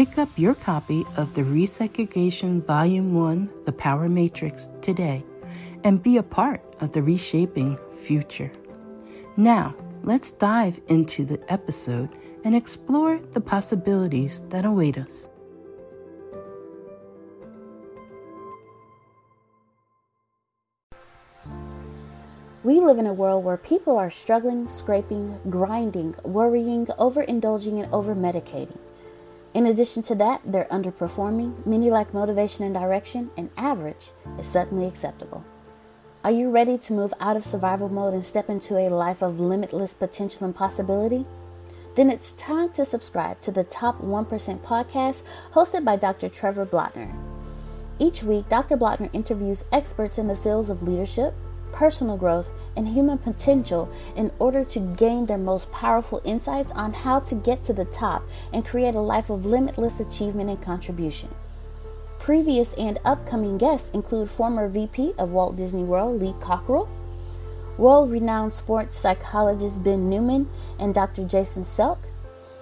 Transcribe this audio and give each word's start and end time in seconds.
Pick 0.00 0.16
up 0.16 0.30
your 0.38 0.54
copy 0.54 1.04
of 1.18 1.34
the 1.34 1.42
Resegregation 1.42 2.64
Volume 2.64 3.12
1 3.12 3.52
The 3.66 3.72
Power 3.72 4.08
Matrix 4.08 4.70
today 4.80 5.22
and 5.84 6.02
be 6.02 6.16
a 6.16 6.22
part 6.22 6.62
of 6.80 6.92
the 6.92 7.02
reshaping 7.02 7.78
future. 8.02 8.50
Now, 9.36 9.74
let's 10.02 10.30
dive 10.30 10.80
into 10.88 11.26
the 11.26 11.38
episode 11.52 12.08
and 12.44 12.56
explore 12.56 13.18
the 13.32 13.42
possibilities 13.42 14.40
that 14.48 14.64
await 14.64 14.96
us. 14.96 15.28
We 22.64 22.80
live 22.80 22.96
in 22.96 23.06
a 23.06 23.12
world 23.12 23.44
where 23.44 23.58
people 23.58 23.98
are 23.98 24.10
struggling, 24.10 24.70
scraping, 24.70 25.38
grinding, 25.50 26.14
worrying, 26.24 26.86
overindulging, 26.86 27.82
and 27.82 27.92
overmedicating. 27.92 28.78
In 29.52 29.66
addition 29.66 30.02
to 30.04 30.14
that, 30.14 30.42
they're 30.44 30.66
underperforming, 30.66 31.66
many 31.66 31.90
lack 31.90 32.14
motivation 32.14 32.64
and 32.64 32.74
direction, 32.74 33.30
and 33.36 33.50
average 33.56 34.10
is 34.38 34.46
suddenly 34.46 34.86
acceptable. 34.86 35.44
Are 36.22 36.30
you 36.30 36.50
ready 36.50 36.78
to 36.78 36.92
move 36.92 37.12
out 37.18 37.36
of 37.36 37.44
survival 37.44 37.88
mode 37.88 38.14
and 38.14 38.24
step 38.24 38.48
into 38.48 38.76
a 38.76 38.90
life 38.90 39.22
of 39.22 39.40
limitless 39.40 39.94
potential 39.94 40.44
and 40.44 40.54
possibility? 40.54 41.24
Then 41.96 42.10
it's 42.10 42.32
time 42.32 42.70
to 42.74 42.84
subscribe 42.84 43.40
to 43.40 43.50
the 43.50 43.64
Top 43.64 44.00
1% 44.00 44.26
podcast 44.60 45.22
hosted 45.52 45.84
by 45.84 45.96
Dr. 45.96 46.28
Trevor 46.28 46.66
Blattner. 46.66 47.12
Each 47.98 48.22
week, 48.22 48.48
Dr. 48.48 48.76
Blattner 48.76 49.10
interviews 49.12 49.64
experts 49.72 50.16
in 50.16 50.28
the 50.28 50.36
fields 50.36 50.70
of 50.70 50.82
leadership, 50.82 51.34
personal 51.72 52.16
growth, 52.16 52.50
and 52.76 52.88
human 52.88 53.18
potential 53.18 53.88
in 54.16 54.30
order 54.38 54.64
to 54.64 54.80
gain 54.80 55.26
their 55.26 55.38
most 55.38 55.70
powerful 55.72 56.20
insights 56.24 56.72
on 56.72 56.92
how 56.92 57.20
to 57.20 57.34
get 57.34 57.62
to 57.64 57.72
the 57.72 57.84
top 57.86 58.22
and 58.52 58.64
create 58.64 58.94
a 58.94 59.00
life 59.00 59.30
of 59.30 59.44
limitless 59.44 60.00
achievement 60.00 60.50
and 60.50 60.62
contribution. 60.62 61.28
Previous 62.18 62.74
and 62.74 62.98
upcoming 63.04 63.58
guests 63.58 63.90
include 63.90 64.30
former 64.30 64.68
VP 64.68 65.14
of 65.18 65.32
Walt 65.32 65.56
Disney 65.56 65.82
World 65.82 66.20
Lee 66.20 66.34
Cockerell, 66.40 66.88
world 67.78 68.10
renowned 68.10 68.52
sports 68.52 68.96
psychologist 68.96 69.82
Ben 69.82 70.10
Newman 70.10 70.48
and 70.78 70.94
Dr. 70.94 71.24
Jason 71.24 71.64
Selk, 71.64 71.98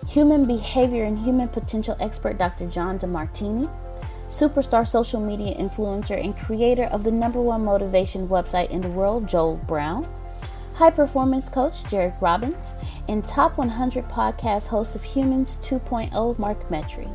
human 0.06 0.46
behavior 0.46 1.04
and 1.04 1.18
human 1.18 1.48
potential 1.48 1.96
expert 1.98 2.38
Dr. 2.38 2.68
John 2.68 2.98
DeMartini 2.98 3.68
superstar 4.28 4.86
social 4.86 5.20
media 5.20 5.56
influencer 5.56 6.22
and 6.22 6.36
creator 6.36 6.84
of 6.84 7.02
the 7.02 7.10
number 7.10 7.40
one 7.40 7.64
motivation 7.64 8.28
website 8.28 8.70
in 8.70 8.82
the 8.82 8.88
world, 8.88 9.26
Joel 9.26 9.56
Brown, 9.56 10.06
high 10.74 10.90
performance 10.90 11.48
coach, 11.48 11.82
Jairek 11.84 12.20
Robbins, 12.20 12.72
and 13.08 13.26
top 13.26 13.58
100 13.58 14.04
podcast 14.04 14.68
host 14.68 14.94
of 14.94 15.02
Humans 15.02 15.56
2.0, 15.62 16.38
Mark 16.38 16.68
Metry. 16.68 17.10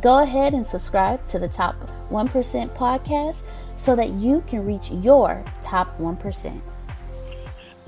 Go 0.00 0.22
ahead 0.22 0.54
and 0.54 0.66
subscribe 0.66 1.26
to 1.26 1.38
the 1.38 1.48
Top 1.48 1.74
1% 2.10 2.28
podcast 2.76 3.42
so 3.76 3.96
that 3.96 4.10
you 4.10 4.42
can 4.46 4.64
reach 4.64 4.90
your 4.90 5.44
top 5.60 5.98
1%. 5.98 6.60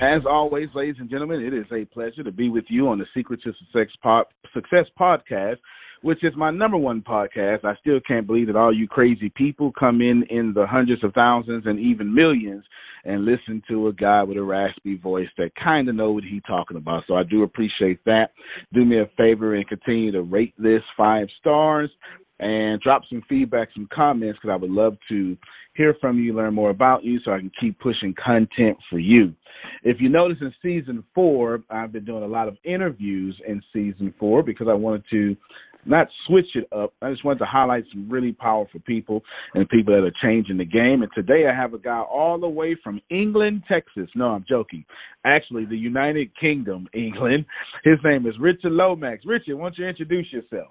As 0.00 0.26
always, 0.26 0.68
ladies 0.74 0.96
and 0.98 1.08
gentlemen, 1.08 1.40
it 1.40 1.54
is 1.54 1.66
a 1.70 1.84
pleasure 1.84 2.24
to 2.24 2.32
be 2.32 2.48
with 2.48 2.64
you 2.68 2.88
on 2.88 2.98
the 2.98 3.06
Secret 3.14 3.40
to 3.44 3.52
Success, 3.52 3.94
pod, 4.02 4.26
Success 4.52 4.86
podcast 4.98 5.58
which 6.04 6.22
is 6.22 6.34
my 6.36 6.50
number 6.50 6.76
one 6.76 7.00
podcast. 7.00 7.64
I 7.64 7.74
still 7.80 7.98
can't 8.06 8.26
believe 8.26 8.48
that 8.48 8.56
all 8.56 8.76
you 8.76 8.86
crazy 8.86 9.32
people 9.34 9.72
come 9.72 10.02
in 10.02 10.22
in 10.28 10.52
the 10.52 10.66
hundreds 10.66 11.02
of 11.02 11.14
thousands 11.14 11.64
and 11.64 11.80
even 11.80 12.14
millions 12.14 12.62
and 13.06 13.24
listen 13.24 13.62
to 13.70 13.88
a 13.88 13.92
guy 13.94 14.22
with 14.22 14.36
a 14.36 14.42
raspy 14.42 14.98
voice 14.98 15.28
that 15.38 15.52
kind 15.54 15.88
of 15.88 15.94
know 15.94 16.12
what 16.12 16.22
he's 16.22 16.42
talking 16.46 16.76
about. 16.76 17.04
So 17.06 17.14
I 17.14 17.22
do 17.22 17.42
appreciate 17.42 18.04
that. 18.04 18.32
Do 18.74 18.84
me 18.84 19.00
a 19.00 19.08
favor 19.16 19.54
and 19.54 19.66
continue 19.66 20.12
to 20.12 20.20
rate 20.20 20.52
this 20.58 20.82
five 20.94 21.26
stars 21.40 21.90
and 22.38 22.82
drop 22.82 23.00
some 23.08 23.22
feedback, 23.26 23.68
some 23.72 23.88
comments, 23.90 24.38
because 24.42 24.52
I 24.52 24.60
would 24.60 24.70
love 24.70 24.98
to 25.08 25.38
hear 25.72 25.96
from 26.02 26.18
you, 26.18 26.34
learn 26.34 26.52
more 26.52 26.68
about 26.68 27.02
you, 27.02 27.18
so 27.24 27.32
I 27.32 27.38
can 27.38 27.50
keep 27.58 27.80
pushing 27.80 28.14
content 28.22 28.76
for 28.90 28.98
you. 28.98 29.32
If 29.82 30.02
you 30.02 30.10
notice 30.10 30.36
in 30.42 30.52
season 30.60 31.02
four, 31.14 31.62
I've 31.70 31.92
been 31.92 32.04
doing 32.04 32.24
a 32.24 32.28
lot 32.28 32.48
of 32.48 32.58
interviews 32.62 33.40
in 33.48 33.62
season 33.72 34.12
four 34.18 34.42
because 34.42 34.66
I 34.68 34.74
wanted 34.74 35.04
to 35.10 35.34
not 35.86 36.08
switch 36.26 36.54
it 36.54 36.68
up. 36.76 36.92
I 37.02 37.10
just 37.10 37.24
wanted 37.24 37.40
to 37.40 37.46
highlight 37.46 37.84
some 37.92 38.08
really 38.08 38.32
powerful 38.32 38.80
people 38.86 39.22
and 39.54 39.68
people 39.68 39.94
that 39.94 40.06
are 40.06 40.12
changing 40.22 40.58
the 40.58 40.64
game. 40.64 41.02
And 41.02 41.10
today 41.14 41.46
I 41.46 41.54
have 41.54 41.74
a 41.74 41.78
guy 41.78 42.00
all 42.00 42.38
the 42.38 42.48
way 42.48 42.76
from 42.82 43.00
England, 43.10 43.62
Texas. 43.68 44.08
No, 44.14 44.26
I'm 44.26 44.44
joking. 44.48 44.84
Actually, 45.24 45.64
the 45.64 45.76
United 45.76 46.30
Kingdom, 46.38 46.88
England. 46.94 47.46
His 47.84 47.98
name 48.04 48.26
is 48.26 48.34
Richard 48.40 48.72
Lomax. 48.72 49.24
Richard, 49.26 49.56
why 49.56 49.64
don't 49.64 49.78
you 49.78 49.86
introduce 49.86 50.32
yourself? 50.32 50.68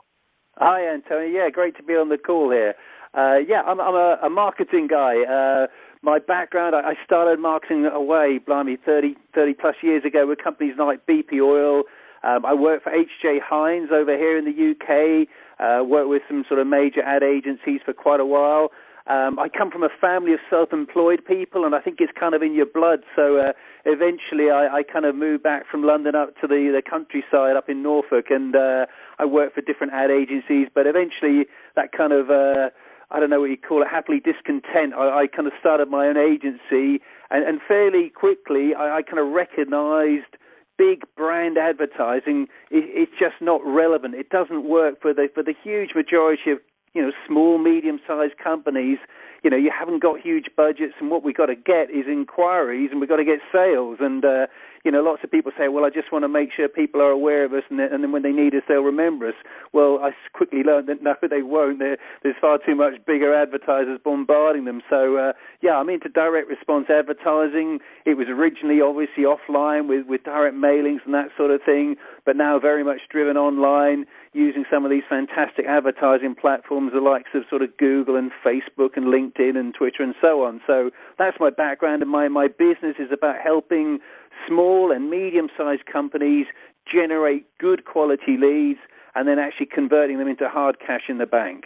Hi, 0.58 0.94
Antonio. 0.94 1.28
Yeah, 1.28 1.50
great 1.50 1.76
to 1.78 1.84
be 1.84 1.94
on 1.94 2.10
the 2.10 2.18
call 2.18 2.52
here. 2.52 2.76
Uh, 3.16 3.38
yeah, 3.48 3.62
I'm, 3.62 3.80
I'm 3.80 3.94
a, 3.94 4.18
a, 4.24 4.30
marketing 4.30 4.88
guy. 4.88 5.22
Uh, 5.22 5.68
my 6.02 6.20
background, 6.20 6.76
I, 6.76 6.80
I 6.80 6.94
started 7.06 7.40
marketing 7.40 7.86
away, 7.86 8.40
blimey, 8.46 8.78
30, 8.84 9.16
30 9.36 9.54
plus 9.54 9.76
years 9.84 10.04
ago 10.04 10.28
with 10.28 10.40
companies 10.44 10.74
like 10.80 11.06
BP 11.06 11.40
Oil, 11.42 11.84
Um, 12.24 12.46
I 12.46 12.54
work 12.54 12.84
for 12.84 12.92
H.J. 12.92 13.40
Heinz 13.44 13.90
over 13.92 14.18
here 14.18 14.38
in 14.38 14.46
the 14.46 14.72
UK. 14.72 15.28
Uh, 15.60 15.84
worked 15.84 16.10
with 16.10 16.22
some 16.28 16.44
sort 16.48 16.60
of 16.60 16.68
major 16.68 17.02
ad 17.02 17.24
agencies 17.24 17.82
for 17.86 17.94
quite 17.94 18.20
a 18.20 18.26
while. 18.26 18.72
Um, 19.06 19.38
I 19.38 19.50
come 19.50 19.70
from 19.70 19.84
a 19.84 19.90
family 20.00 20.32
of 20.32 20.40
self-employed 20.50 21.26
people, 21.26 21.66
and 21.66 21.76
I 21.76 21.82
think 21.82 21.98
it's 22.00 22.14
kind 22.18 22.34
of 22.34 22.42
in 22.42 22.54
your 22.54 22.66
blood. 22.66 23.00
So 23.16 23.38
uh, 23.38 23.52
eventually, 23.84 24.50
I, 24.50 24.80
I 24.80 24.84
kind 24.84 25.04
of 25.06 25.14
moved 25.16 25.44
back 25.44 25.64
from 25.70 25.84
London 25.84 26.16
up 26.16 26.36
to 26.40 26.48
the, 26.48 26.72
the 26.72 26.82
countryside 26.82 27.58
up 27.58 27.68
in 27.68 27.84
Norfolk, 27.84 28.28
and 28.30 28.56
uh, 28.56 28.86
I 29.20 29.26
worked 29.26 29.56
for 29.56 29.62
different 29.62 29.92
ad 29.92 30.10
agencies. 30.10 30.70
But 30.74 30.88
eventually, 30.88 31.48
that 31.76 31.92
kind 31.92 32.14
of 32.14 32.30
uh, 32.30 32.70
I 33.12 33.20
don't 33.20 33.30
know 33.30 33.42
what 33.42 33.52
you 33.52 33.58
call 33.58 33.82
it, 33.82 33.90
happily 33.92 34.20
discontent. 34.20 34.94
I, 34.96 35.24
I 35.24 35.28
kind 35.28 35.48
of 35.48 35.54
started 35.60 35.90
my 35.90 36.08
own 36.08 36.18
agency, 36.18 37.04
and, 37.30 37.44
and 37.44 37.60
fairly 37.68 38.10
quickly, 38.10 38.72
I, 38.74 38.98
I 38.98 39.02
kind 39.04 39.20
of 39.20 39.28
recognised 39.34 40.40
big 40.78 41.04
brand 41.16 41.58
advertising 41.58 42.48
it, 42.72 42.86
it's 42.90 43.12
just 43.20 43.36
not 43.42 43.62
relevant. 43.66 44.16
It 44.16 44.30
doesn't 44.30 44.68
work 44.68 45.02
for 45.02 45.14
the 45.14 45.28
for 45.34 45.44
the 45.44 45.54
huge 45.64 45.92
majority 45.96 46.52
of 46.52 46.60
you 46.94 47.02
know, 47.02 47.12
small, 47.28 47.58
medium-sized 47.58 48.38
companies, 48.38 49.00
you 49.44 49.50
know, 49.50 49.58
you 49.58 49.72
haven't 49.78 50.02
got 50.02 50.20
huge 50.20 50.46
budgets, 50.56 50.94
and 51.00 51.10
what 51.10 51.24
we've 51.24 51.36
got 51.36 51.48
to 51.48 51.56
get 51.56 51.90
is 51.90 52.06
inquiries, 52.08 52.90
and 52.92 53.00
we've 53.00 53.10
got 53.10 53.18
to 53.18 53.26
get 53.26 53.40
sales. 53.52 53.98
And 54.00 54.24
uh, 54.24 54.48
you 54.84 54.92
know, 54.92 55.02
lots 55.02 55.24
of 55.24 55.32
people 55.32 55.52
say, 55.58 55.70
well, 55.70 55.86
I 55.86 55.90
just 55.90 56.12
want 56.12 56.24
to 56.24 56.30
make 56.30 56.50
sure 56.56 56.68
people 56.68 57.02
are 57.02 57.12
aware 57.12 57.46
of 57.46 57.54
us, 57.54 57.64
and, 57.70 57.80
and 57.80 58.04
then 58.04 58.12
when 58.12 58.22
they 58.22 58.32
need 58.32 58.54
us, 58.54 58.64
they'll 58.68 58.82
remember 58.82 59.30
us. 59.30 59.36
Well, 59.72 60.00
I 60.04 60.12
quickly 60.34 60.60
learned 60.64 60.90
that 60.90 61.02
no, 61.02 61.16
they 61.22 61.42
won't. 61.42 61.80
They're, 61.80 61.98
there's 62.22 62.36
far 62.42 62.60
too 62.64 62.76
much 62.76 62.94
bigger 63.06 63.34
advertisers 63.34 64.00
bombarding 64.04 64.66
them. 64.66 64.82
So, 64.90 65.18
uh, 65.18 65.34
yeah, 65.62 65.78
I'm 65.78 65.90
into 65.90 66.10
direct 66.10 66.50
response 66.50 66.88
advertising. 66.90 67.80
It 68.06 68.16
was 68.16 68.28
originally 68.28 68.82
obviously 68.82 69.24
offline 69.24 69.88
with, 69.88 70.06
with 70.08 70.24
direct 70.24 70.56
mailings 70.56 71.00
and 71.06 71.14
that 71.14 71.30
sort 71.38 71.52
of 71.52 71.62
thing, 71.66 71.96
but 72.26 72.36
now 72.36 72.60
very 72.60 72.84
much 72.84 73.02
driven 73.10 73.38
online 73.38 74.06
using 74.34 74.66
some 74.70 74.84
of 74.84 74.92
these 74.92 75.04
fantastic 75.08 75.66
advertising 75.66 76.36
platforms, 76.36 76.92
the 76.94 77.00
likes 77.00 77.30
of 77.36 77.44
sort 77.50 77.62
of 77.62 77.76
Google 77.78 78.16
and 78.16 78.32
Facebook 78.44 78.98
and 78.98 79.06
LinkedIn 79.06 79.56
and 79.56 79.74
Twitter 79.74 80.02
and 80.02 80.16
so 80.20 80.44
on. 80.44 80.60
So 80.66 80.90
that's 81.18 81.38
my 81.40 81.52
background, 81.52 82.02
and 82.02 82.12
my, 82.12 82.28
my 82.28 82.48
business 82.48 82.98
is 83.00 83.12
about 83.14 83.36
helping 83.42 84.00
small 84.48 84.92
and 84.92 85.10
medium 85.10 85.48
sized 85.58 85.86
companies 85.86 86.48
generate 86.92 87.46
good 87.60 87.86
quality 87.86 88.38
leads 88.40 88.80
and 89.16 89.28
then 89.28 89.40
actually 89.40 89.68
converting 89.68 90.18
them 90.18 90.28
into 90.28 90.48
hard 90.50 90.78
cash 90.80 91.04
in 91.10 91.18
the 91.18 91.26
bank. 91.26 91.66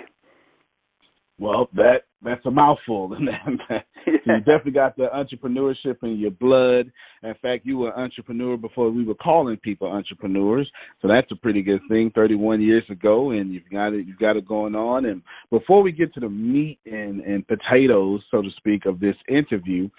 Well, 1.39 1.69
that 1.73 2.05
that's 2.23 2.45
a 2.45 2.51
mouthful. 2.51 3.15
yeah. 3.69 3.79
you 4.07 4.37
definitely 4.39 4.71
got 4.71 4.95
the 4.95 5.07
entrepreneurship 5.13 5.97
in 6.01 6.17
your 6.17 6.31
blood. 6.31 6.91
In 7.23 7.35
fact, 7.41 7.65
you 7.65 7.77
were 7.77 7.91
an 7.91 8.01
entrepreneur 8.01 8.57
before 8.57 8.89
we 8.89 9.05
were 9.05 9.15
calling 9.15 9.57
people 9.57 9.87
entrepreneurs. 9.87 10.69
So 11.01 11.07
that's 11.07 11.31
a 11.31 11.35
pretty 11.35 11.61
good 11.61 11.81
thing. 11.89 12.11
31 12.15 12.61
years 12.61 12.83
ago, 12.89 13.31
and 13.31 13.53
you've 13.53 13.69
got 13.71 13.93
it. 13.93 14.07
You've 14.07 14.17
got 14.17 14.35
it 14.35 14.47
going 14.47 14.75
on. 14.75 15.05
And 15.05 15.21
before 15.51 15.83
we 15.83 15.91
get 15.91 16.13
to 16.15 16.19
the 16.19 16.29
meat 16.29 16.79
and 16.85 17.21
and 17.21 17.45
potatoes, 17.47 18.21
so 18.31 18.41
to 18.41 18.49
speak, 18.57 18.85
of 18.85 18.99
this 18.99 19.15
interview, 19.27 19.89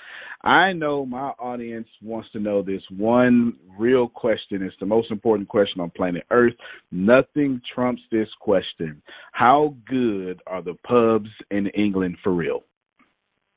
I 0.43 0.73
know 0.73 1.05
my 1.05 1.31
audience 1.39 1.89
wants 2.03 2.31
to 2.33 2.41
know 2.41 2.63
this 2.63 2.83
one 2.97 3.55
real 3.79 4.09
question. 4.09 4.63
It's 4.63 4.75
the 4.81 4.87
most 4.87 5.11
important 5.11 5.49
question 5.49 5.81
on 5.81 5.91
planet 5.91 6.25
Earth. 6.31 6.55
Nothing 6.91 7.61
trumps 7.75 8.03
this 8.11 8.29
question. 8.41 9.03
How 9.33 9.75
good 9.89 10.41
are 10.47 10.63
the 10.63 10.75
pubs 10.87 11.31
in 11.51 11.69
England 11.69 12.08
for 12.23 12.33
real? 12.33 12.65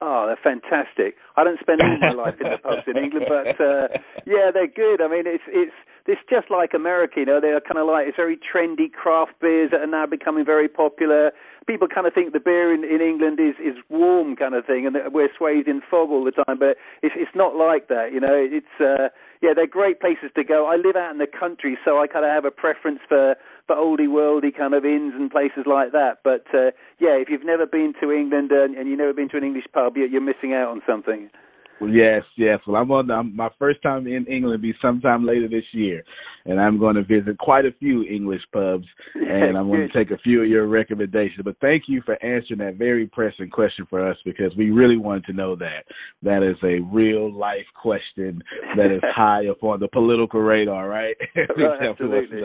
Oh, 0.01 0.25
they're 0.25 0.41
fantastic. 0.41 1.13
I 1.37 1.43
don't 1.43 1.59
spend 1.59 1.79
all 1.79 1.97
my 2.01 2.09
life 2.11 2.33
in 2.41 2.49
the 2.49 2.57
pubs 2.57 2.89
in 2.89 2.97
England, 2.97 3.27
but 3.29 3.53
uh, 3.61 3.85
yeah, 4.25 4.49
they're 4.49 4.65
good. 4.65 4.97
I 4.97 5.07
mean, 5.07 5.29
it's 5.29 5.45
it's 5.45 5.77
it's 6.07 6.21
just 6.27 6.49
like 6.49 6.73
America, 6.73 7.21
you 7.21 7.25
know. 7.29 7.39
They're 7.39 7.61
kind 7.61 7.77
of 7.77 7.85
like 7.85 8.07
it's 8.09 8.17
very 8.17 8.33
trendy 8.33 8.91
craft 8.91 9.37
beers 9.39 9.69
that 9.69 9.81
are 9.81 9.85
now 9.85 10.07
becoming 10.07 10.43
very 10.43 10.67
popular. 10.67 11.29
People 11.67 11.87
kind 11.87 12.07
of 12.07 12.15
think 12.17 12.33
the 12.33 12.41
beer 12.41 12.73
in, 12.73 12.83
in 12.83 12.97
England 12.97 13.37
is 13.39 13.53
is 13.61 13.77
warm 13.89 14.35
kind 14.35 14.55
of 14.55 14.65
thing, 14.65 14.87
and 14.87 14.95
that 14.95 15.13
we're 15.13 15.29
swathed 15.37 15.67
in 15.67 15.81
fog 15.85 16.09
all 16.09 16.25
the 16.25 16.33
time. 16.33 16.57
But 16.57 16.81
it's 17.05 17.13
it's 17.13 17.37
not 17.37 17.53
like 17.53 17.87
that, 17.89 18.09
you 18.11 18.19
know. 18.19 18.33
It's 18.33 18.81
uh, 18.81 19.13
yeah, 19.45 19.53
they're 19.53 19.69
great 19.69 20.01
places 20.01 20.33
to 20.33 20.43
go. 20.43 20.65
I 20.65 20.77
live 20.77 20.97
out 20.97 21.11
in 21.13 21.19
the 21.19 21.29
country, 21.29 21.77
so 21.85 22.01
I 22.01 22.07
kind 22.07 22.25
of 22.25 22.31
have 22.31 22.45
a 22.45 22.51
preference 22.51 23.05
for 23.07 23.35
for 23.67 23.75
oldie 23.75 24.07
worldy 24.07 24.55
kind 24.55 24.73
of 24.73 24.85
inns 24.85 25.13
and 25.15 25.31
places 25.31 25.63
like 25.65 25.91
that. 25.91 26.19
But 26.23 26.45
uh, 26.53 26.71
yeah, 26.99 27.15
if 27.15 27.29
you've 27.29 27.45
never 27.45 27.65
been 27.65 27.93
to 28.01 28.11
England 28.11 28.51
and, 28.51 28.75
and 28.75 28.87
you've 28.87 28.99
never 28.99 29.13
been 29.13 29.29
to 29.29 29.37
an 29.37 29.43
English 29.43 29.65
pub, 29.73 29.97
you're, 29.97 30.07
you're 30.07 30.21
missing 30.21 30.53
out 30.53 30.69
on 30.69 30.81
something. 30.87 31.29
Yes, 31.89 32.23
yes. 32.37 32.59
Well, 32.67 32.81
I'm 32.81 32.91
on 32.91 33.09
I'm, 33.09 33.35
my 33.35 33.49
first 33.57 33.81
time 33.81 34.07
in 34.07 34.25
England 34.27 34.61
be 34.61 34.73
sometime 34.81 35.25
later 35.25 35.47
this 35.47 35.63
year, 35.71 36.03
and 36.45 36.59
I'm 36.59 36.79
going 36.79 36.95
to 36.95 37.03
visit 37.03 37.37
quite 37.37 37.65
a 37.65 37.71
few 37.79 38.03
English 38.03 38.41
pubs, 38.53 38.85
and 39.15 39.57
I'm 39.57 39.67
going 39.67 39.87
to 39.91 39.93
take 39.93 40.11
a 40.11 40.17
few 40.19 40.43
of 40.43 40.49
your 40.49 40.67
recommendations. 40.67 41.41
But 41.43 41.57
thank 41.61 41.83
you 41.87 42.01
for 42.05 42.23
answering 42.23 42.59
that 42.59 42.75
very 42.75 43.07
pressing 43.07 43.49
question 43.49 43.85
for 43.89 44.07
us 44.07 44.17
because 44.25 44.51
we 44.57 44.69
really 44.69 44.97
wanted 44.97 45.25
to 45.25 45.33
know 45.33 45.55
that. 45.55 45.85
That 46.23 46.43
is 46.43 46.57
a 46.63 46.79
real 46.93 47.31
life 47.31 47.65
question 47.81 48.43
that 48.75 48.93
is 48.93 49.01
high 49.15 49.47
up 49.47 49.63
on 49.63 49.79
the 49.79 49.87
political 49.87 50.41
radar, 50.41 50.87
right? 50.87 51.15
Oh, 51.57 51.77
absolutely. 51.91 52.41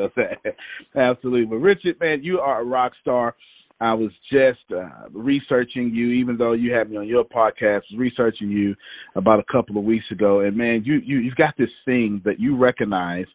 Absolutely. 0.95 1.47
But 1.47 1.57
Richard, 1.57 1.99
man, 2.01 2.23
you 2.23 2.39
are 2.39 2.61
a 2.61 2.65
rock 2.65 2.93
star. 3.01 3.35
I 3.81 3.93
was 3.93 4.11
just 4.33 4.61
uh, 4.75 5.09
researching 5.13 5.91
you, 5.95 6.09
even 6.09 6.39
though 6.39 6.53
you 6.53 6.73
had 6.73 6.91
me 6.91 6.97
on 6.97 7.07
your 7.07 7.25
podcast, 7.25 7.83
researching 7.97 8.49
you 8.49 8.75
about 9.17 9.39
a 9.39 9.53
couple 9.53 9.77
of 9.77 9.85
weeks 9.85 10.07
ago, 10.11 10.41
and 10.41 10.57
man, 10.57 10.83
you 10.85 11.01
you 11.05 11.19
you've 11.19 11.37
got 11.37 11.55
this 11.59 11.69
thing 11.85 12.23
that 12.25 12.41
you 12.41 12.57
recognize 12.57 13.27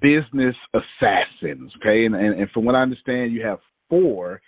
business 0.00 0.56
assassins, 0.74 1.72
okay, 1.80 2.04
and 2.04 2.14
and, 2.16 2.40
and 2.40 2.50
from 2.50 2.64
what 2.64 2.74
I 2.74 2.82
understand, 2.82 3.32
you 3.32 3.44
have 3.46 3.60
four 3.88 4.40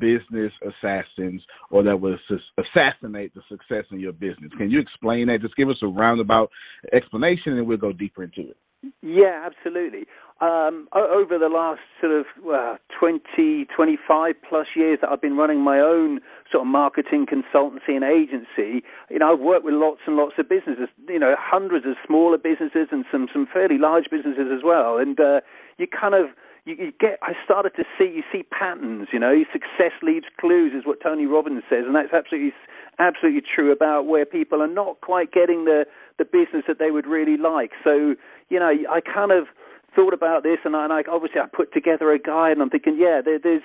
business 0.00 0.52
assassins 0.62 1.42
or 1.70 1.82
that 1.82 1.98
will 1.98 2.16
assassinate 2.58 3.32
the 3.34 3.40
success 3.48 3.84
in 3.90 3.98
your 3.98 4.12
business. 4.12 4.52
Can 4.58 4.70
you 4.70 4.80
explain 4.80 5.28
that? 5.28 5.40
Just 5.40 5.56
give 5.56 5.70
us 5.70 5.78
a 5.82 5.86
roundabout 5.86 6.50
explanation, 6.92 7.54
and 7.54 7.66
we'll 7.66 7.78
go 7.78 7.92
deeper 7.92 8.22
into 8.22 8.50
it. 8.50 8.56
Yeah, 9.02 9.44
absolutely. 9.44 10.06
Um, 10.40 10.86
over 10.94 11.36
the 11.36 11.48
last 11.48 11.80
sort 12.00 12.12
of 12.12 12.26
well, 12.42 12.78
20, 12.98 13.66
25 13.74 14.34
plus 14.48 14.66
years 14.76 14.98
that 15.02 15.10
I've 15.10 15.20
been 15.20 15.36
running 15.36 15.60
my 15.60 15.80
own 15.80 16.20
sort 16.50 16.62
of 16.62 16.68
marketing 16.68 17.26
consultancy 17.26 17.96
and 17.98 18.04
agency, 18.04 18.84
you 19.10 19.18
know, 19.18 19.32
I've 19.32 19.40
worked 19.40 19.64
with 19.64 19.74
lots 19.74 20.00
and 20.06 20.16
lots 20.16 20.34
of 20.38 20.48
businesses, 20.48 20.88
you 21.08 21.18
know, 21.18 21.34
hundreds 21.36 21.86
of 21.86 21.96
smaller 22.06 22.38
businesses 22.38 22.86
and 22.92 23.04
some, 23.10 23.26
some 23.32 23.48
fairly 23.52 23.78
large 23.78 24.04
businesses 24.12 24.46
as 24.54 24.62
well. 24.62 24.98
And 24.98 25.18
uh, 25.18 25.40
you 25.76 25.88
kind 25.88 26.14
of, 26.14 26.26
you, 26.64 26.76
you 26.78 26.92
get, 27.00 27.18
I 27.22 27.32
started 27.44 27.72
to 27.74 27.84
see, 27.98 28.04
you 28.04 28.22
see 28.30 28.44
patterns, 28.44 29.08
you 29.12 29.18
know, 29.18 29.42
success 29.52 29.92
leaves 30.02 30.26
clues 30.38 30.72
is 30.72 30.86
what 30.86 31.02
Tony 31.02 31.26
Robbins 31.26 31.64
says. 31.68 31.82
And 31.84 31.96
that's 31.96 32.14
absolutely, 32.14 32.52
absolutely 32.98 33.42
true 33.42 33.72
about 33.72 34.06
where 34.06 34.26
people 34.26 34.62
are 34.62 34.68
not 34.68 35.00
quite 35.00 35.32
getting 35.32 35.64
the, 35.64 35.84
the 36.18 36.24
business 36.24 36.64
that 36.66 36.78
they 36.78 36.90
would 36.90 37.06
really 37.06 37.36
like. 37.36 37.72
So, 37.84 38.14
you 38.48 38.58
know, 38.58 38.70
I 38.90 39.00
kind 39.00 39.32
of, 39.32 39.46
thought 39.94 40.14
about 40.14 40.42
this, 40.42 40.58
and 40.64 40.76
I, 40.76 40.84
and 40.84 40.92
I 40.92 41.02
obviously 41.10 41.40
I 41.40 41.46
put 41.46 41.72
together 41.72 42.12
a 42.12 42.18
guide, 42.18 42.52
and 42.52 42.62
I'm 42.62 42.70
thinking, 42.70 42.96
yeah, 42.98 43.20
there, 43.24 43.38
there's 43.38 43.62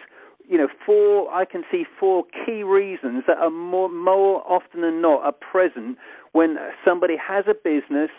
you 0.48 0.58
know 0.58 0.68
four. 0.86 1.32
I 1.32 1.46
can 1.46 1.63
see 1.72 1.84
four 2.00 2.24
key 2.46 2.63
reasons 2.63 3.24
that 3.28 3.38
are 3.38 3.50
more 3.50 3.90
more 3.90 4.44
often 4.50 4.82
than 4.82 5.02
not 5.02 5.22
are 5.24 5.32
present 5.34 5.98
when 6.32 6.58
somebody 6.84 7.16
has 7.18 7.46
a 7.48 7.54
business 7.54 8.10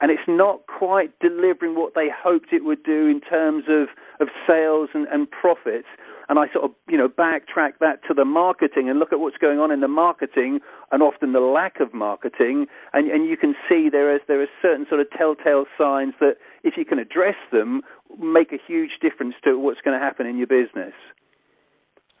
and 0.00 0.10
it's 0.12 0.22
not 0.28 0.60
quite 0.66 1.10
delivering 1.18 1.74
what 1.74 1.94
they 1.94 2.06
hoped 2.08 2.52
it 2.52 2.64
would 2.64 2.82
do 2.84 3.08
in 3.08 3.20
terms 3.20 3.64
of, 3.68 3.88
of 4.20 4.28
sales 4.46 4.90
and, 4.94 5.08
and 5.08 5.28
profits 5.30 5.88
and 6.28 6.38
I 6.38 6.46
sort 6.52 6.64
of 6.64 6.70
you 6.88 6.96
know 6.96 7.08
backtrack 7.08 7.78
that 7.80 8.00
to 8.08 8.14
the 8.14 8.24
marketing 8.24 8.88
and 8.88 8.98
look 8.98 9.12
at 9.12 9.20
what's 9.20 9.36
going 9.38 9.58
on 9.58 9.70
in 9.70 9.80
the 9.80 9.88
marketing 9.88 10.60
and 10.92 11.02
often 11.02 11.32
the 11.32 11.40
lack 11.40 11.80
of 11.80 11.94
marketing, 11.94 12.66
and, 12.92 13.10
and 13.10 13.28
you 13.28 13.36
can 13.36 13.54
see 13.68 13.88
there 13.90 14.14
is 14.14 14.20
there 14.28 14.42
are 14.42 14.48
certain 14.62 14.86
sort 14.88 15.00
of 15.00 15.06
telltale 15.16 15.64
signs 15.76 16.14
that 16.20 16.34
if 16.64 16.74
you 16.76 16.84
can 16.84 16.98
address 16.98 17.36
them, 17.52 17.82
make 18.18 18.52
a 18.52 18.58
huge 18.66 18.92
difference 19.00 19.34
to 19.44 19.58
what's 19.58 19.80
going 19.82 19.98
to 19.98 20.04
happen 20.04 20.26
in 20.26 20.36
your 20.36 20.46
business. 20.46 20.92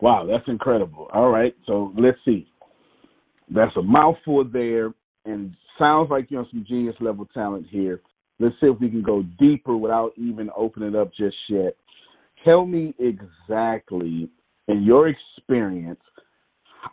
Wow, 0.00 0.26
that's 0.30 0.46
incredible. 0.46 1.08
All 1.12 1.30
right, 1.30 1.54
so 1.66 1.92
let's 1.98 2.18
see. 2.24 2.46
That's 3.50 3.76
a 3.76 3.82
mouthful 3.82 4.44
there, 4.44 4.92
and 5.24 5.54
sounds 5.78 6.10
like 6.10 6.30
you're 6.30 6.40
on 6.40 6.48
some 6.50 6.64
genius 6.68 6.96
level 7.00 7.26
talent 7.34 7.66
here. 7.70 8.00
Let's 8.40 8.54
see 8.60 8.68
if 8.68 8.78
we 8.80 8.88
can 8.88 9.02
go 9.02 9.24
deeper 9.38 9.76
without 9.76 10.12
even 10.16 10.50
opening 10.56 10.94
up 10.94 11.10
just 11.18 11.36
yet 11.48 11.74
tell 12.44 12.66
me 12.66 12.94
exactly, 12.98 14.28
in 14.68 14.82
your 14.82 15.08
experience, 15.08 16.00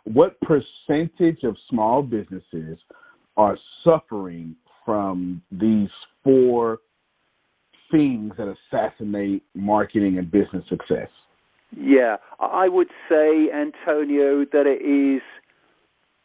what 0.04 0.36
percentage 0.40 1.42
of 1.44 1.56
small 1.70 2.02
businesses 2.02 2.78
are 3.36 3.56
suffering 3.84 4.56
from 4.84 5.42
these 5.50 5.88
four 6.24 6.78
things 7.90 8.32
that 8.36 8.52
assassinate 8.72 9.42
marketing 9.54 10.18
and 10.18 10.30
business 10.30 10.64
success? 10.68 11.08
Yeah, 11.76 12.16
I 12.40 12.68
would 12.68 12.88
say, 13.08 13.48
Antonio, 13.52 14.44
that 14.52 14.66
it 14.66 14.82
is 14.84 15.22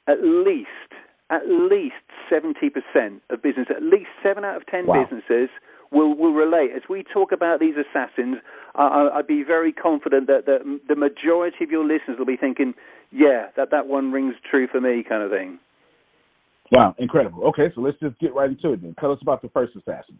at 0.07 0.23
least 0.23 0.67
at 1.31 1.47
least 1.47 1.95
70% 2.29 3.21
of 3.29 3.41
business, 3.41 3.67
at 3.69 3.81
least 3.81 4.09
7 4.21 4.43
out 4.43 4.57
of 4.57 4.65
10 4.67 4.85
wow. 4.85 5.01
businesses 5.01 5.49
will 5.91 6.15
will 6.15 6.33
relate. 6.33 6.71
As 6.75 6.83
we 6.89 7.03
talk 7.03 7.31
about 7.31 7.59
these 7.59 7.75
assassins, 7.75 8.37
uh, 8.75 9.09
I'd 9.13 9.27
be 9.27 9.43
very 9.43 9.71
confident 9.71 10.27
that, 10.27 10.45
that 10.45 10.79
the 10.87 10.95
majority 10.95 11.63
of 11.63 11.71
your 11.71 11.83
listeners 11.83 12.17
will 12.17 12.25
be 12.25 12.37
thinking, 12.37 12.73
"Yeah, 13.11 13.47
that 13.55 13.71
that 13.71 13.87
one 13.87 14.11
rings 14.11 14.35
true 14.49 14.67
for 14.67 14.81
me," 14.81 15.03
kind 15.03 15.21
of 15.21 15.31
thing. 15.31 15.59
Wow, 16.71 16.95
incredible. 16.97 17.43
Okay, 17.47 17.69
so 17.75 17.81
let's 17.81 17.99
just 17.99 18.17
get 18.19 18.33
right 18.33 18.49
into 18.49 18.71
it 18.71 18.81
then. 18.81 18.95
Tell 18.99 19.11
us 19.11 19.19
about 19.21 19.41
the 19.41 19.49
first 19.49 19.75
assassin. 19.75 20.17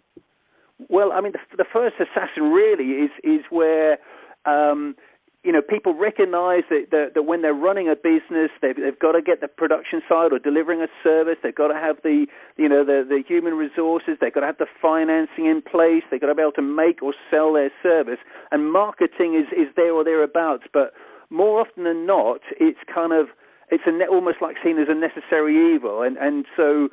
Well, 0.89 1.11
I 1.13 1.21
mean, 1.21 1.31
the, 1.31 1.57
the 1.57 1.65
first 1.71 1.95
assassin 1.99 2.51
really 2.51 3.05
is 3.05 3.11
is 3.23 3.41
where 3.49 3.97
um, 4.45 4.95
you 5.43 5.51
know, 5.51 5.61
people 5.61 5.97
recognize 5.97 6.61
that, 6.69 6.91
that, 6.91 7.13
that 7.15 7.23
when 7.23 7.41
they're 7.41 7.53
running 7.53 7.89
a 7.89 7.95
business, 7.95 8.51
they've, 8.61 8.75
they've 8.75 8.99
got 8.99 9.13
to 9.13 9.21
get 9.21 9.41
the 9.41 9.47
production 9.47 10.01
side 10.07 10.31
or 10.31 10.37
delivering 10.37 10.81
a 10.81 10.87
service. 11.03 11.37
They've 11.41 11.55
got 11.55 11.69
to 11.69 11.79
have 11.79 11.97
the, 12.03 12.27
you 12.57 12.69
know, 12.69 12.85
the, 12.85 13.03
the 13.07 13.23
human 13.27 13.55
resources. 13.55 14.17
They've 14.21 14.33
got 14.33 14.41
to 14.41 14.45
have 14.45 14.59
the 14.59 14.69
financing 14.79 15.47
in 15.47 15.63
place. 15.63 16.03
They've 16.11 16.21
got 16.21 16.27
to 16.27 16.35
be 16.35 16.43
able 16.43 16.51
to 16.53 16.61
make 16.61 17.01
or 17.01 17.13
sell 17.31 17.53
their 17.53 17.71
service. 17.81 18.19
And 18.51 18.71
marketing 18.71 19.33
is, 19.33 19.49
is 19.57 19.73
there 19.75 19.93
or 19.93 20.03
thereabouts. 20.03 20.65
But 20.71 20.93
more 21.31 21.59
often 21.61 21.85
than 21.85 22.05
not, 22.05 22.41
it's 22.59 22.79
kind 22.93 23.11
of, 23.11 23.27
it's 23.71 23.83
a, 23.87 24.05
almost 24.05 24.37
like 24.41 24.57
seen 24.63 24.77
as 24.77 24.89
a 24.89 24.95
necessary 24.95 25.73
evil. 25.73 26.03
And, 26.03 26.17
and 26.17 26.45
so 26.55 26.89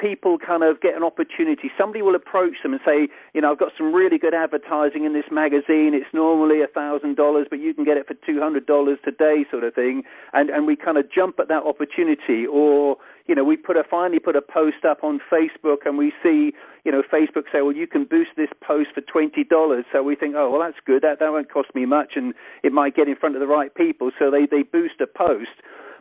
people 0.00 0.38
kind 0.38 0.62
of 0.64 0.80
get 0.80 0.96
an 0.96 1.04
opportunity. 1.04 1.70
Somebody 1.76 2.00
will 2.00 2.14
approach 2.14 2.56
them 2.62 2.72
and 2.72 2.80
say, 2.84 3.08
you 3.34 3.40
know, 3.40 3.52
I've 3.52 3.58
got 3.58 3.72
some 3.76 3.92
really 3.92 4.16
good 4.16 4.34
advertising 4.34 5.04
in 5.04 5.12
this 5.12 5.28
magazine. 5.30 5.92
It's 5.92 6.08
normally 6.14 6.62
a 6.62 6.66
thousand 6.66 7.16
dollars, 7.16 7.46
but 7.50 7.60
you 7.60 7.74
can 7.74 7.84
get 7.84 7.98
it 7.98 8.06
for 8.06 8.14
two 8.14 8.40
hundred 8.40 8.66
dollars 8.66 8.98
today, 9.04 9.44
sort 9.50 9.64
of 9.64 9.74
thing. 9.74 10.02
And 10.32 10.48
and 10.48 10.66
we 10.66 10.76
kind 10.76 10.96
of 10.96 11.12
jump 11.12 11.38
at 11.38 11.48
that 11.48 11.62
opportunity. 11.62 12.46
Or 12.46 12.96
you 13.26 13.34
know, 13.34 13.44
we 13.44 13.56
put 13.56 13.76
a 13.76 13.84
finally 13.84 14.18
put 14.18 14.36
a 14.36 14.42
post 14.42 14.84
up 14.88 15.04
on 15.04 15.20
Facebook, 15.30 15.84
and 15.84 15.98
we 15.98 16.12
see, 16.22 16.52
you 16.84 16.90
know, 16.90 17.02
Facebook 17.02 17.44
say, 17.52 17.60
well, 17.60 17.76
you 17.76 17.86
can 17.86 18.04
boost 18.04 18.30
this 18.36 18.50
post 18.66 18.88
for 18.94 19.02
twenty 19.02 19.44
dollars. 19.44 19.84
So 19.92 20.02
we 20.02 20.16
think, 20.16 20.34
oh, 20.36 20.50
well, 20.50 20.60
that's 20.60 20.80
good. 20.86 21.02
That 21.02 21.18
that 21.20 21.30
won't 21.30 21.52
cost 21.52 21.74
me 21.74 21.84
much, 21.84 22.12
and 22.16 22.32
it 22.62 22.72
might 22.72 22.96
get 22.96 23.08
in 23.08 23.16
front 23.16 23.36
of 23.36 23.40
the 23.40 23.46
right 23.46 23.74
people. 23.74 24.10
So 24.18 24.30
they 24.30 24.46
they 24.50 24.62
boost 24.62 25.00
a 25.00 25.06
post. 25.06 25.60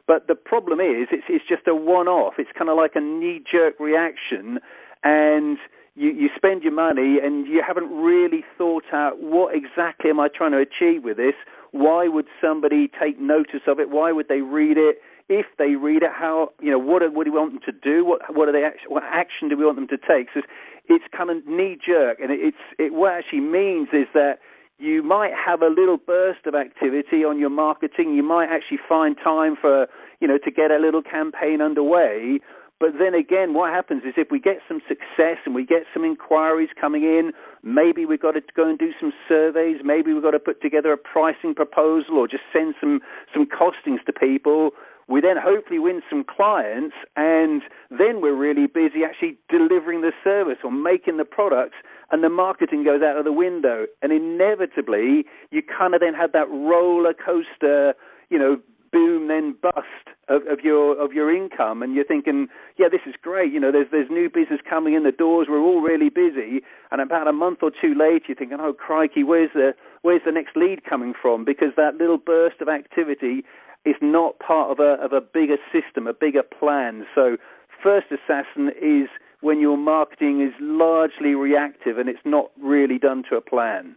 But 0.09 0.25
the 0.25 0.33
problem 0.33 0.79
is, 0.79 1.07
it's, 1.11 1.29
it's 1.29 1.45
just 1.47 1.67
a 1.67 1.75
one-off. 1.75 2.33
It's 2.39 2.49
kind 2.57 2.67
of 2.67 2.75
like 2.75 2.93
a 2.95 2.99
knee-jerk 2.99 3.79
reaction, 3.79 4.57
and 5.03 5.59
you, 5.93 6.09
you 6.09 6.29
spend 6.35 6.63
your 6.63 6.73
money 6.73 7.19
and 7.23 7.45
you 7.45 7.61
haven't 7.65 7.91
really 7.91 8.43
thought 8.57 8.85
out 8.91 9.21
what 9.21 9.53
exactly 9.55 10.09
am 10.09 10.19
I 10.19 10.27
trying 10.27 10.53
to 10.53 10.57
achieve 10.57 11.03
with 11.03 11.17
this? 11.17 11.35
Why 11.73 12.07
would 12.07 12.25
somebody 12.41 12.89
take 12.89 13.19
notice 13.19 13.61
of 13.67 13.79
it? 13.79 13.91
Why 13.91 14.11
would 14.11 14.29
they 14.29 14.41
read 14.41 14.77
it? 14.77 14.97
If 15.29 15.45
they 15.59 15.75
read 15.75 16.01
it, 16.01 16.09
how 16.11 16.53
you 16.59 16.71
know 16.71 16.79
what, 16.79 17.03
what 17.13 17.25
do 17.25 17.31
we 17.31 17.37
want 17.37 17.53
them 17.53 17.61
to 17.67 17.71
do? 17.71 18.03
What 18.03 18.35
what 18.35 18.49
are 18.49 18.51
they? 18.51 18.65
What 18.87 19.03
action 19.03 19.47
do 19.47 19.55
we 19.55 19.63
want 19.63 19.77
them 19.77 19.87
to 19.89 19.97
take? 19.97 20.33
So 20.33 20.39
it's, 20.39 20.47
it's 20.87 21.05
kind 21.15 21.29
of 21.29 21.45
knee 21.45 21.77
jerk, 21.77 22.17
and 22.19 22.31
it, 22.31 22.39
it's 22.41 22.63
it 22.79 22.93
what 22.95 23.13
it 23.13 23.19
actually 23.19 23.41
means 23.41 23.89
is 23.93 24.07
that 24.15 24.39
you 24.79 25.03
might 25.03 25.31
have 25.33 25.61
a 25.61 25.67
little 25.67 25.97
burst 25.97 26.45
of 26.45 26.55
activity 26.55 27.25
on 27.25 27.37
your 27.37 27.49
marketing. 27.49 28.15
You 28.15 28.23
might 28.23 28.47
actually 28.49 28.79
find 28.87 29.17
time 29.21 29.55
for, 29.59 29.87
you 30.21 30.27
know, 30.27 30.37
to 30.37 30.51
get 30.51 30.71
a 30.71 30.77
little 30.77 31.03
campaign 31.03 31.61
underway. 31.61 32.39
But 32.79 32.91
then 32.97 33.13
again, 33.13 33.53
what 33.53 33.73
happens 33.73 34.03
is 34.05 34.13
if 34.15 34.31
we 34.31 34.39
get 34.39 34.59
some 34.65 34.79
success 34.87 35.37
and 35.45 35.53
we 35.53 35.65
get 35.65 35.83
some 35.93 36.05
inquiries 36.05 36.69
coming 36.79 37.03
in, 37.03 37.33
maybe 37.61 38.05
we've 38.05 38.21
got 38.21 38.31
to 38.31 38.41
go 38.55 38.69
and 38.69 38.79
do 38.79 38.91
some 38.97 39.11
surveys. 39.27 39.81
Maybe 39.83 40.13
we've 40.13 40.23
got 40.23 40.31
to 40.31 40.39
put 40.39 40.61
together 40.61 40.93
a 40.93 40.97
pricing 40.97 41.53
proposal 41.53 42.17
or 42.17 42.27
just 42.29 42.43
send 42.53 42.75
some, 42.79 43.01
some 43.33 43.45
costings 43.45 44.03
to 44.05 44.13
people. 44.13 44.71
We 45.09 45.19
then 45.19 45.35
hopefully 45.41 45.79
win 45.79 46.01
some 46.07 46.23
clients, 46.23 46.95
and 47.15 47.63
then 47.89 48.21
we're 48.21 48.35
really 48.35 48.67
busy 48.67 49.03
actually 49.03 49.39
delivering 49.49 50.01
the 50.01 50.11
service 50.23 50.59
or 50.63 50.71
making 50.71 51.17
the 51.17 51.25
products, 51.25 51.75
and 52.11 52.23
the 52.23 52.29
marketing 52.29 52.83
goes 52.83 53.01
out 53.01 53.17
of 53.17 53.25
the 53.25 53.31
window. 53.31 53.85
And 54.01 54.11
inevitably, 54.11 55.25
you 55.51 55.61
kind 55.61 55.93
of 55.93 56.01
then 56.01 56.13
have 56.13 56.31
that 56.33 56.49
roller 56.49 57.13
coaster, 57.13 57.93
you 58.29 58.39
know, 58.39 58.57
boom 58.91 59.27
then 59.27 59.55
bust 59.61 60.17
of, 60.29 60.41
of, 60.47 60.61
your 60.61 60.99
of 60.99 61.13
your 61.13 61.33
income. 61.35 61.83
And 61.83 61.93
you're 61.93 62.05
thinking 62.05 62.47
yeah 62.77 62.87
this 62.89 63.01
is 63.07 63.15
great. 63.21 63.51
You 63.53 63.59
know 63.59 63.71
there's 63.71 63.87
there's 63.91 64.09
new 64.09 64.29
business 64.29 64.59
coming 64.67 64.93
in. 64.93 65.03
The 65.03 65.11
doors 65.11 65.47
we're 65.49 65.61
all 65.61 65.81
really 65.81 66.09
busy. 66.09 66.61
And 66.91 67.01
about 67.01 67.27
a 67.27 67.33
month 67.33 67.59
or 67.61 67.71
two 67.71 67.93
later 67.93 68.25
you're 68.29 68.35
thinking 68.35 68.57
oh 68.59 68.73
crikey 68.73 69.23
where's 69.23 69.51
the 69.53 69.73
where's 70.01 70.21
the 70.25 70.31
next 70.31 70.55
lead 70.55 70.83
coming 70.85 71.13
from? 71.19 71.45
Because 71.45 71.69
that 71.77 71.95
little 71.95 72.17
burst 72.17 72.61
of 72.61 72.69
activity 72.69 73.43
is 73.85 73.95
not 74.01 74.39
part 74.39 74.71
of 74.71 74.79
a 74.79 75.01
of 75.03 75.13
a 75.13 75.21
bigger 75.21 75.57
system, 75.71 76.07
a 76.07 76.13
bigger 76.13 76.43
plan. 76.43 77.05
So 77.13 77.37
first 77.81 78.07
assassin 78.11 78.71
is 78.81 79.07
when 79.41 79.59
your 79.59 79.77
marketing 79.77 80.41
is 80.41 80.53
largely 80.59 81.35
reactive 81.35 81.97
and 81.97 82.09
it's 82.09 82.19
not 82.25 82.51
really 82.61 82.97
done 82.97 83.23
to 83.29 83.37
a 83.37 83.41
plan. 83.41 83.95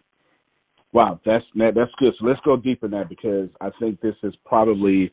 Wow, 0.92 1.20
that's 1.24 1.44
that's 1.54 1.90
good. 1.98 2.12
So 2.18 2.26
let's 2.26 2.40
go 2.44 2.56
deep 2.56 2.84
in 2.84 2.90
that 2.90 3.08
because 3.08 3.48
I 3.60 3.70
think 3.80 4.00
this 4.00 4.14
is 4.22 4.34
probably 4.44 5.10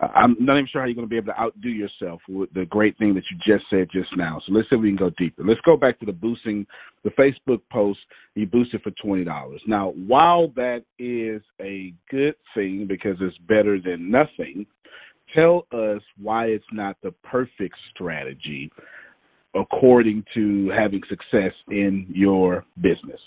I'm 0.00 0.36
not 0.40 0.54
even 0.54 0.68
sure 0.70 0.80
how 0.80 0.88
you're 0.88 0.96
going 0.96 1.06
to 1.06 1.10
be 1.10 1.16
able 1.16 1.32
to 1.32 1.40
outdo 1.40 1.68
yourself 1.68 2.20
with 2.28 2.52
the 2.52 2.64
great 2.64 2.98
thing 2.98 3.14
that 3.14 3.22
you 3.30 3.38
just 3.46 3.64
said 3.70 3.86
just 3.92 4.08
now. 4.16 4.40
So 4.44 4.52
let's 4.52 4.68
see 4.68 4.74
if 4.74 4.82
we 4.82 4.88
can 4.88 4.96
go 4.96 5.10
deeper. 5.16 5.44
Let's 5.44 5.60
go 5.60 5.76
back 5.76 6.00
to 6.00 6.06
the 6.06 6.12
boosting 6.12 6.66
the 7.04 7.10
Facebook 7.10 7.60
post. 7.70 8.00
You 8.34 8.46
boosted 8.46 8.82
for 8.82 8.90
twenty 9.02 9.24
dollars. 9.24 9.62
Now, 9.68 9.92
while 10.06 10.48
that 10.56 10.82
is 10.98 11.42
a 11.60 11.94
good 12.10 12.34
thing 12.54 12.86
because 12.88 13.16
it's 13.20 13.38
better 13.46 13.78
than 13.80 14.10
nothing, 14.10 14.66
tell 15.32 15.66
us 15.70 16.02
why 16.20 16.46
it's 16.46 16.64
not 16.72 16.96
the 17.02 17.12
perfect 17.22 17.76
strategy 17.94 18.72
according 19.54 20.24
to 20.34 20.70
having 20.76 21.02
success 21.08 21.52
in 21.68 22.06
your 22.08 22.64
business. 22.80 23.20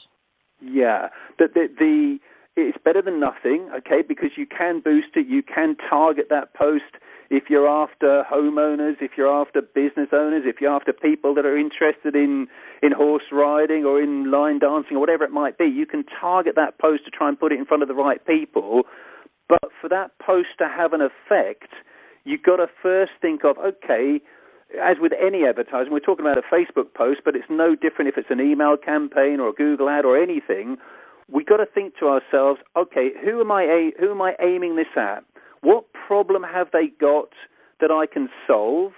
Yeah, 0.62 1.10
the 1.38 1.48
the, 1.54 1.68
the 1.78 2.18
it's 2.58 2.78
better 2.84 3.04
than 3.04 3.20
nothing, 3.20 3.70
okay, 3.78 4.02
because 4.06 4.32
you 4.36 4.48
can 4.48 4.82
boost 4.82 5.10
it, 5.16 5.28
you 5.28 5.44
can 5.44 5.76
target 5.90 6.28
that 6.32 6.56
post 6.56 6.98
if 7.30 7.44
you're 7.50 7.68
after 7.68 8.24
homeowners, 8.32 8.96
if 9.02 9.12
you're 9.18 9.32
after 9.32 9.62
business 9.62 10.10
owners, 10.12 10.44
if 10.46 10.62
you're 10.62 10.74
after 10.74 10.94
people 10.94 11.36
that 11.36 11.46
are 11.46 11.58
interested 11.58 12.16
in, 12.16 12.48
in 12.82 12.92
horse 12.92 13.26
riding 13.32 13.84
or 13.86 14.02
in 14.02 14.32
line 14.32 14.60
dancing 14.60 14.96
or 14.96 15.00
whatever 15.00 15.24
it 15.24 15.32
might 15.32 15.58
be, 15.58 15.66
you 15.66 15.86
can 15.86 16.04
target 16.20 16.56
that 16.56 16.80
post 16.80 17.06
to 17.06 17.12
try 17.12 17.28
and 17.28 17.40
put 17.40 17.52
it 17.52 17.60
in 17.60 17.66
front 17.66 17.84
of 17.84 17.90
the 17.90 17.94
right 17.94 18.26
people. 18.26 18.84
But 19.50 19.70
for 19.80 19.90
that 19.90 20.12
post 20.20 20.50
to 20.60 20.68
have 20.68 20.94
an 20.94 21.02
effect, 21.02 21.72
you've 22.24 22.44
got 22.44 22.58
to 22.58 22.68
first 22.82 23.12
think 23.22 23.44
of, 23.44 23.58
okay, 23.58 24.22
as 24.82 24.98
with 25.00 25.14
any 25.14 25.46
advertising, 25.46 25.94
we're 25.94 26.00
talking 26.00 26.26
about 26.26 26.38
a 26.38 26.54
Facebook 26.54 26.94
post, 26.94 27.22
but 27.24 27.36
it's 27.36 27.50
no 27.50 27.76
different 27.76 28.10
if 28.10 28.18
it's 28.18 28.30
an 28.30 28.42
email 28.42 28.76
campaign 28.78 29.40
or 29.40 29.50
a 29.50 29.54
Google 29.54 29.90
ad 29.90 30.06
or 30.06 30.22
anything 30.22 30.78
We've 31.30 31.46
got 31.46 31.58
to 31.58 31.66
think 31.66 31.98
to 32.00 32.08
ourselves, 32.08 32.62
okay, 32.76 33.10
who 33.24 33.42
am 33.42 33.52
I 33.52 33.92
who 34.00 34.12
am 34.12 34.22
I 34.22 34.34
aiming 34.42 34.78
this 34.78 34.88
at? 34.96 35.24
What 35.62 35.86
problem 35.92 36.44
have 36.44 36.68
they 36.72 36.88
got 37.00 37.30
that 37.82 37.92
I 37.92 38.06
can 38.06 38.30
solve? 38.48 38.94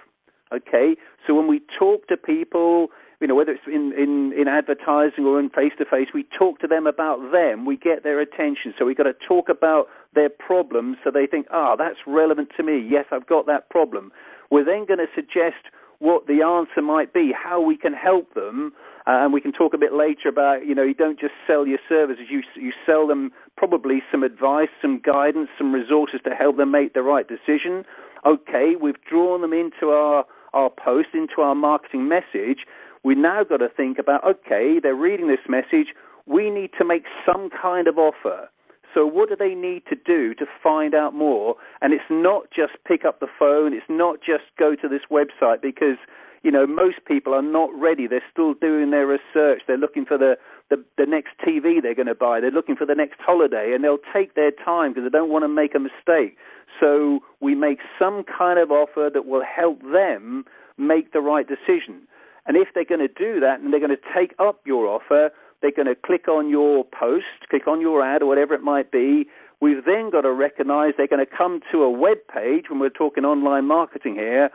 Okay, 0.52 0.96
so 1.26 1.34
when 1.34 1.48
we 1.48 1.60
talk 1.78 2.06
to 2.08 2.16
people, 2.16 2.88
you 3.20 3.26
know, 3.28 3.36
whether 3.36 3.52
it's 3.52 3.62
in, 3.66 3.92
in, 3.96 4.32
in 4.36 4.48
advertising 4.48 5.24
or 5.24 5.38
in 5.38 5.48
face 5.48 5.72
to 5.78 5.84
face, 5.84 6.08
we 6.12 6.24
talk 6.36 6.58
to 6.60 6.66
them 6.66 6.88
about 6.88 7.30
them, 7.30 7.66
we 7.66 7.76
get 7.76 8.02
their 8.02 8.20
attention. 8.20 8.74
So 8.76 8.84
we've 8.84 8.96
got 8.96 9.04
to 9.04 9.14
talk 9.28 9.48
about 9.48 9.86
their 10.12 10.28
problems 10.28 10.96
so 11.04 11.10
they 11.12 11.26
think, 11.26 11.46
ah, 11.52 11.72
oh, 11.72 11.76
that's 11.78 11.98
relevant 12.04 12.48
to 12.56 12.64
me. 12.64 12.84
Yes, 12.88 13.04
I've 13.12 13.26
got 13.26 13.46
that 13.46 13.70
problem. 13.70 14.10
We're 14.50 14.64
then 14.64 14.86
going 14.86 14.98
to 14.98 15.06
suggest 15.14 15.70
what 16.00 16.26
the 16.26 16.42
answer 16.42 16.82
might 16.82 17.12
be, 17.12 17.30
how 17.32 17.60
we 17.60 17.76
can 17.76 17.92
help 17.92 18.34
them, 18.34 18.72
uh, 19.06 19.20
and 19.22 19.32
we 19.32 19.40
can 19.40 19.52
talk 19.52 19.74
a 19.74 19.78
bit 19.78 19.92
later 19.92 20.28
about, 20.28 20.66
you 20.66 20.74
know, 20.74 20.82
you 20.82 20.94
don't 20.94 21.20
just 21.20 21.34
sell 21.46 21.66
your 21.66 21.78
services, 21.88 22.24
you, 22.30 22.42
you 22.56 22.72
sell 22.86 23.06
them 23.06 23.30
probably 23.56 24.02
some 24.10 24.22
advice, 24.22 24.68
some 24.80 25.00
guidance, 25.04 25.48
some 25.58 25.72
resources 25.72 26.20
to 26.24 26.30
help 26.30 26.56
them 26.56 26.70
make 26.70 26.94
the 26.94 27.02
right 27.02 27.26
decision. 27.28 27.84
Okay, 28.26 28.72
we've 28.80 29.00
drawn 29.08 29.42
them 29.42 29.52
into 29.52 29.92
our, 29.92 30.24
our 30.54 30.70
post, 30.70 31.08
into 31.12 31.40
our 31.42 31.54
marketing 31.54 32.08
message. 32.08 32.60
We 33.04 33.14
now 33.14 33.44
got 33.44 33.58
to 33.58 33.68
think 33.68 33.98
about, 33.98 34.24
okay, 34.24 34.78
they're 34.82 34.94
reading 34.94 35.28
this 35.28 35.46
message, 35.48 35.88
we 36.26 36.48
need 36.50 36.70
to 36.78 36.84
make 36.84 37.04
some 37.26 37.50
kind 37.50 37.88
of 37.88 37.98
offer. 37.98 38.48
So 38.94 39.06
what 39.06 39.28
do 39.28 39.36
they 39.36 39.54
need 39.54 39.82
to 39.88 39.96
do 39.96 40.34
to 40.34 40.46
find 40.62 40.94
out 40.94 41.14
more? 41.14 41.56
And 41.80 41.92
it's 41.92 42.10
not 42.10 42.50
just 42.54 42.72
pick 42.86 43.04
up 43.04 43.20
the 43.20 43.28
phone, 43.38 43.72
it's 43.72 43.86
not 43.88 44.18
just 44.18 44.44
go 44.58 44.74
to 44.74 44.88
this 44.88 45.02
website 45.10 45.62
because 45.62 45.98
you 46.42 46.50
know, 46.50 46.66
most 46.66 47.04
people 47.06 47.34
are 47.34 47.42
not 47.42 47.68
ready. 47.74 48.06
They're 48.06 48.22
still 48.32 48.54
doing 48.54 48.90
their 48.90 49.06
research. 49.06 49.62
They're 49.66 49.76
looking 49.76 50.06
for 50.06 50.16
the, 50.16 50.36
the, 50.70 50.82
the 50.96 51.04
next 51.04 51.32
TV 51.46 51.82
they're 51.82 51.94
going 51.94 52.06
to 52.06 52.14
buy. 52.14 52.40
They're 52.40 52.50
looking 52.50 52.76
for 52.76 52.86
the 52.86 52.94
next 52.94 53.20
holiday, 53.20 53.72
and 53.74 53.84
they'll 53.84 53.98
take 54.12 54.34
their 54.34 54.50
time 54.50 54.92
because 54.92 55.04
they 55.04 55.16
don't 55.16 55.30
want 55.30 55.44
to 55.44 55.48
make 55.48 55.74
a 55.74 55.78
mistake. 55.78 56.38
So 56.80 57.20
we 57.40 57.54
make 57.54 57.80
some 57.98 58.24
kind 58.24 58.58
of 58.58 58.70
offer 58.70 59.10
that 59.12 59.26
will 59.26 59.44
help 59.44 59.82
them 59.82 60.44
make 60.78 61.12
the 61.12 61.20
right 61.20 61.46
decision. 61.46 62.08
And 62.46 62.56
if 62.56 62.68
they're 62.74 62.84
going 62.86 63.06
to 63.06 63.08
do 63.08 63.38
that 63.40 63.60
and 63.60 63.72
they're 63.72 63.80
going 63.80 63.96
to 63.96 64.14
take 64.16 64.34
up 64.38 64.62
your 64.64 64.86
offer, 64.86 65.30
they're 65.62 65.72
going 65.72 65.86
to 65.86 65.94
click 65.94 66.28
on 66.28 66.48
your 66.48 66.84
post, 66.84 67.48
click 67.48 67.66
on 67.66 67.80
your 67.80 68.02
ad, 68.02 68.22
or 68.22 68.26
whatever 68.26 68.54
it 68.54 68.62
might 68.62 68.90
be. 68.90 69.26
We've 69.60 69.84
then 69.84 70.10
got 70.10 70.22
to 70.22 70.32
recognize 70.32 70.94
they're 70.96 71.06
going 71.06 71.24
to 71.24 71.36
come 71.36 71.60
to 71.70 71.82
a 71.82 71.90
web 71.90 72.18
page 72.32 72.64
when 72.70 72.80
we're 72.80 72.88
talking 72.88 73.24
online 73.24 73.66
marketing 73.66 74.14
here 74.14 74.50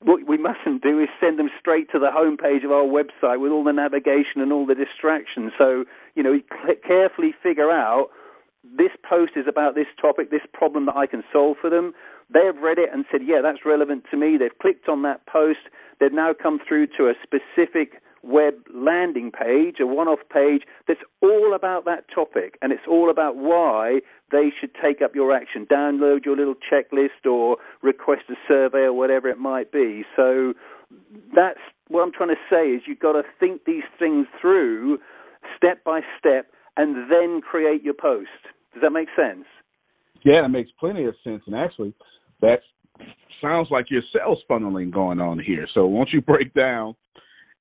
what 0.00 0.26
we 0.28 0.36
mustn't 0.36 0.82
do 0.82 1.00
is 1.00 1.08
send 1.20 1.38
them 1.38 1.48
straight 1.58 1.90
to 1.90 1.98
the 1.98 2.10
homepage 2.12 2.64
of 2.64 2.70
our 2.70 2.84
website 2.84 3.40
with 3.40 3.50
all 3.50 3.64
the 3.64 3.72
navigation 3.72 4.40
and 4.42 4.52
all 4.52 4.66
the 4.66 4.74
distractions. 4.74 5.52
So, 5.56 5.84
you 6.14 6.22
know, 6.22 6.38
carefully 6.86 7.34
figure 7.42 7.70
out 7.70 8.08
this 8.62 8.90
post 9.08 9.32
is 9.36 9.46
about 9.48 9.74
this 9.74 9.86
topic, 10.00 10.30
this 10.30 10.46
problem 10.52 10.86
that 10.86 10.96
I 10.96 11.06
can 11.06 11.22
solve 11.32 11.56
for 11.60 11.70
them. 11.70 11.92
They 12.32 12.44
have 12.44 12.58
read 12.58 12.78
it 12.78 12.90
and 12.92 13.04
said, 13.10 13.20
yeah, 13.24 13.40
that's 13.42 13.64
relevant 13.64 14.04
to 14.10 14.16
me. 14.16 14.36
They've 14.36 14.58
clicked 14.60 14.88
on 14.88 15.02
that 15.02 15.24
post. 15.26 15.70
They've 16.00 16.12
now 16.12 16.32
come 16.34 16.58
through 16.66 16.88
to 16.98 17.08
a 17.08 17.14
specific 17.22 18.02
web 18.22 18.54
landing 18.74 19.30
page, 19.30 19.76
a 19.80 19.86
one 19.86 20.08
off 20.08 20.20
page 20.32 20.62
that's 20.88 21.00
all 21.22 21.54
about 21.54 21.84
that 21.84 22.04
topic 22.12 22.58
and 22.60 22.72
it's 22.72 22.86
all 22.88 23.10
about 23.10 23.36
why 23.36 24.00
they 24.32 24.50
should 24.58 24.70
take 24.82 25.00
up 25.02 25.14
your 25.14 25.32
action. 25.32 25.66
Download 25.70 26.24
your 26.24 26.36
little 26.36 26.54
checklist 26.54 27.28
or 27.30 27.58
request 27.82 28.22
a 28.30 28.34
survey 28.48 28.80
or 28.80 28.92
whatever 28.92 29.28
it 29.28 29.38
might 29.38 29.70
be. 29.70 30.04
So 30.16 30.54
that's 31.34 31.60
what 31.88 32.02
I'm 32.02 32.12
trying 32.12 32.30
to 32.30 32.40
say 32.50 32.70
is 32.70 32.82
you've 32.86 32.98
got 32.98 33.12
to 33.12 33.22
think 33.38 33.64
these 33.64 33.84
things 33.98 34.26
through 34.40 34.98
step 35.56 35.84
by 35.84 36.00
step 36.18 36.50
and 36.76 37.10
then 37.10 37.40
create 37.40 37.82
your 37.82 37.94
post. 37.94 38.28
Does 38.74 38.82
that 38.82 38.90
make 38.90 39.08
sense? 39.16 39.46
Yeah, 40.24 40.44
it 40.44 40.48
makes 40.48 40.70
plenty 40.78 41.04
of 41.04 41.14
sense. 41.22 41.42
And 41.46 41.54
actually, 41.54 41.94
that 42.40 42.58
sounds 43.40 43.68
like 43.70 43.86
your 43.90 44.02
sales 44.12 44.38
funneling 44.50 44.92
going 44.92 45.20
on 45.20 45.38
here. 45.38 45.66
So 45.72 45.86
won't 45.86 46.10
you 46.12 46.20
break 46.20 46.52
down 46.54 46.94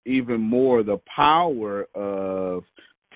even 0.06 0.42
more 0.42 0.84
the 0.84 1.00
power 1.14 1.88
of 1.96 2.64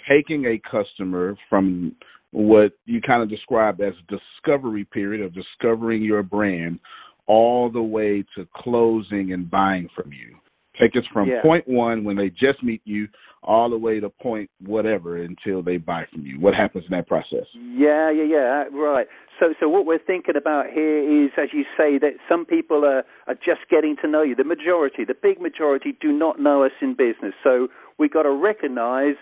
taking 0.08 0.46
a 0.46 0.60
customer 0.70 1.36
from 1.50 1.96
what 2.32 2.74
you 2.86 3.02
kind 3.02 3.24
of 3.24 3.30
described 3.30 3.82
as 3.82 3.94
discovery 4.08 4.86
period 4.86 5.24
of 5.24 5.34
discovering 5.34 6.02
your 6.02 6.24
brand 6.24 6.80
all 7.28 7.72
the 7.72 7.82
way 7.82 8.24
to 8.36 8.48
closing 8.56 9.34
and 9.34 9.50
buying 9.50 9.88
from 9.96 10.12
you. 10.12 10.36
Take 10.80 10.96
us 10.96 11.04
from 11.12 11.28
yeah. 11.28 11.42
point 11.42 11.68
one 11.68 12.04
when 12.04 12.16
they 12.16 12.30
just 12.30 12.64
meet 12.64 12.82
you 12.86 13.08
all 13.44 13.70
the 13.70 13.78
way 13.78 14.00
to 14.00 14.10
point 14.10 14.50
whatever 14.66 15.18
until 15.18 15.62
they 15.62 15.78
buy 15.78 16.06
from 16.12 16.26
you. 16.26 16.40
What 16.40 16.54
happens 16.54 16.86
in 16.90 16.96
that 16.96 17.08
process? 17.08 17.46
Yeah, 17.54 18.12
yeah, 18.12 18.24
yeah. 18.24 18.64
Right. 18.72 19.08
So, 19.40 19.54
so 19.60 19.70
what 19.70 19.86
we're 19.86 20.00
thinking 20.00 20.36
about 20.36 20.68
here 20.68 21.26
is, 21.26 21.32
as 21.38 21.50
you 21.54 21.64
say, 21.78 21.98
that 22.00 22.14
some 22.28 22.46
people 22.46 22.84
are, 22.86 23.04
are 23.28 23.36
just 23.36 23.70
getting 23.70 23.96
to 24.02 24.08
know 24.08 24.24
you. 24.24 24.36
The 24.36 24.44
majority, 24.44 25.06
the 25.06 25.16
big 25.20 25.40
majority, 25.40 25.98
do 26.00 26.12
not 26.12 26.40
know 26.40 26.64
us 26.64 26.72
in 26.82 26.94
business. 26.96 27.34
So 27.44 27.70
we've 27.98 28.12
got 28.12 28.24
to 28.24 28.32
recognise 28.32 29.16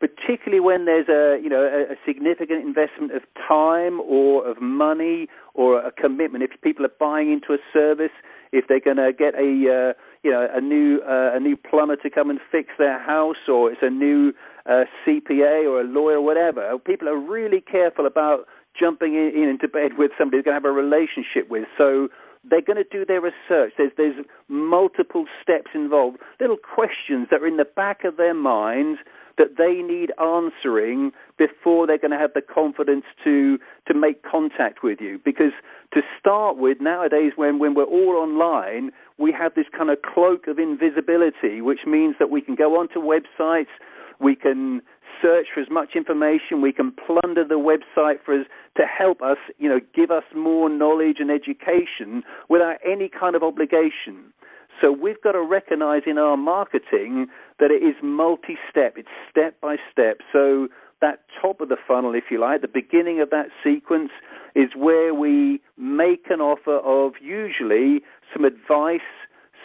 particularly 0.00 0.60
when 0.60 0.84
there's 0.84 1.08
a 1.08 1.42
you 1.42 1.48
know 1.48 1.62
a, 1.62 1.92
a, 1.92 1.96
significant 2.04 2.66
investment 2.66 3.12
of 3.14 3.22
time 3.48 4.00
or 4.00 4.46
of 4.46 4.60
money 4.60 5.28
or 5.54 5.80
a 5.80 5.92
commitment. 5.92 6.44
If 6.44 6.50
people 6.62 6.84
are 6.84 6.92
buying 7.00 7.32
into 7.32 7.52
a 7.52 7.58
service, 7.72 8.12
if 8.52 8.66
they're 8.68 8.80
going 8.80 8.98
to 8.98 9.12
get 9.16 9.34
a 9.34 9.92
uh, 9.92 9.92
you 10.24 10.30
know 10.30 10.48
a 10.52 10.60
new 10.60 11.00
uh, 11.06 11.36
a 11.36 11.40
new 11.40 11.56
plumber 11.56 11.96
to 11.96 12.10
come 12.10 12.30
and 12.30 12.40
fix 12.50 12.70
their 12.78 12.98
house, 12.98 13.46
or 13.46 13.70
it's 13.70 13.82
a 13.82 13.90
new 13.90 14.32
uh, 14.66 14.84
CPA 15.06 15.68
or 15.68 15.82
a 15.82 15.84
lawyer, 15.84 16.20
whatever, 16.20 16.76
people 16.78 17.08
are 17.08 17.18
really 17.18 17.60
careful 17.60 18.06
about 18.06 18.46
jumping 18.78 19.14
in, 19.14 19.30
in 19.34 19.48
into 19.48 19.68
bed 19.68 19.92
with 19.98 20.10
somebody 20.18 20.38
they're 20.38 20.52
going 20.52 20.60
to 20.60 20.68
have 20.68 20.70
a 20.70 20.74
relationship 20.74 21.48
with. 21.50 21.64
So 21.76 22.08
they're 22.48 22.62
going 22.62 22.82
to 22.82 22.90
do 22.90 23.04
their 23.04 23.20
research. 23.20 23.72
There's, 23.76 23.92
there's 23.96 24.24
multiple 24.48 25.26
steps 25.42 25.70
involved, 25.74 26.18
little 26.40 26.56
questions 26.56 27.28
that 27.30 27.42
are 27.42 27.46
in 27.46 27.56
the 27.56 27.64
back 27.64 28.04
of 28.04 28.16
their 28.16 28.34
minds 28.34 29.00
that 29.38 29.56
they 29.58 29.82
need 29.82 30.12
answering 30.20 31.12
before 31.38 31.86
they're 31.86 31.98
going 31.98 32.10
to 32.10 32.18
have 32.18 32.34
the 32.34 32.42
confidence 32.42 33.04
to 33.24 33.58
to 33.86 33.94
make 33.94 34.22
contact 34.22 34.82
with 34.82 35.00
you. 35.00 35.20
Because 35.24 35.52
to 35.92 36.00
start 36.18 36.56
with, 36.56 36.78
nowadays 36.80 37.32
when 37.36 37.58
when 37.58 37.74
we're 37.74 37.84
all 37.84 38.16
online, 38.16 38.90
we 39.18 39.32
have 39.32 39.54
this 39.54 39.66
kind 39.76 39.90
of 39.90 39.98
cloak 40.02 40.46
of 40.48 40.58
invisibility, 40.58 41.60
which 41.60 41.80
means 41.86 42.16
that 42.18 42.30
we 42.30 42.40
can 42.40 42.54
go 42.54 42.78
onto 42.78 43.00
websites, 43.00 43.72
we 44.20 44.34
can 44.34 44.82
search 45.22 45.46
for 45.54 45.60
as 45.60 45.70
much 45.70 45.90
information, 45.94 46.60
we 46.60 46.72
can 46.72 46.92
plunder 46.92 47.44
the 47.44 47.54
website 47.54 48.16
for 48.24 48.40
us 48.40 48.46
to 48.76 48.82
help 48.82 49.22
us, 49.22 49.38
you 49.58 49.68
know, 49.68 49.80
give 49.94 50.10
us 50.10 50.24
more 50.34 50.68
knowledge 50.68 51.16
and 51.20 51.30
education 51.30 52.22
without 52.48 52.76
any 52.84 53.08
kind 53.08 53.36
of 53.36 53.42
obligation. 53.42 54.32
So 54.80 54.92
we've 54.92 55.20
got 55.22 55.32
to 55.32 55.42
recognize 55.42 56.02
in 56.06 56.18
our 56.18 56.36
marketing 56.36 57.26
that 57.58 57.70
it 57.70 57.84
is 57.84 57.94
multi 58.02 58.56
step, 58.70 58.94
it's 58.96 59.08
step 59.30 59.60
by 59.60 59.76
step. 59.92 60.18
So 60.32 60.68
that 61.00 61.20
top 61.40 61.60
of 61.60 61.68
the 61.68 61.76
funnel, 61.86 62.14
if 62.14 62.24
you 62.30 62.40
like, 62.40 62.60
the 62.60 62.68
beginning 62.68 63.20
of 63.20 63.30
that 63.30 63.46
sequence 63.62 64.10
is 64.54 64.70
where 64.76 65.14
we 65.14 65.60
make 65.76 66.26
an 66.30 66.40
offer 66.40 66.78
of 66.78 67.12
usually 67.20 68.00
some 68.32 68.44
advice, 68.44 69.00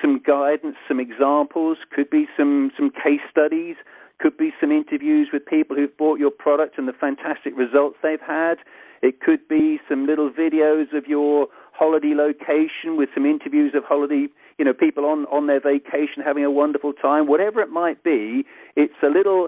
some 0.02 0.22
guidance, 0.26 0.76
some 0.88 1.00
examples, 1.00 1.78
could 1.92 2.10
be 2.10 2.28
some, 2.38 2.72
some 2.78 2.92
case 2.92 3.22
studies, 3.30 3.76
could 4.20 4.38
be 4.38 4.52
some 4.60 4.72
interviews 4.72 5.30
with 5.32 5.46
people 5.46 5.76
who've 5.76 5.96
bought 5.98 6.20
your 6.20 6.32
product 6.32 6.78
and 6.78 6.88
the 6.88 6.94
fantastic 6.94 7.56
results 7.58 7.98
they've 8.04 8.20
had. 8.26 8.56
It 9.02 9.22
could 9.22 9.48
be 9.48 9.80
some 9.88 10.06
little 10.06 10.30
videos 10.30 10.96
of 10.96 11.08
your 11.08 11.48
holiday 11.80 12.14
location 12.14 12.98
with 12.98 13.08
some 13.14 13.26
interviews 13.26 13.74
of 13.74 13.86
holiday, 13.86 14.28
you 14.58 14.66
know, 14.66 14.74
people 14.74 15.06
on, 15.06 15.26
on 15.28 15.48
their 15.48 15.62
vacation 15.62 16.22
having 16.24 16.44
a 16.44 16.52
wonderful 16.52 16.92
time. 16.92 17.26
Whatever 17.26 17.62
it 17.62 17.70
might 17.70 18.04
be, 18.04 18.44
it's 18.76 19.00
a 19.02 19.08
little 19.08 19.48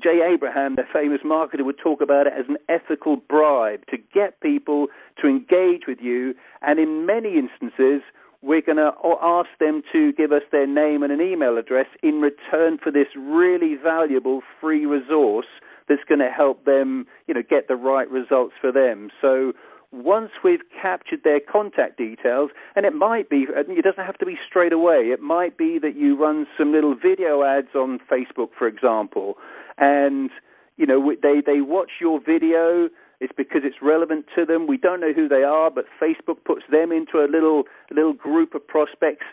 Jay 0.00 0.20
Abraham, 0.24 0.76
the 0.76 0.84
famous 0.92 1.20
marketer, 1.24 1.64
would 1.64 1.78
talk 1.82 2.00
about 2.00 2.28
it 2.28 2.32
as 2.38 2.46
an 2.48 2.58
ethical 2.68 3.16
bribe 3.16 3.84
to 3.90 3.96
get 3.98 4.40
people 4.40 4.86
to 5.20 5.26
engage 5.26 5.82
with 5.88 5.98
you. 6.00 6.34
And 6.62 6.78
in 6.78 7.04
many 7.06 7.34
instances, 7.36 8.02
we're 8.40 8.62
going 8.62 8.78
to 8.78 8.92
ask 9.20 9.48
them 9.58 9.82
to 9.92 10.12
give 10.12 10.30
us 10.30 10.42
their 10.52 10.68
name 10.68 11.02
and 11.02 11.10
an 11.10 11.20
email 11.20 11.58
address 11.58 11.86
in 12.04 12.20
return 12.20 12.78
for 12.78 12.92
this 12.92 13.08
really 13.16 13.74
valuable 13.82 14.42
free 14.60 14.86
resource 14.86 15.46
that's 15.88 16.04
going 16.08 16.20
to 16.20 16.30
help 16.30 16.64
them, 16.64 17.06
you 17.26 17.34
know, 17.34 17.42
get 17.42 17.66
the 17.66 17.76
right 17.76 18.08
results 18.08 18.54
for 18.60 18.70
them. 18.70 19.10
So 19.20 19.52
once 19.94 20.30
we've 20.42 20.62
captured 20.80 21.20
their 21.22 21.40
contact 21.40 21.96
details, 21.96 22.50
and 22.74 22.84
it 22.84 22.94
might 22.94 23.30
be, 23.30 23.46
it 23.48 23.84
doesn't 23.84 24.04
have 24.04 24.18
to 24.18 24.26
be 24.26 24.36
straight 24.46 24.72
away. 24.72 25.10
It 25.12 25.20
might 25.20 25.56
be 25.56 25.78
that 25.78 25.96
you 25.96 26.16
run 26.20 26.46
some 26.58 26.72
little 26.72 26.94
video 26.94 27.44
ads 27.44 27.74
on 27.74 28.00
Facebook, 28.10 28.48
for 28.58 28.66
example, 28.66 29.34
and 29.78 30.30
you 30.76 30.86
know 30.86 31.14
they 31.22 31.40
they 31.44 31.60
watch 31.60 31.92
your 32.00 32.20
video. 32.20 32.88
It's 33.20 33.32
because 33.36 33.62
it's 33.64 33.76
relevant 33.80 34.26
to 34.34 34.44
them. 34.44 34.66
We 34.66 34.76
don't 34.76 35.00
know 35.00 35.12
who 35.12 35.28
they 35.28 35.44
are, 35.44 35.70
but 35.70 35.84
Facebook 36.02 36.44
puts 36.44 36.62
them 36.70 36.90
into 36.90 37.18
a 37.18 37.30
little 37.30 37.64
little 37.90 38.12
group 38.12 38.54
of 38.54 38.66
prospects 38.66 39.26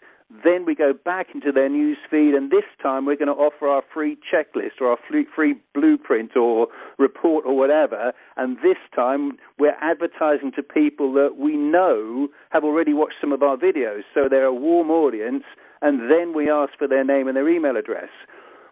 then 0.44 0.66
we 0.66 0.76
go 0.76 0.94
back 0.94 1.28
into 1.34 1.52
their 1.52 1.70
news 1.70 1.98
feed, 2.10 2.34
and 2.34 2.52
this 2.52 2.64
time 2.82 3.06
we're 3.06 3.18
going 3.18 3.28
to 3.28 3.34
offer 3.34 3.68
our 3.68 3.84
free 3.94 4.18
checklist 4.32 4.80
or 4.80 4.88
our 4.88 4.98
free 5.36 5.56
blueprint 5.74 6.38
or 6.38 6.68
report 6.98 7.46
or 7.46 7.58
whatever. 7.58 8.14
And 8.38 8.58
this 8.58 8.78
time 8.96 9.34
we're 9.60 9.76
advertising 9.82 10.52
to 10.56 10.64
people 10.64 11.14
that 11.14 11.36
we 11.38 11.58
know 11.58 12.30
have 12.50 12.64
already 12.64 12.94
watched 12.94 13.16
some 13.20 13.34
of 13.34 13.44
our 13.44 13.58
videos, 13.58 14.02
so 14.14 14.28
they're 14.30 14.46
a 14.46 14.54
warm 14.54 14.90
audience. 14.90 15.44
And 15.82 16.12
then 16.12 16.34
we 16.34 16.50
ask 16.50 16.74
for 16.78 16.88
their 16.88 17.04
name 17.04 17.28
and 17.28 17.36
their 17.36 17.50
email 17.50 17.76
address. 17.76 18.10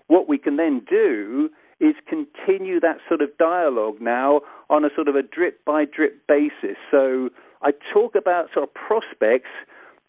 What 0.07 0.29
we 0.29 0.37
can 0.37 0.57
then 0.57 0.81
do 0.89 1.49
is 1.79 1.95
continue 2.07 2.79
that 2.79 2.97
sort 3.07 3.21
of 3.21 3.29
dialogue 3.37 4.01
now 4.01 4.41
on 4.69 4.85
a 4.85 4.89
sort 4.95 5.07
of 5.07 5.15
a 5.15 5.23
drip 5.23 5.63
by 5.65 5.85
drip 5.85 6.27
basis. 6.27 6.77
So 6.91 7.29
I 7.61 7.71
talk 7.93 8.15
about 8.15 8.47
sort 8.53 8.69
of 8.69 8.73
prospects 8.73 9.49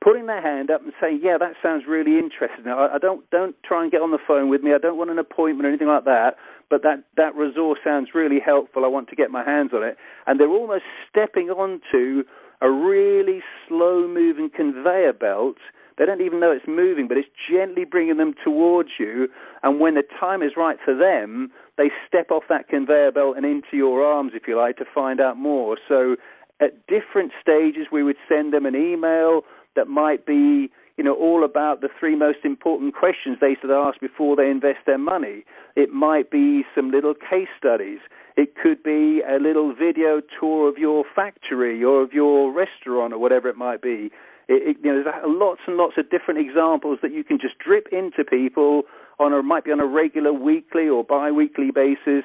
putting 0.00 0.26
their 0.26 0.42
hand 0.42 0.70
up 0.70 0.82
and 0.82 0.92
saying, 1.00 1.20
"Yeah, 1.22 1.38
that 1.38 1.54
sounds 1.62 1.84
really 1.86 2.18
interesting." 2.18 2.66
I, 2.66 2.94
I 2.94 2.98
don't 2.98 3.28
don't 3.30 3.56
try 3.62 3.82
and 3.82 3.92
get 3.92 4.02
on 4.02 4.10
the 4.10 4.18
phone 4.26 4.48
with 4.48 4.62
me. 4.62 4.72
I 4.74 4.78
don't 4.78 4.98
want 4.98 5.10
an 5.10 5.18
appointment 5.18 5.66
or 5.66 5.68
anything 5.68 5.88
like 5.88 6.04
that. 6.04 6.36
But 6.68 6.82
that 6.82 7.04
that 7.16 7.34
resource 7.34 7.80
sounds 7.84 8.10
really 8.14 8.40
helpful. 8.44 8.84
I 8.84 8.88
want 8.88 9.08
to 9.08 9.16
get 9.16 9.30
my 9.30 9.44
hands 9.44 9.70
on 9.74 9.82
it. 9.82 9.96
And 10.26 10.38
they're 10.38 10.48
almost 10.48 10.84
stepping 11.08 11.50
onto 11.50 12.22
a 12.62 12.70
really 12.70 13.40
slow-moving 13.66 14.50
conveyor 14.54 15.14
belt. 15.14 15.56
They 15.98 16.06
don't 16.06 16.20
even 16.22 16.40
know 16.40 16.50
it's 16.50 16.66
moving, 16.68 17.08
but 17.08 17.16
it's 17.16 17.28
gently 17.50 17.84
bringing 17.84 18.16
them 18.16 18.34
towards 18.44 18.90
you. 18.98 19.28
And 19.62 19.80
when 19.80 19.94
the 19.94 20.02
time 20.18 20.42
is 20.42 20.52
right 20.56 20.78
for 20.82 20.94
them, 20.94 21.50
they 21.76 21.90
step 22.06 22.30
off 22.30 22.44
that 22.48 22.68
conveyor 22.68 23.12
belt 23.12 23.36
and 23.36 23.44
into 23.44 23.74
your 23.76 24.02
arms, 24.02 24.32
if 24.34 24.46
you 24.46 24.56
like, 24.56 24.76
to 24.76 24.84
find 24.94 25.20
out 25.20 25.36
more. 25.36 25.76
So 25.88 26.16
at 26.60 26.86
different 26.86 27.32
stages, 27.40 27.86
we 27.90 28.02
would 28.02 28.16
send 28.28 28.52
them 28.52 28.66
an 28.66 28.76
email 28.76 29.42
that 29.76 29.88
might 29.88 30.26
be 30.26 30.70
you 31.00 31.04
know, 31.04 31.14
all 31.14 31.44
about 31.44 31.80
the 31.80 31.88
three 31.98 32.14
most 32.14 32.40
important 32.44 32.94
questions 32.94 33.38
they 33.40 33.56
should 33.58 33.70
ask 33.70 33.98
before 34.00 34.36
they 34.36 34.50
invest 34.50 34.80
their 34.84 34.98
money. 34.98 35.44
It 35.74 35.88
might 35.94 36.30
be 36.30 36.62
some 36.74 36.90
little 36.90 37.14
case 37.14 37.48
studies. 37.56 38.00
It 38.36 38.54
could 38.54 38.82
be 38.82 39.22
a 39.26 39.38
little 39.40 39.74
video 39.74 40.20
tour 40.38 40.68
of 40.68 40.76
your 40.76 41.04
factory 41.16 41.82
or 41.82 42.02
of 42.02 42.12
your 42.12 42.52
restaurant 42.52 43.14
or 43.14 43.18
whatever 43.18 43.48
it 43.48 43.56
might 43.56 43.80
be. 43.80 44.10
It, 44.46 44.60
it, 44.68 44.76
you 44.84 44.92
know, 44.92 45.02
there's 45.02 45.14
lots 45.24 45.62
and 45.66 45.78
lots 45.78 45.94
of 45.96 46.10
different 46.10 46.38
examples 46.38 46.98
that 47.00 47.14
you 47.14 47.24
can 47.24 47.38
just 47.40 47.56
drip 47.58 47.86
into 47.92 48.22
people 48.22 48.82
on 49.18 49.32
a 49.32 49.42
might 49.42 49.64
be 49.64 49.72
on 49.72 49.80
a 49.80 49.86
regular 49.86 50.34
weekly 50.34 50.86
or 50.86 51.02
bi-weekly 51.02 51.70
basis 51.70 52.24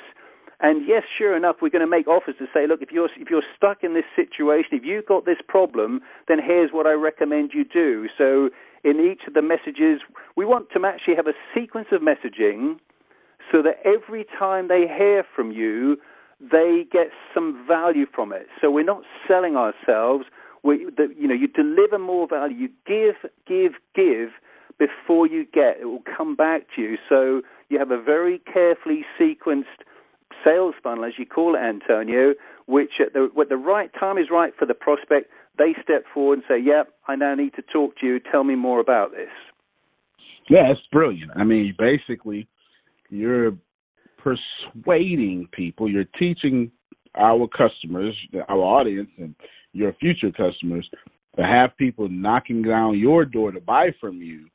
And 0.60 0.88
yes, 0.88 1.04
sure 1.18 1.36
enough, 1.36 1.58
we're 1.62 1.70
going 1.70 1.82
to 1.86 1.90
make 1.90 2.08
offers 2.08 2.36
to 2.40 2.46
say, 2.54 2.68
look, 2.68 2.82
if 2.82 2.92
you're 2.92 3.10
if 3.18 3.30
you're 3.30 3.44
stuck 3.56 3.84
in 3.84 3.94
this 3.94 4.06
situation, 4.16 4.70
if 4.72 4.84
you've 4.86 5.06
got 5.06 5.26
this 5.26 5.38
problem, 5.48 6.02
then 6.28 6.38
here's 6.44 6.72
what 6.72 6.88
I 6.88 6.94
recommend 6.94 7.52
you 7.54 7.66
do. 7.66 8.08
So 8.18 8.50
in 8.84 9.00
each 9.00 9.28
of 9.28 9.34
the 9.34 9.42
messages, 9.42 10.02
we 10.36 10.46
want 10.46 10.70
to 10.74 10.86
actually 10.86 11.16
have 11.16 11.28
a 11.28 11.34
sequence 11.54 11.88
of 11.92 12.02
messaging 12.02 12.78
so 13.52 13.62
that 13.62 13.80
every 13.84 14.26
time 14.38 14.68
they 14.68 14.82
hear 14.88 15.24
from 15.36 15.52
you, 15.52 15.98
they 16.40 16.86
get 16.92 17.08
some 17.34 17.66
value 17.68 18.06
from 18.14 18.32
it. 18.32 18.48
So 18.62 18.72
we're 18.72 18.84
not 18.84 19.04
selling 19.28 19.56
ourselves. 19.56 20.26
We, 20.64 20.86
the, 20.86 21.14
you 21.18 21.28
know, 21.28 21.36
you 21.36 21.48
deliver 21.48 22.00
more 22.00 22.28
value. 22.28 22.56
You 22.56 22.70
give, 22.86 23.30
give, 23.48 23.74
give 23.96 24.30
before 24.78 25.28
you 25.28 25.46
get. 25.46 25.78
It 25.80 25.86
will 25.86 26.04
come 26.18 26.36
back 26.36 26.64
to 26.76 26.82
you. 26.82 26.98
So 27.08 27.42
you 27.70 27.80
have 27.80 27.92
a 27.92 28.02
very 28.02 28.40
carefully 28.40 29.06
sequenced 29.20 29.84
sales 30.46 30.76
funnel, 30.84 31.06
as 31.06 31.14
you 31.18 31.26
call 31.26 31.56
it, 31.56 31.60
Antonio, 31.60 32.34
which 32.68 32.94
at 33.00 33.14
the, 33.14 33.30
at 33.40 33.50
the 33.50 33.58
right 33.58 33.90
time 34.00 34.18
is 34.18 34.28
right 34.32 34.54
for 34.58 34.66
the 34.66 34.74
prospect, 34.74 35.30
they 35.58 35.76
step 35.82 36.04
forward 36.14 36.40
and 36.40 36.44
say, 36.48 36.60
"Yep, 36.60 36.90
I 37.08 37.16
now 37.16 37.36
need 37.36 37.54
to 37.56 37.62
talk 37.62 37.98
to 37.98 38.06
you. 38.06 38.20
Tell 38.20 38.44
me 38.44 38.56
more 38.56 38.80
about 38.80 39.12
this." 39.12 39.30
Yeah, 40.50 40.72
it's 40.72 40.82
brilliant. 40.92 41.32
I 41.36 41.44
mean, 41.44 41.74
basically, 41.78 42.48
you're 43.10 43.54
persuading 44.18 45.48
people. 45.52 45.90
You're 45.90 46.06
teaching 46.20 46.72
our 47.16 47.48
customers, 47.48 48.16
our 48.50 48.58
audience, 48.58 49.10
and 49.18 49.36
your 49.74 49.94
future 49.94 50.32
customers 50.32 50.88
to 51.38 51.44
have 51.44 51.76
people 51.78 52.08
knocking 52.10 52.62
down 52.62 52.98
your 52.98 53.26
door 53.26 53.52
to 53.52 53.62
buy 53.62 53.90
from 54.00 54.22
you 54.22 54.46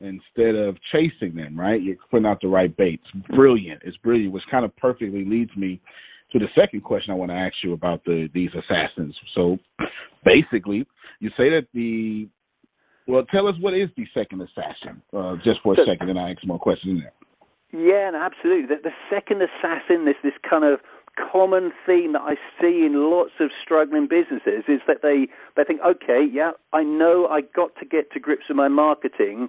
instead 0.00 0.54
of 0.54 0.76
chasing 0.92 1.34
them, 1.34 1.58
right? 1.58 1.80
You're 1.80 1.96
putting 2.10 2.26
out 2.26 2.40
the 2.40 2.48
right 2.48 2.74
baits. 2.76 3.04
Brilliant. 3.34 3.82
It's 3.84 3.96
brilliant, 3.98 4.32
which 4.32 4.42
kind 4.50 4.64
of 4.64 4.74
perfectly 4.76 5.24
leads 5.24 5.54
me 5.56 5.80
to 6.32 6.38
the 6.38 6.46
second 6.54 6.82
question 6.82 7.12
I 7.12 7.16
want 7.16 7.30
to 7.30 7.36
ask 7.36 7.54
you 7.62 7.72
about 7.72 8.04
the 8.04 8.28
these 8.32 8.50
assassins. 8.50 9.14
So 9.34 9.58
basically, 10.24 10.86
you 11.20 11.30
say 11.30 11.50
that 11.50 11.66
the 11.74 12.28
well, 13.06 13.24
tell 13.24 13.48
us 13.48 13.54
what 13.60 13.74
is 13.74 13.88
the 13.96 14.06
second 14.14 14.40
assassin, 14.40 15.02
uh, 15.16 15.36
just 15.44 15.60
for 15.62 15.74
a 15.74 15.76
so, 15.76 15.82
second, 15.86 16.10
and 16.10 16.18
I 16.18 16.30
ask 16.30 16.46
more 16.46 16.58
questions 16.58 17.02
there. 17.02 17.12
Yeah, 17.72 18.10
no, 18.10 18.18
absolutely. 18.22 18.74
The, 18.76 18.82
the 18.82 18.96
second 19.10 19.42
assassin, 19.42 20.04
this 20.04 20.16
this 20.22 20.34
kind 20.48 20.64
of 20.64 20.80
common 21.32 21.72
theme 21.86 22.12
that 22.12 22.22
I 22.22 22.34
see 22.60 22.86
in 22.86 23.10
lots 23.10 23.32
of 23.40 23.50
struggling 23.62 24.06
businesses 24.08 24.64
is 24.68 24.80
that 24.86 24.98
they 25.02 25.26
they 25.56 25.64
think, 25.64 25.80
okay, 25.84 26.24
yeah, 26.30 26.52
I 26.72 26.82
know 26.82 27.26
I 27.26 27.40
got 27.40 27.74
to 27.80 27.86
get 27.86 28.12
to 28.12 28.20
grips 28.20 28.44
with 28.48 28.56
my 28.56 28.68
marketing, 28.68 29.48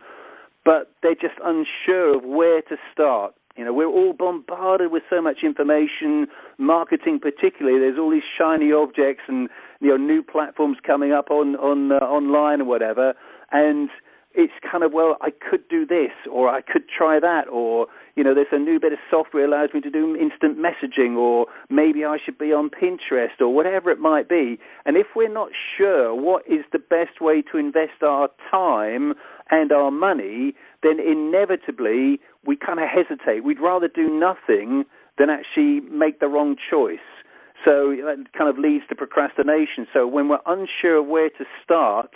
but 0.64 0.94
they're 1.02 1.16
just 1.16 1.36
unsure 1.44 2.18
of 2.18 2.24
where 2.24 2.62
to 2.64 2.78
start. 2.92 3.34
You 3.58 3.66
know, 3.66 3.74
we're 3.74 3.88
all 3.88 4.14
bombarded 4.14 4.92
with 4.92 5.04
so 5.10 5.22
much 5.22 5.40
information, 5.44 6.28
marketing 6.58 7.20
particularly. 7.20 7.80
There's 7.80 8.00
all 8.00 8.10
these 8.10 8.24
shiny 8.38 8.72
objects 8.72 9.24
and 9.28 9.50
you 9.82 9.90
know 9.90 9.98
new 9.98 10.24
platforms 10.24 10.78
coming 10.86 11.12
up 11.12 11.30
on 11.30 11.56
on 11.58 11.92
uh, 11.92 11.96
online 11.96 12.62
or 12.62 12.66
whatever, 12.66 13.14
and 13.52 13.90
it's 14.34 14.54
kind 14.70 14.84
of 14.84 14.94
well, 14.94 15.18
I 15.22 15.32
could 15.32 15.68
do 15.68 15.86
this 15.86 16.12
or 16.32 16.48
I 16.48 16.62
could 16.62 16.84
try 16.88 17.20
that 17.20 17.50
or 17.52 17.88
you 18.16 18.24
know, 18.24 18.34
there's 18.34 18.48
a 18.52 18.60
new 18.60 18.80
bit 18.80 18.94
of 18.94 19.00
software 19.10 19.46
allows 19.46 19.70
me 19.74 19.82
to 19.82 19.90
do 19.90 20.16
instant 20.16 20.58
messaging, 20.58 21.16
or 21.16 21.48
maybe 21.70 22.04
I 22.04 22.18
should 22.24 22.38
be 22.38 22.52
on 22.52 22.70
Pinterest, 22.70 23.40
or 23.40 23.54
whatever 23.54 23.90
it 23.90 24.00
might 24.00 24.28
be. 24.28 24.60
And 24.86 24.98
if 24.98 25.08
we're 25.16 25.32
not 25.32 25.50
sure 25.78 26.14
what 26.14 26.44
is 26.48 26.66
the 26.72 26.80
best 26.80 27.22
way 27.22 27.42
to 27.52 27.58
invest 27.58 28.04
our 28.04 28.30
time 28.50 29.14
and 29.52 29.72
our 29.72 29.92
money, 29.92 30.54
then 30.82 31.00
inevitably 31.00 32.20
we 32.46 32.56
kind 32.56 32.80
of 32.80 32.88
hesitate. 32.90 33.44
We'd 33.44 33.60
rather 33.60 33.88
do 33.88 34.10
nothing 34.10 34.86
than 35.18 35.30
actually 35.30 35.82
make 35.82 36.20
the 36.20 36.28
wrong 36.28 36.56
choice. 36.56 37.00
So 37.64 37.96
that 38.04 38.26
kind 38.36 38.50
of 38.50 38.58
leads 38.58 38.86
to 38.90 38.96
procrastination. 38.96 39.86
So 39.94 40.08
when 40.08 40.30
we're 40.30 40.40
unsure 40.48 41.04
where 41.04 41.30
to 41.30 41.46
start, 41.64 42.12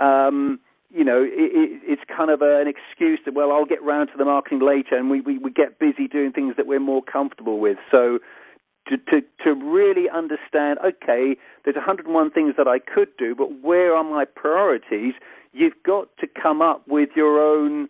um, 0.00 0.60
you 0.90 1.04
know, 1.04 1.22
it, 1.22 1.30
it, 1.32 1.80
it's 1.84 2.02
kind 2.14 2.30
of 2.30 2.42
a, 2.42 2.60
an 2.60 2.68
excuse 2.68 3.18
that, 3.24 3.32
well, 3.32 3.50
I'll 3.52 3.64
get 3.64 3.82
round 3.82 4.10
to 4.12 4.18
the 4.18 4.26
marketing 4.26 4.60
later, 4.60 4.96
and 4.96 5.08
we, 5.08 5.22
we, 5.22 5.38
we 5.38 5.50
get 5.50 5.78
busy 5.78 6.06
doing 6.06 6.32
things 6.32 6.54
that 6.56 6.66
we're 6.66 6.80
more 6.80 7.02
comfortable 7.02 7.58
with. 7.58 7.78
So 7.90 8.18
to, 8.88 8.98
to, 8.98 9.22
to 9.44 9.54
really 9.54 10.10
understand, 10.10 10.78
okay, 10.84 11.36
there's 11.64 11.76
101 11.76 12.30
things 12.32 12.54
that 12.58 12.68
I 12.68 12.78
could 12.78 13.08
do, 13.16 13.34
but 13.34 13.62
where 13.62 13.94
are 13.96 14.04
my 14.04 14.26
priorities? 14.26 15.14
You've 15.52 15.80
got 15.84 16.08
to 16.20 16.26
come 16.26 16.62
up 16.62 16.82
with 16.88 17.10
your 17.14 17.40
own, 17.40 17.88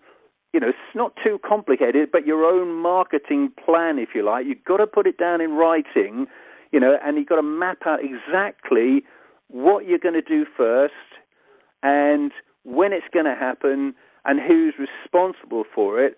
you 0.53 0.61
know, 0.61 0.69
it's 0.69 0.95
not 0.95 1.13
too 1.23 1.39
complicated, 1.47 2.11
but 2.11 2.27
your 2.27 2.45
own 2.45 2.75
marketing 2.75 3.53
plan, 3.65 3.99
if 3.99 4.11
you 4.15 4.25
like. 4.25 4.47
You've 4.47 4.65
got 4.65 4.79
to 4.79 4.87
put 4.87 5.07
it 5.07 5.17
down 5.17 5.41
in 5.41 5.53
writing, 5.53 6.27
you 6.73 6.81
know, 6.81 6.97
and 7.05 7.17
you've 7.17 7.29
got 7.29 7.37
to 7.37 7.43
map 7.43 7.79
out 7.87 8.01
exactly 8.03 9.05
what 9.49 9.87
you're 9.87 9.99
going 9.99 10.15
to 10.15 10.23
do 10.23 10.45
first 10.57 10.95
and 11.83 12.33
when 12.65 12.93
it's 12.93 13.07
going 13.13 13.25
to 13.25 13.35
happen, 13.35 13.95
and 14.25 14.41
who's 14.41 14.75
responsible 14.79 15.65
for 15.75 16.01
it. 16.03 16.17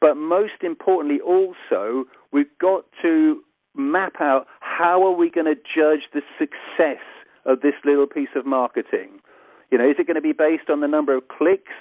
But 0.00 0.16
most 0.16 0.62
importantly, 0.62 1.20
also, 1.20 2.04
we've 2.32 2.58
got 2.60 2.84
to 3.02 3.42
map 3.74 4.14
out 4.20 4.46
how 4.60 5.02
are 5.04 5.12
we 5.12 5.30
going 5.30 5.46
to 5.46 5.54
judge 5.54 6.02
the 6.12 6.20
success 6.38 7.02
of 7.46 7.60
this 7.60 7.74
little 7.84 8.06
piece 8.06 8.28
of 8.34 8.44
marketing. 8.44 9.20
You 9.70 9.78
know, 9.78 9.88
is 9.88 9.96
it 9.98 10.06
going 10.06 10.16
to 10.16 10.20
be 10.20 10.32
based 10.32 10.70
on 10.70 10.80
the 10.80 10.88
number 10.88 11.16
of 11.16 11.28
clicks 11.28 11.72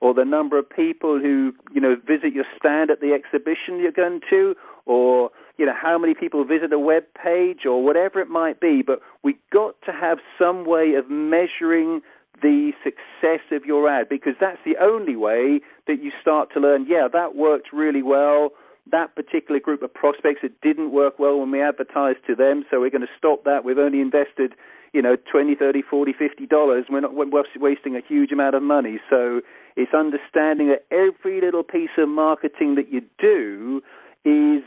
or 0.00 0.14
the 0.14 0.24
number 0.24 0.58
of 0.58 0.68
people 0.68 1.18
who, 1.18 1.52
you 1.72 1.80
know, 1.80 1.96
visit 1.96 2.32
your 2.32 2.44
stand 2.58 2.90
at 2.90 3.00
the 3.00 3.12
exhibition 3.12 3.78
you're 3.78 3.92
going 3.92 4.20
to 4.30 4.54
or, 4.84 5.30
you 5.58 5.66
know, 5.66 5.74
how 5.80 5.96
many 5.96 6.14
people 6.14 6.44
visit 6.44 6.72
a 6.72 6.78
web 6.78 7.04
page 7.14 7.60
or 7.66 7.84
whatever 7.84 8.20
it 8.20 8.28
might 8.28 8.60
be, 8.60 8.82
but 8.82 9.00
we've 9.22 9.38
got 9.52 9.76
to 9.86 9.92
have 9.92 10.18
some 10.38 10.64
way 10.66 10.94
of 10.94 11.08
measuring 11.08 12.00
the 12.42 12.72
success 12.82 13.40
of 13.52 13.64
your 13.64 13.88
ad 13.88 14.08
because 14.08 14.34
that's 14.40 14.58
the 14.64 14.74
only 14.80 15.14
way 15.14 15.60
that 15.86 16.02
you 16.02 16.10
start 16.20 16.48
to 16.52 16.58
learn, 16.58 16.86
yeah, 16.88 17.06
that 17.12 17.36
worked 17.36 17.72
really 17.72 18.02
well. 18.02 18.50
That 18.90 19.14
particular 19.14 19.60
group 19.60 19.82
of 19.82 19.94
prospects, 19.94 20.40
it 20.42 20.60
didn't 20.60 20.90
work 20.90 21.20
well 21.20 21.38
when 21.38 21.52
we 21.52 21.62
advertised 21.62 22.18
to 22.26 22.34
them, 22.34 22.64
so 22.68 22.80
we're 22.80 22.90
going 22.90 23.02
to 23.02 23.16
stop 23.16 23.44
that. 23.44 23.64
We've 23.64 23.78
only 23.78 24.00
invested, 24.00 24.54
you 24.92 25.02
know, 25.02 25.16
twenty, 25.30 25.54
thirty, 25.54 25.82
forty, 25.82 26.12
fifty 26.12 26.46
dollars. 26.46 26.86
We're 26.90 27.00
not 27.00 27.14
we're 27.14 27.44
wasting 27.56 27.96
a 27.96 28.00
huge 28.06 28.32
amount 28.32 28.54
of 28.54 28.62
money. 28.62 28.98
So 29.08 29.40
it's 29.76 29.94
understanding 29.94 30.68
that 30.68 30.84
every 30.90 31.40
little 31.40 31.62
piece 31.62 31.96
of 31.98 32.08
marketing 32.08 32.74
that 32.76 32.92
you 32.92 33.02
do 33.18 33.82
is 34.24 34.62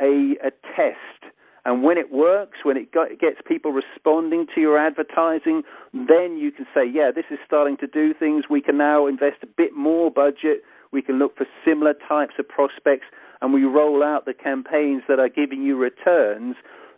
a, 0.00 0.36
a 0.44 0.50
test 0.76 1.32
and 1.64 1.82
when 1.82 1.98
it 1.98 2.10
works, 2.10 2.58
when 2.62 2.76
it 2.76 2.92
gets 2.92 3.40
people 3.46 3.72
responding 3.72 4.46
to 4.54 4.60
your 4.60 4.78
advertising, 4.78 5.62
then 5.92 6.38
you 6.38 6.50
can 6.50 6.66
say, 6.74 6.82
yeah, 6.90 7.10
this 7.14 7.26
is 7.30 7.38
starting 7.44 7.76
to 7.78 7.86
do 7.86 8.14
things. 8.14 8.44
We 8.48 8.62
can 8.62 8.78
now 8.78 9.06
invest 9.06 9.38
a 9.42 9.46
bit 9.46 9.74
more 9.76 10.10
budget. 10.10 10.62
We 10.92 11.02
can 11.02 11.18
look 11.18 11.36
for 11.36 11.46
similar 11.64 11.94
types 12.08 12.34
of 12.38 12.48
prospects 12.48 13.06
and 13.42 13.52
we 13.52 13.64
roll 13.64 14.02
out 14.02 14.24
the 14.24 14.34
campaigns 14.34 15.02
that 15.08 15.18
are 15.18 15.28
giving 15.28 15.62
you 15.62 15.76
returns. 15.76 16.56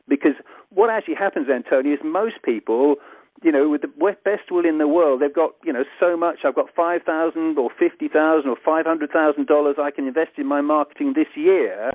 Because 0.09 0.35
what 0.71 0.91
actually 0.91 1.15
happens, 1.15 1.49
Antonio, 1.49 1.95
is 1.95 2.01
most 2.05 2.43
people, 2.45 2.97
you 3.43 3.53
know, 3.53 3.69
with 3.69 3.83
the 3.83 4.15
best 4.25 4.51
will 4.51 4.67
in 4.67 4.79
the 4.79 4.88
world, 4.88 5.23
they've 5.23 5.35
got, 5.35 5.53
you 5.65 5.73
know, 5.73 5.85
so 5.99 6.17
much. 6.17 6.41
I've 6.45 6.55
got 6.55 6.75
five 6.75 7.03
thousand 7.03 7.59
or 7.59 7.71
fifty 7.79 8.09
thousand 8.09 8.51
or 8.51 8.57
five 8.65 8.85
hundred 8.87 9.11
thousand 9.11 9.47
dollars 9.47 9.77
I 9.79 9.91
can 9.91 10.07
invest 10.07 10.33
in 10.38 10.47
my 10.47 10.61
marketing 10.61 11.12
this 11.15 11.29
year 11.37 11.93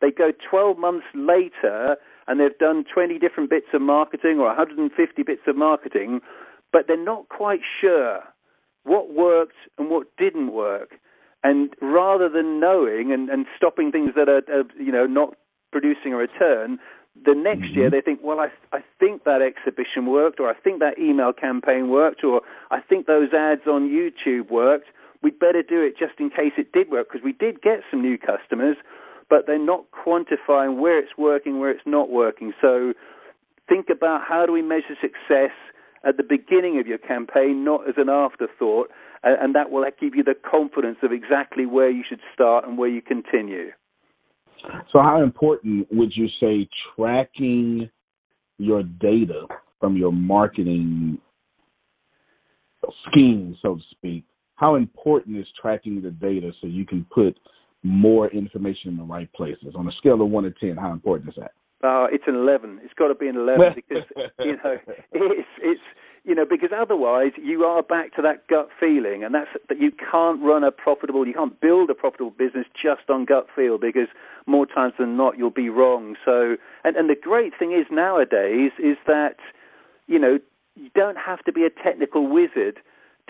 they 0.00 0.10
go 0.10 0.32
12 0.48 0.78
months 0.78 1.06
later 1.14 1.96
and 2.26 2.40
they've 2.40 2.56
done 2.58 2.84
20 2.92 3.18
different 3.18 3.50
bits 3.50 3.66
of 3.72 3.82
marketing 3.82 4.38
or 4.38 4.46
150 4.46 5.22
bits 5.22 5.42
of 5.46 5.56
marketing, 5.56 6.20
but 6.72 6.82
they're 6.86 7.02
not 7.02 7.28
quite 7.28 7.60
sure 7.80 8.20
what 8.84 9.12
worked 9.12 9.56
and 9.78 9.90
what 9.90 10.06
didn't 10.16 10.52
work. 10.52 10.92
And 11.42 11.70
rather 11.80 12.28
than 12.28 12.60
knowing 12.60 13.12
and, 13.12 13.28
and 13.28 13.46
stopping 13.56 13.90
things 13.90 14.10
that 14.16 14.28
are, 14.28 14.42
are, 14.52 14.64
you 14.78 14.92
know, 14.92 15.06
not 15.06 15.34
producing 15.72 16.12
a 16.12 16.16
return, 16.16 16.78
the 17.16 17.34
next 17.34 17.70
mm-hmm. 17.70 17.78
year 17.78 17.90
they 17.90 18.00
think, 18.00 18.20
well, 18.22 18.40
I, 18.40 18.48
I 18.72 18.80
think 18.98 19.24
that 19.24 19.42
exhibition 19.42 20.06
worked, 20.06 20.40
or 20.40 20.48
I 20.48 20.54
think 20.54 20.80
that 20.80 20.98
email 20.98 21.32
campaign 21.32 21.90
worked, 21.90 22.24
or 22.24 22.42
I 22.70 22.80
think 22.80 23.06
those 23.06 23.32
ads 23.32 23.66
on 23.66 23.88
YouTube 23.88 24.50
worked. 24.50 24.86
We'd 25.22 25.38
better 25.38 25.62
do 25.62 25.82
it 25.82 25.98
just 25.98 26.18
in 26.18 26.30
case 26.30 26.52
it 26.56 26.72
did 26.72 26.90
work 26.90 27.08
because 27.10 27.24
we 27.24 27.32
did 27.32 27.60
get 27.60 27.80
some 27.90 28.00
new 28.00 28.16
customers, 28.16 28.76
but 29.28 29.46
they're 29.46 29.58
not 29.58 29.84
quantifying 29.92 30.78
where 30.78 30.98
it's 30.98 31.18
working, 31.18 31.58
where 31.58 31.70
it's 31.70 31.86
not 31.86 32.10
working. 32.10 32.52
So 32.60 32.94
think 33.68 33.88
about 33.90 34.22
how 34.26 34.46
do 34.46 34.52
we 34.52 34.62
measure 34.62 34.96
success 35.00 35.52
at 36.04 36.16
the 36.16 36.22
beginning 36.22 36.80
of 36.80 36.86
your 36.86 36.98
campaign, 36.98 37.64
not 37.64 37.86
as 37.86 37.96
an 37.98 38.08
afterthought, 38.08 38.90
and 39.22 39.54
that 39.54 39.70
will 39.70 39.84
give 40.00 40.14
you 40.14 40.22
the 40.22 40.34
confidence 40.34 40.98
of 41.02 41.12
exactly 41.12 41.66
where 41.66 41.90
you 41.90 42.02
should 42.08 42.20
start 42.32 42.66
and 42.66 42.78
where 42.78 42.88
you 42.88 43.02
continue. 43.02 43.70
So, 44.92 45.00
how 45.00 45.22
important 45.22 45.86
would 45.90 46.12
you 46.14 46.28
say 46.40 46.68
tracking 46.96 47.88
your 48.58 48.82
data 48.82 49.46
from 49.78 49.96
your 49.96 50.12
marketing 50.12 51.18
scheme, 53.08 53.56
so 53.62 53.76
to 53.76 53.82
speak? 53.90 54.24
How 54.56 54.74
important 54.74 55.38
is 55.38 55.46
tracking 55.60 56.02
the 56.02 56.10
data 56.10 56.52
so 56.60 56.66
you 56.66 56.84
can 56.84 57.06
put 57.12 57.36
more 57.82 58.28
information 58.28 58.90
in 58.90 58.96
the 58.96 59.02
right 59.02 59.32
places. 59.32 59.74
On 59.74 59.88
a 59.88 59.92
scale 59.92 60.20
of 60.20 60.28
one 60.28 60.44
to 60.44 60.52
ten, 60.60 60.76
how 60.76 60.92
important 60.92 61.30
is 61.30 61.36
that? 61.36 61.52
Uh, 61.82 62.06
it's 62.12 62.24
an 62.26 62.34
11. 62.34 62.80
It's 62.82 62.92
got 62.94 63.08
to 63.08 63.14
be 63.14 63.28
an 63.28 63.36
11 63.36 63.72
because 63.74 64.04
you 64.40 64.52
know 64.62 64.76
it's 65.12 65.48
it's 65.62 65.80
you 66.24 66.34
know 66.34 66.44
because 66.48 66.70
otherwise 66.76 67.32
you 67.36 67.64
are 67.64 67.82
back 67.82 68.14
to 68.16 68.22
that 68.22 68.46
gut 68.48 68.68
feeling, 68.78 69.24
and 69.24 69.34
that's 69.34 69.50
that 69.68 69.80
you 69.80 69.90
can't 69.90 70.42
run 70.42 70.64
a 70.64 70.70
profitable, 70.70 71.26
you 71.26 71.34
can't 71.34 71.60
build 71.60 71.90
a 71.90 71.94
profitable 71.94 72.30
business 72.30 72.66
just 72.74 73.08
on 73.08 73.24
gut 73.24 73.46
feel 73.54 73.78
because 73.78 74.08
more 74.46 74.66
times 74.66 74.94
than 74.98 75.16
not 75.16 75.38
you'll 75.38 75.50
be 75.50 75.68
wrong. 75.68 76.16
So 76.24 76.56
and 76.84 76.96
and 76.96 77.08
the 77.08 77.16
great 77.20 77.52
thing 77.58 77.72
is 77.72 77.86
nowadays 77.90 78.72
is 78.78 78.96
that 79.06 79.36
you 80.06 80.18
know 80.18 80.38
you 80.74 80.90
don't 80.94 81.18
have 81.18 81.42
to 81.44 81.52
be 81.52 81.64
a 81.64 81.70
technical 81.70 82.28
wizard 82.28 82.78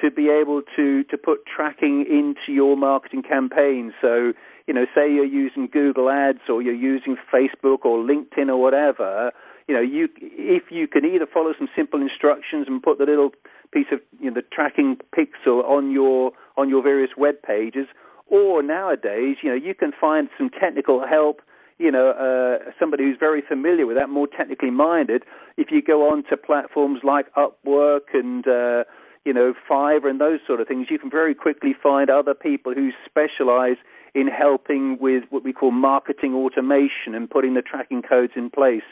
to 0.00 0.11
be 0.11 0.29
able 0.29 0.62
to 0.76 1.05
to 1.05 1.16
put 1.18 1.46
tracking 1.46 2.05
into 2.09 2.53
your 2.53 2.76
marketing 2.76 3.22
campaign. 3.22 3.92
So 4.00 4.33
you 4.70 4.74
know, 4.74 4.87
say 4.94 5.12
you're 5.12 5.24
using 5.24 5.68
Google 5.72 6.09
Ads 6.11 6.48
or 6.48 6.62
you're 6.62 6.72
using 6.72 7.16
Facebook 7.33 7.85
or 7.85 7.98
LinkedIn 7.98 8.48
or 8.48 8.57
whatever, 8.57 9.33
you 9.70 9.76
know, 9.76 9.83
you 9.83 10.09
if 10.20 10.64
you 10.70 10.88
can 10.88 11.04
either 11.04 11.26
follow 11.33 11.52
some 11.56 11.68
simple 11.76 12.02
instructions 12.02 12.66
and 12.66 12.83
put 12.83 12.98
the 12.98 13.04
little 13.04 13.30
piece 13.72 13.87
of 13.92 14.00
you 14.18 14.28
know 14.28 14.35
the 14.35 14.42
tracking 14.42 14.96
pixel 15.16 15.62
on 15.62 15.92
your 15.92 16.33
on 16.56 16.68
your 16.68 16.83
various 16.83 17.11
web 17.16 17.37
pages, 17.46 17.87
or 18.26 18.64
nowadays, 18.64 19.37
you 19.44 19.48
know, 19.48 19.54
you 19.54 19.72
can 19.76 19.92
find 19.92 20.28
some 20.37 20.50
technical 20.50 21.06
help. 21.06 21.40
You 21.78 21.92
know, 21.92 22.11
uh, 22.11 22.72
somebody 22.80 23.04
who's 23.04 23.16
very 23.18 23.42
familiar 23.46 23.87
with 23.87 23.96
that, 23.96 24.09
more 24.09 24.26
technically 24.26 24.72
minded. 24.72 25.22
If 25.56 25.68
you 25.70 25.80
go 25.80 26.11
on 26.11 26.24
to 26.30 26.37
platforms 26.37 27.02
like 27.04 27.33
Upwork 27.35 28.12
and 28.12 28.48
uh, 28.48 28.83
you 29.24 29.33
know 29.33 29.54
Fiverr 29.70 30.11
and 30.11 30.20
those 30.20 30.40
sort 30.48 30.61
of 30.61 30.66
things, 30.66 30.88
you 30.90 30.98
can 30.98 31.11
very 31.11 31.37
quickly 31.37 31.76
find 31.80 32.11
other 32.11 32.35
people 32.35 32.74
who 32.74 32.90
specialize 33.06 33.76
in 34.14 34.26
helping 34.26 34.98
with 35.00 35.24
what 35.30 35.44
we 35.44 35.52
call 35.52 35.70
marketing 35.70 36.34
automation 36.34 37.14
and 37.14 37.30
putting 37.30 37.54
the 37.54 37.62
tracking 37.62 38.02
codes 38.02 38.32
in 38.36 38.50
place. 38.50 38.82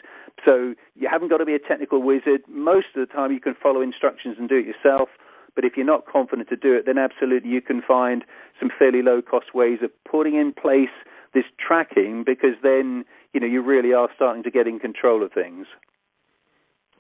So 0.45 0.75
you 0.95 1.09
haven't 1.11 1.29
got 1.29 1.39
to 1.39 1.45
be 1.45 1.55
a 1.55 1.59
technical 1.59 2.03
wizard. 2.03 2.43
Most 2.49 2.87
of 2.95 3.07
the 3.07 3.13
time 3.13 3.33
you 3.33 3.41
can 3.41 3.55
follow 3.61 3.81
instructions 3.81 4.37
and 4.39 4.49
do 4.49 4.57
it 4.57 4.67
yourself. 4.67 5.09
But 5.55 5.65
if 5.65 5.73
you're 5.77 5.87
not 5.87 6.07
confident 6.07 6.49
to 6.51 6.57
do 6.57 6.75
it, 6.75 6.87
then 6.87 6.99
absolutely 6.99 7.51
you 7.51 7.61
can 7.61 7.83
find 7.83 8.25
some 8.61 8.71
fairly 8.79 9.03
low 9.03 9.21
cost 9.21 9.55
ways 9.55 9.81
of 9.83 9.91
putting 10.09 10.37
in 10.37 10.53
place 10.53 10.95
this 11.35 11.45
tracking 11.59 12.23
because 12.25 12.55
then, 12.63 13.05
you 13.33 13.41
know, 13.41 13.47
you 13.47 13.63
really 13.63 13.93
are 13.93 14.09
starting 14.15 14.45
to 14.45 14.51
get 14.51 14.69
in 14.69 14.79
control 14.79 15.25
of 15.25 15.33
things. 15.33 15.67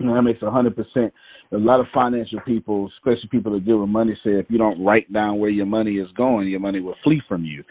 that 0.00 0.22
makes 0.22 0.42
a 0.42 0.50
hundred 0.50 0.74
percent. 0.74 1.12
A 1.52 1.56
lot 1.56 1.80
of 1.80 1.86
financial 1.94 2.40
people, 2.40 2.90
especially 2.98 3.28
people 3.30 3.52
that 3.52 3.64
deal 3.64 3.78
with 3.78 3.88
money, 3.88 4.18
say 4.24 4.32
if 4.32 4.46
you 4.50 4.58
don't 4.58 4.84
write 4.84 5.10
down 5.12 5.38
where 5.38 5.50
your 5.50 5.64
money 5.64 5.92
is 5.92 6.08
going, 6.16 6.48
your 6.48 6.60
money 6.60 6.80
will 6.80 6.96
flee 7.04 7.22
from 7.28 7.44
you 7.44 7.64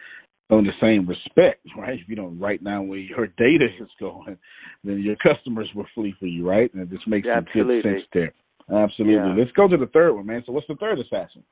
on 0.49 0.63
the 0.65 0.71
same 0.79 1.07
respect, 1.07 1.65
right? 1.77 1.99
If 1.99 2.07
you 2.07 2.15
don't 2.15 2.39
write 2.39 2.63
down 2.63 2.87
where 2.87 2.99
your 2.99 3.27
data 3.27 3.67
mm-hmm. 3.67 3.83
is 3.83 3.89
going, 3.99 4.37
then 4.83 4.99
your 4.99 5.17
customers 5.17 5.69
will 5.75 5.87
flee 5.93 6.15
for 6.19 6.25
you, 6.25 6.47
right? 6.47 6.73
And 6.73 6.89
this 6.89 6.99
makes 7.05 7.27
yeah, 7.27 7.39
some 7.39 7.45
good 7.53 7.83
sense 7.83 8.03
there. 8.13 8.33
Absolutely. 8.71 9.15
Yeah. 9.15 9.35
Let's 9.37 9.51
go 9.51 9.67
to 9.67 9.77
the 9.77 9.87
third 9.87 10.13
one, 10.13 10.25
man. 10.25 10.43
So 10.45 10.51
what's 10.51 10.67
the 10.67 10.75
third 10.75 10.99
assassin? 10.99 11.43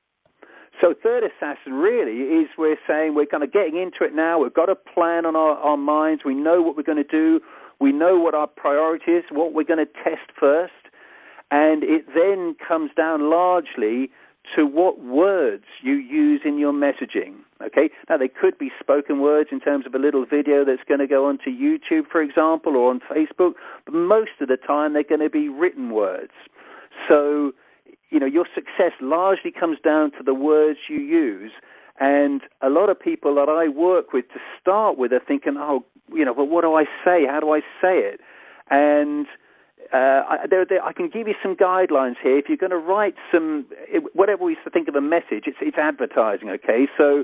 So 0.81 0.93
third 1.01 1.23
assassin 1.23 1.73
really 1.73 2.41
is 2.41 2.49
we're 2.57 2.77
saying 2.87 3.15
we're 3.15 3.25
kind 3.25 3.43
of 3.43 3.53
getting 3.53 3.77
into 3.77 4.03
it 4.03 4.13
now. 4.13 4.39
We've 4.39 4.53
got 4.53 4.69
a 4.69 4.75
plan 4.75 5.25
on 5.25 5.35
our, 5.35 5.55
our 5.55 5.77
minds. 5.77 6.23
We 6.25 6.33
know 6.33 6.61
what 6.61 6.75
we're 6.75 6.83
going 6.83 7.03
to 7.03 7.03
do. 7.03 7.39
We 7.79 7.91
know 7.91 8.17
what 8.17 8.33
our 8.33 8.47
priority 8.47 9.11
is, 9.11 9.23
what 9.31 9.53
we're 9.53 9.63
going 9.63 9.85
to 9.85 9.91
test 10.03 10.31
first. 10.37 10.73
And 11.51 11.83
it 11.83 12.05
then 12.13 12.55
comes 12.65 12.91
down 12.97 13.29
largely 13.29 14.09
to 14.55 14.65
what 14.65 15.03
words 15.03 15.65
you 15.81 15.93
use 15.93 16.41
in 16.45 16.57
your 16.57 16.73
messaging. 16.73 17.35
Okay, 17.65 17.89
now 18.09 18.17
they 18.17 18.27
could 18.27 18.57
be 18.57 18.71
spoken 18.79 19.21
words 19.21 19.49
in 19.51 19.59
terms 19.59 19.85
of 19.85 19.95
a 19.95 19.99
little 19.99 20.25
video 20.25 20.65
that's 20.65 20.83
going 20.87 20.99
to 20.99 21.07
go 21.07 21.25
onto 21.25 21.49
YouTube, 21.49 22.07
for 22.11 22.21
example, 22.21 22.75
or 22.75 22.89
on 22.89 22.99
Facebook, 22.99 23.53
but 23.85 23.93
most 23.93 24.31
of 24.41 24.47
the 24.47 24.57
time 24.57 24.93
they're 24.93 25.03
going 25.03 25.21
to 25.21 25.29
be 25.29 25.49
written 25.49 25.89
words. 25.91 26.33
So, 27.07 27.53
you 28.09 28.19
know, 28.19 28.25
your 28.25 28.45
success 28.53 28.91
largely 29.01 29.51
comes 29.51 29.77
down 29.83 30.11
to 30.11 30.23
the 30.23 30.33
words 30.33 30.79
you 30.89 30.99
use. 30.99 31.51
And 31.99 32.41
a 32.61 32.69
lot 32.69 32.89
of 32.89 32.99
people 32.99 33.35
that 33.35 33.47
I 33.47 33.69
work 33.69 34.11
with 34.11 34.27
to 34.33 34.39
start 34.59 34.97
with 34.97 35.13
are 35.13 35.21
thinking, 35.25 35.55
oh, 35.57 35.85
you 36.13 36.25
know, 36.25 36.33
well, 36.33 36.47
what 36.47 36.61
do 36.61 36.73
I 36.73 36.83
say? 37.05 37.25
How 37.25 37.39
do 37.39 37.53
I 37.53 37.61
say 37.81 37.99
it? 37.99 38.19
And 38.69 39.27
uh, 39.93 40.23
I, 40.27 40.37
there, 40.49 40.65
there, 40.65 40.83
I 40.83 40.93
can 40.93 41.09
give 41.09 41.27
you 41.27 41.35
some 41.41 41.55
guidelines 41.55 42.15
here. 42.21 42.37
If 42.37 42.45
you're 42.47 42.57
going 42.57 42.71
to 42.71 42.77
write 42.77 43.15
some, 43.31 43.65
whatever 44.13 44.43
we 44.43 44.57
think 44.73 44.87
of 44.87 44.95
a 44.95 45.01
message, 45.01 45.45
it's, 45.45 45.57
it's 45.61 45.77
advertising, 45.77 46.49
okay? 46.49 46.87
So 46.97 47.23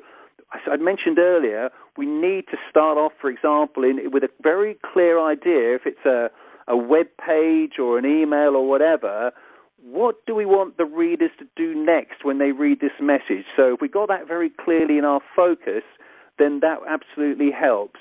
I 0.51 0.75
mentioned 0.77 1.17
earlier, 1.17 1.69
we 1.97 2.05
need 2.05 2.45
to 2.51 2.57
start 2.69 2.97
off, 2.97 3.13
for 3.19 3.29
example, 3.29 3.83
in, 3.83 4.11
with 4.11 4.23
a 4.23 4.29
very 4.41 4.77
clear 4.93 5.19
idea. 5.19 5.75
If 5.75 5.81
it's 5.85 6.05
a, 6.05 6.29
a 6.67 6.77
web 6.77 7.07
page 7.25 7.73
or 7.79 7.97
an 7.97 8.05
email 8.05 8.55
or 8.55 8.67
whatever, 8.67 9.31
what 9.83 10.25
do 10.25 10.35
we 10.35 10.45
want 10.45 10.77
the 10.77 10.85
readers 10.85 11.31
to 11.39 11.45
do 11.55 11.73
next 11.73 12.23
when 12.23 12.37
they 12.37 12.51
read 12.51 12.81
this 12.81 12.91
message? 13.01 13.45
So 13.55 13.73
if 13.73 13.81
we 13.81 13.87
got 13.87 14.09
that 14.09 14.27
very 14.27 14.49
clearly 14.49 14.97
in 14.97 15.05
our 15.05 15.21
focus, 15.35 15.83
then 16.37 16.59
that 16.61 16.79
absolutely 16.87 17.49
helps. 17.51 17.99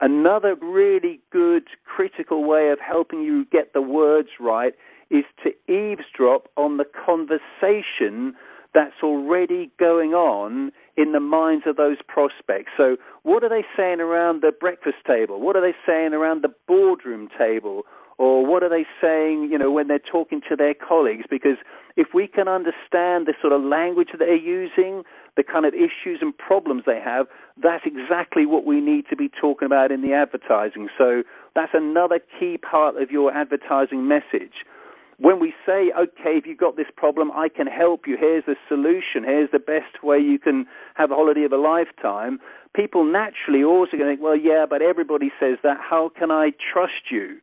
Another 0.00 0.54
really 0.60 1.20
good 1.30 1.64
critical 1.84 2.44
way 2.44 2.70
of 2.70 2.78
helping 2.80 3.22
you 3.22 3.44
get 3.46 3.72
the 3.74 3.82
words 3.82 4.28
right 4.40 4.74
is 5.10 5.24
to 5.44 5.50
eavesdrop 5.70 6.48
on 6.56 6.78
the 6.78 6.84
conversation 6.84 8.34
that's 8.72 9.02
already 9.02 9.70
going 9.78 10.14
on 10.14 10.70
in 10.96 11.12
the 11.12 11.20
minds 11.20 11.64
of 11.66 11.76
those 11.76 11.96
prospects. 12.06 12.70
So, 12.76 12.96
what 13.24 13.42
are 13.42 13.48
they 13.48 13.64
saying 13.76 14.00
around 14.00 14.42
the 14.42 14.52
breakfast 14.52 14.98
table? 15.06 15.40
What 15.40 15.56
are 15.56 15.62
they 15.62 15.74
saying 15.86 16.14
around 16.14 16.42
the 16.42 16.54
boardroom 16.68 17.28
table? 17.36 17.82
Or 18.16 18.44
what 18.44 18.62
are 18.62 18.68
they 18.68 18.84
saying, 19.00 19.48
you 19.50 19.56
know, 19.56 19.70
when 19.72 19.88
they're 19.88 19.98
talking 19.98 20.42
to 20.50 20.54
their 20.54 20.74
colleagues? 20.74 21.24
Because 21.30 21.56
if 21.96 22.08
we 22.12 22.26
can 22.26 22.48
understand 22.48 23.26
the 23.26 23.34
sort 23.40 23.54
of 23.54 23.62
language 23.62 24.08
that 24.12 24.18
they're 24.18 24.36
using, 24.36 25.04
the 25.40 25.52
kind 25.52 25.64
of 25.64 25.72
issues 25.72 26.18
and 26.20 26.36
problems 26.36 26.82
they 26.84 27.00
have, 27.02 27.26
that's 27.62 27.84
exactly 27.86 28.44
what 28.44 28.66
we 28.66 28.80
need 28.80 29.04
to 29.08 29.16
be 29.16 29.30
talking 29.40 29.66
about 29.66 29.90
in 29.90 30.02
the 30.02 30.12
advertising. 30.12 30.88
So 30.98 31.22
that's 31.54 31.72
another 31.72 32.20
key 32.38 32.58
part 32.58 33.00
of 33.00 33.10
your 33.10 33.32
advertising 33.32 34.06
message 34.06 34.66
when 35.20 35.38
we 35.38 35.52
say, 35.66 35.92
okay, 35.92 36.38
if 36.40 36.46
you've 36.46 36.58
got 36.58 36.76
this 36.76 36.86
problem, 36.96 37.30
I 37.32 37.50
can 37.50 37.66
help 37.66 38.06
you, 38.06 38.16
here's 38.18 38.44
the 38.46 38.56
solution, 38.68 39.22
here's 39.22 39.50
the 39.50 39.58
best 39.58 40.02
way 40.02 40.18
you 40.18 40.38
can 40.38 40.66
have 40.94 41.10
a 41.10 41.14
holiday 41.14 41.44
of 41.44 41.52
a 41.52 41.58
lifetime, 41.58 42.40
people 42.74 43.04
naturally 43.04 43.62
also 43.62 43.98
going 43.98 44.08
to 44.08 44.12
think, 44.12 44.22
well, 44.22 44.36
yeah, 44.36 44.64
but 44.68 44.80
everybody 44.80 45.30
says 45.38 45.58
that. 45.62 45.76
How 45.78 46.10
can 46.18 46.30
I 46.30 46.52
trust 46.72 47.10
you? 47.10 47.36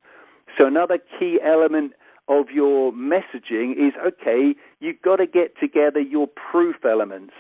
So 0.58 0.66
another 0.66 0.98
key 1.20 1.40
element 1.46 1.94
of 2.28 2.48
your 2.52 2.92
messaging 2.92 3.74
is, 3.74 3.94
okay, 4.06 4.56
you've 4.80 5.02
got 5.04 5.18
to 5.18 5.28
get 5.28 5.54
together 5.60 6.00
your 6.00 6.28
proof 6.28 6.78
elements. 6.84 7.34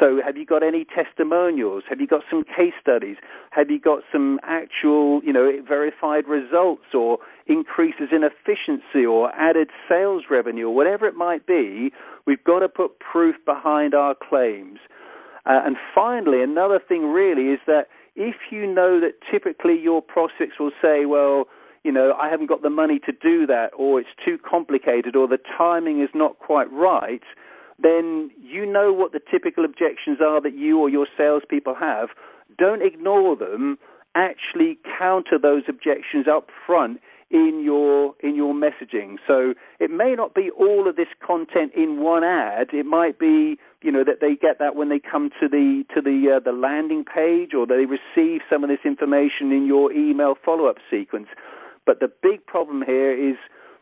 So, 0.00 0.20
have 0.24 0.38
you 0.38 0.46
got 0.46 0.62
any 0.62 0.86
testimonials? 0.86 1.84
Have 1.90 2.00
you 2.00 2.06
got 2.06 2.22
some 2.30 2.42
case 2.42 2.72
studies? 2.80 3.18
Have 3.50 3.70
you 3.70 3.78
got 3.78 4.02
some 4.10 4.40
actual, 4.42 5.20
you 5.22 5.32
know, 5.32 5.52
verified 5.66 6.26
results 6.26 6.94
or 6.94 7.18
increases 7.46 8.08
in 8.10 8.24
efficiency 8.24 9.04
or 9.04 9.30
added 9.34 9.68
sales 9.86 10.24
revenue 10.30 10.68
or 10.68 10.74
whatever 10.74 11.06
it 11.06 11.16
might 11.16 11.46
be? 11.46 11.92
We've 12.26 12.42
got 12.42 12.60
to 12.60 12.68
put 12.68 12.98
proof 12.98 13.36
behind 13.44 13.94
our 13.94 14.14
claims. 14.14 14.78
Uh, 15.44 15.60
and 15.66 15.76
finally, 15.94 16.42
another 16.42 16.78
thing 16.78 17.12
really 17.12 17.52
is 17.52 17.60
that 17.66 17.88
if 18.16 18.36
you 18.50 18.66
know 18.66 19.00
that 19.00 19.12
typically 19.30 19.78
your 19.78 20.00
prospects 20.00 20.58
will 20.58 20.72
say, 20.80 21.04
well, 21.04 21.44
you 21.84 21.92
know, 21.92 22.14
I 22.20 22.28
haven't 22.28 22.46
got 22.46 22.62
the 22.62 22.70
money 22.70 22.98
to 23.00 23.12
do 23.12 23.46
that, 23.46 23.70
or 23.76 24.00
it's 24.00 24.10
too 24.24 24.38
complicated, 24.38 25.16
or 25.16 25.28
the 25.28 25.38
timing 25.58 26.02
is 26.02 26.10
not 26.14 26.38
quite 26.38 26.70
right, 26.72 27.22
then 27.82 28.30
you 28.40 28.66
know 28.66 28.92
what 28.92 29.12
the 29.12 29.20
typical 29.30 29.64
objections 29.64 30.18
are 30.20 30.40
that 30.40 30.56
you 30.56 30.78
or 30.78 30.88
your 30.88 31.06
salespeople 31.16 31.74
have. 31.74 32.10
Don't 32.58 32.82
ignore 32.82 33.36
them. 33.36 33.78
Actually, 34.14 34.78
counter 34.98 35.38
those 35.40 35.62
objections 35.68 36.26
up 36.28 36.48
front 36.66 37.00
in 37.30 37.62
your 37.64 38.14
in 38.20 38.34
your 38.34 38.52
messaging. 38.54 39.16
So 39.26 39.54
it 39.78 39.90
may 39.90 40.14
not 40.16 40.34
be 40.34 40.50
all 40.50 40.88
of 40.88 40.96
this 40.96 41.08
content 41.24 41.72
in 41.76 42.02
one 42.02 42.24
ad. 42.24 42.68
It 42.72 42.86
might 42.86 43.18
be 43.18 43.56
you 43.82 43.92
know 43.92 44.04
that 44.04 44.20
they 44.20 44.34
get 44.34 44.58
that 44.58 44.74
when 44.74 44.88
they 44.88 44.98
come 44.98 45.30
to 45.40 45.48
the 45.48 45.84
to 45.94 46.00
the 46.00 46.36
uh, 46.36 46.40
the 46.40 46.52
landing 46.52 47.04
page 47.04 47.54
or 47.54 47.66
they 47.66 47.86
receive 47.86 48.40
some 48.50 48.64
of 48.64 48.70
this 48.70 48.84
information 48.84 49.52
in 49.52 49.64
your 49.66 49.92
email 49.92 50.34
follow 50.44 50.66
up 50.66 50.76
sequence. 50.90 51.28
But 51.86 52.00
the 52.00 52.10
big 52.22 52.44
problem 52.46 52.82
here 52.84 53.12
is 53.12 53.36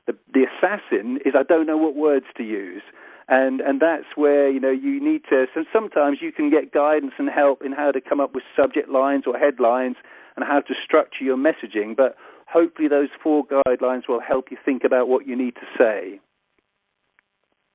the 0.07 0.15
the 0.33 0.45
assassin 0.45 1.19
is 1.25 1.33
I 1.35 1.43
don't 1.43 1.67
know 1.67 1.79
what 1.79 1.97
words 1.97 2.27
to 2.37 2.43
use 2.43 2.83
and 3.29 3.61
and 3.61 3.81
that's 3.81 4.17
where 4.17 4.51
you 4.51 4.61
know 4.61 4.71
you 4.71 5.05
need 5.05 5.23
to. 5.31 5.47
So 5.55 5.65
sometimes 5.73 6.19
you 6.21 6.33
can 6.33 6.51
get 6.51 6.73
guidance 6.73 7.13
and 7.19 7.29
help 7.29 7.63
in 7.65 7.73
how 7.73 7.93
to 7.93 8.01
come 8.01 8.21
up 8.21 8.35
with 8.35 8.45
subject 8.57 8.89
lines 8.89 9.25
or 9.27 9.39
headlines 9.39 9.97
and 10.37 10.45
how 10.45 10.61
to 10.61 10.75
structure 10.85 11.25
your 11.25 11.37
messaging. 11.37 11.97
But 11.97 12.17
hopefully, 12.51 12.89
those 12.89 13.09
four 13.23 13.45
guidelines 13.47 14.09
will 14.09 14.21
help 14.21 14.47
you 14.51 14.57
think 14.65 14.83
about 14.85 15.09
what 15.09 15.27
you 15.27 15.37
need 15.37 15.55
to 15.57 15.67
say. 15.79 16.21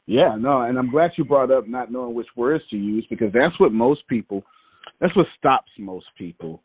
Yeah, 0.06 0.36
no, 0.38 0.62
and 0.64 0.78
I'm 0.78 0.92
glad 0.92 1.12
you 1.18 1.24
brought 1.24 1.52
up 1.52 1.68
not 1.68 1.92
knowing 1.92 2.14
which 2.14 2.28
words 2.36 2.64
to 2.72 2.76
use 2.76 3.06
because 3.10 3.32
that's 3.34 3.58
what 3.58 3.72
most 3.72 4.06
people, 4.10 4.44
that's 5.00 5.16
what 5.16 5.28
stops 5.38 5.72
most 5.80 6.08
people. 6.18 6.62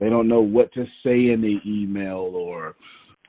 They 0.00 0.08
don't 0.08 0.26
know 0.26 0.40
what 0.40 0.72
to 0.72 0.84
say 1.04 1.30
in 1.30 1.42
the 1.42 1.58
email 1.64 2.32
or 2.34 2.74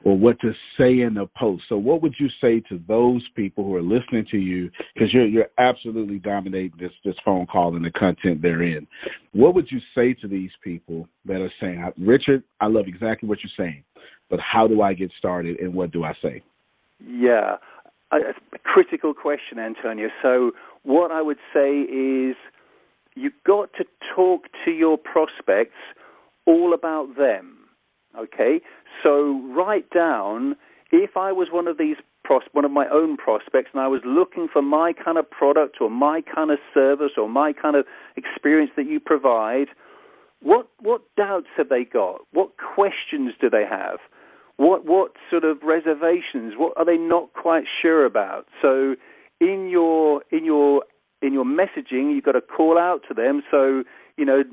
or 0.03 0.17
what 0.17 0.39
to 0.41 0.51
say 0.77 1.01
in 1.01 1.17
a 1.17 1.25
post. 1.27 1.63
So, 1.69 1.77
what 1.77 2.01
would 2.01 2.15
you 2.19 2.27
say 2.41 2.59
to 2.69 2.79
those 2.87 3.23
people 3.35 3.63
who 3.63 3.75
are 3.75 3.81
listening 3.81 4.25
to 4.31 4.37
you? 4.37 4.69
Because 4.93 5.13
you're 5.13 5.25
you're 5.25 5.49
absolutely 5.57 6.19
dominating 6.19 6.77
this 6.79 6.91
this 7.05 7.15
phone 7.23 7.45
call 7.45 7.75
and 7.75 7.85
the 7.85 7.91
content 7.91 8.41
therein. 8.41 8.87
What 9.31 9.55
would 9.55 9.67
you 9.71 9.79
say 9.95 10.13
to 10.21 10.27
these 10.27 10.51
people 10.63 11.07
that 11.25 11.41
are 11.41 11.51
saying, 11.59 11.83
Richard, 11.97 12.43
I 12.59 12.67
love 12.67 12.85
exactly 12.87 13.29
what 13.29 13.39
you're 13.43 13.65
saying, 13.65 13.83
but 14.29 14.39
how 14.39 14.67
do 14.67 14.81
I 14.81 14.93
get 14.93 15.11
started 15.17 15.59
and 15.59 15.73
what 15.73 15.91
do 15.91 16.03
I 16.03 16.13
say? 16.21 16.43
Yeah, 17.05 17.57
a, 18.11 18.17
a 18.17 18.59
critical 18.63 19.13
question, 19.13 19.59
Antonio. 19.59 20.09
So, 20.21 20.51
what 20.83 21.11
I 21.11 21.21
would 21.21 21.39
say 21.53 21.81
is, 21.81 22.35
you've 23.15 23.33
got 23.45 23.69
to 23.77 23.85
talk 24.15 24.43
to 24.65 24.71
your 24.71 24.97
prospects 24.97 25.77
all 26.45 26.73
about 26.73 27.15
them. 27.17 27.57
Okay, 28.17 28.61
so 29.01 29.41
write 29.55 29.89
down 29.89 30.55
if 30.91 31.17
I 31.17 31.31
was 31.31 31.47
one 31.51 31.67
of 31.67 31.77
these 31.77 31.97
pros- 32.23 32.43
one 32.51 32.65
of 32.65 32.71
my 32.71 32.87
own 32.87 33.17
prospects 33.17 33.69
and 33.73 33.81
I 33.81 33.87
was 33.87 34.01
looking 34.05 34.47
for 34.51 34.61
my 34.61 34.93
kind 34.93 35.17
of 35.17 35.29
product 35.29 35.77
or 35.81 35.89
my 35.89 36.21
kind 36.21 36.51
of 36.51 36.59
service 36.73 37.11
or 37.17 37.27
my 37.27 37.53
kind 37.53 37.75
of 37.75 37.85
experience 38.15 38.71
that 38.77 38.85
you 38.85 38.99
provide, 38.99 39.67
what 40.41 40.67
what 40.79 41.01
doubts 41.15 41.47
have 41.57 41.69
they 41.69 41.83
got? 41.83 42.21
What 42.31 42.51
questions 42.57 43.33
do 43.39 43.49
they 43.49 43.65
have? 43.69 43.99
What 44.57 44.85
what 44.85 45.13
sort 45.29 45.43
of 45.43 45.57
reservations? 45.63 46.53
What 46.57 46.73
are 46.77 46.85
they 46.85 46.97
not 46.97 47.33
quite 47.33 47.65
sure 47.81 48.05
about? 48.05 48.45
So 48.61 48.95
in 49.39 49.69
your 49.69 50.23
in 50.31 50.45
your 50.45 50.83
in 51.21 51.33
your 51.33 51.45
messaging, 51.45 52.13
you've 52.13 52.25
got 52.25 52.33
to 52.33 52.41
call 52.41 52.77
out 52.77 53.01
to 53.07 53.13
them. 53.13 53.41
So 53.49 53.83
you 54.17 54.25
know, 54.25 54.43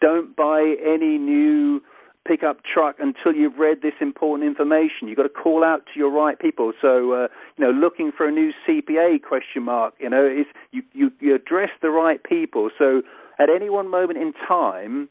don't 0.00 0.36
buy 0.36 0.76
any 0.84 1.18
new 1.18 1.82
pickup 2.26 2.58
truck 2.62 2.96
until 2.98 3.34
you've 3.34 3.58
read 3.58 3.78
this 3.82 3.94
important 4.00 4.48
information. 4.48 5.08
You've 5.08 5.16
got 5.16 5.24
to 5.24 5.28
call 5.28 5.64
out 5.64 5.82
to 5.92 5.98
your 5.98 6.10
right 6.10 6.38
people. 6.38 6.72
So, 6.80 7.12
uh, 7.12 7.28
you 7.56 7.64
know, 7.64 7.70
looking 7.70 8.12
for 8.16 8.26
a 8.26 8.32
new 8.32 8.52
CPA 8.66 9.22
question 9.22 9.62
mark. 9.62 9.94
You 9.98 10.10
know, 10.10 10.26
is 10.26 10.46
you, 10.72 10.82
you 10.92 11.10
you 11.20 11.34
address 11.34 11.70
the 11.82 11.90
right 11.90 12.22
people. 12.22 12.70
So, 12.78 13.02
at 13.38 13.48
any 13.48 13.70
one 13.70 13.90
moment 13.90 14.18
in 14.18 14.32
time, 14.46 15.08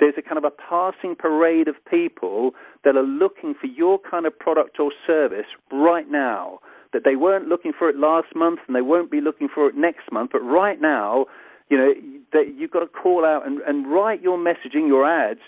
there's 0.00 0.14
a 0.16 0.22
kind 0.22 0.38
of 0.38 0.44
a 0.44 0.50
passing 0.50 1.14
parade 1.16 1.68
of 1.68 1.76
people 1.88 2.52
that 2.84 2.96
are 2.96 3.02
looking 3.02 3.54
for 3.60 3.66
your 3.66 3.98
kind 3.98 4.26
of 4.26 4.36
product 4.38 4.78
or 4.80 4.92
service 5.06 5.46
right 5.72 6.10
now. 6.10 6.60
That 6.92 7.02
they 7.04 7.16
weren't 7.16 7.48
looking 7.48 7.72
for 7.78 7.90
it 7.90 7.96
last 7.96 8.28
month 8.34 8.60
and 8.66 8.74
they 8.74 8.80
won't 8.80 9.10
be 9.10 9.20
looking 9.20 9.48
for 9.54 9.68
it 9.68 9.76
next 9.76 10.10
month, 10.10 10.30
but 10.32 10.40
right 10.40 10.80
now, 10.80 11.26
you 11.68 11.76
know, 11.76 11.92
that 12.32 12.54
you've 12.56 12.70
got 12.70 12.80
to 12.80 12.86
call 12.86 13.26
out 13.26 13.46
and, 13.46 13.60
and 13.60 13.92
write 13.92 14.22
your 14.22 14.38
messaging, 14.38 14.86
your 14.86 15.06
ads 15.06 15.40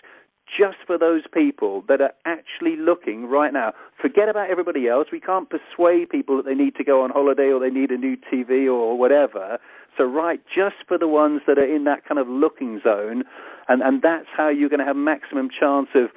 just 0.58 0.78
for 0.86 0.98
those 0.98 1.22
people 1.32 1.84
that 1.88 2.00
are 2.00 2.12
actually 2.24 2.76
looking 2.76 3.26
right 3.26 3.52
now. 3.52 3.72
Forget 4.00 4.28
about 4.28 4.50
everybody 4.50 4.88
else. 4.88 5.08
We 5.12 5.20
can't 5.20 5.48
persuade 5.48 6.10
people 6.10 6.36
that 6.36 6.46
they 6.46 6.54
need 6.54 6.74
to 6.76 6.84
go 6.84 7.02
on 7.02 7.10
holiday 7.10 7.50
or 7.50 7.60
they 7.60 7.70
need 7.70 7.90
a 7.90 7.96
new 7.98 8.16
TV 8.16 8.66
or 8.66 8.98
whatever. 8.98 9.58
So 9.96 10.04
write 10.04 10.40
just 10.46 10.76
for 10.86 10.98
the 10.98 11.08
ones 11.08 11.42
that 11.46 11.58
are 11.58 11.74
in 11.74 11.84
that 11.84 12.04
kind 12.06 12.18
of 12.18 12.28
looking 12.28 12.80
zone, 12.82 13.24
and 13.68 13.82
and 13.82 14.02
that's 14.02 14.28
how 14.34 14.48
you're 14.48 14.68
going 14.68 14.80
to 14.80 14.86
have 14.86 14.96
maximum 14.96 15.48
chance 15.50 15.88
of 15.94 16.10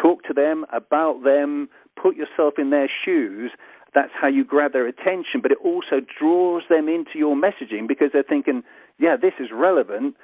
talk 0.00 0.22
to 0.24 0.34
them 0.34 0.64
about 0.72 1.24
them, 1.24 1.68
put 2.00 2.16
yourself 2.16 2.54
in 2.58 2.70
their 2.70 2.90
shoes. 3.04 3.52
That's 3.94 4.12
how 4.14 4.28
you 4.28 4.44
grab 4.44 4.72
their 4.72 4.86
attention, 4.86 5.40
but 5.42 5.50
it 5.50 5.58
also 5.64 6.00
draws 6.00 6.62
them 6.70 6.88
into 6.88 7.16
your 7.18 7.34
messaging 7.34 7.88
because 7.88 8.10
they're 8.12 8.22
thinking, 8.22 8.62
yeah, 8.98 9.16
this 9.20 9.32
is 9.40 9.48
relevant 9.52 10.14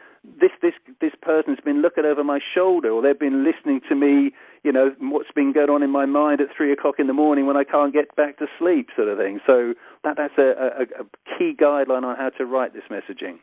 this 0.40 0.50
this 0.62 0.74
this 1.00 1.12
person's 1.22 1.60
been 1.64 1.82
looking 1.82 2.04
over 2.04 2.24
my 2.24 2.38
shoulder, 2.54 2.90
or 2.90 3.02
they've 3.02 3.18
been 3.18 3.44
listening 3.44 3.80
to 3.88 3.94
me, 3.94 4.32
you 4.62 4.72
know, 4.72 4.90
what's 5.00 5.30
been 5.34 5.52
going 5.52 5.70
on 5.70 5.82
in 5.82 5.90
my 5.90 6.06
mind 6.06 6.40
at 6.40 6.48
three 6.56 6.72
o'clock 6.72 6.96
in 6.98 7.06
the 7.06 7.12
morning 7.12 7.46
when 7.46 7.56
I 7.56 7.64
can't 7.64 7.92
get 7.92 8.14
back 8.16 8.38
to 8.38 8.46
sleep, 8.58 8.88
sort 8.96 9.08
of 9.08 9.18
thing. 9.18 9.40
So 9.46 9.74
that 10.04 10.16
that's 10.16 10.34
a, 10.38 10.42
a, 10.42 11.02
a 11.02 11.38
key 11.38 11.54
guideline 11.60 12.04
on 12.04 12.16
how 12.16 12.30
to 12.38 12.44
write 12.44 12.74
this 12.74 12.84
messaging. 12.90 13.38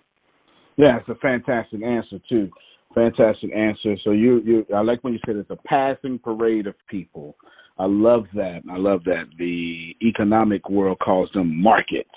Yeah, 0.77 0.97
it's 0.99 1.09
a 1.09 1.15
fantastic 1.15 1.83
answer 1.83 2.19
too. 2.29 2.49
Fantastic 2.95 3.51
answer. 3.55 3.95
So 4.03 4.11
you 4.11 4.41
you 4.45 4.65
I 4.75 4.81
like 4.81 5.03
when 5.03 5.13
you 5.13 5.19
said 5.25 5.35
it's 5.35 5.49
a 5.49 5.67
passing 5.67 6.19
parade 6.19 6.67
of 6.67 6.75
people. 6.89 7.35
I 7.79 7.85
love 7.85 8.25
that. 8.35 8.61
I 8.69 8.77
love 8.77 9.03
that. 9.05 9.25
The 9.39 9.95
economic 10.03 10.69
world 10.69 10.99
calls 10.99 11.29
them 11.33 11.59
markets. 11.61 12.09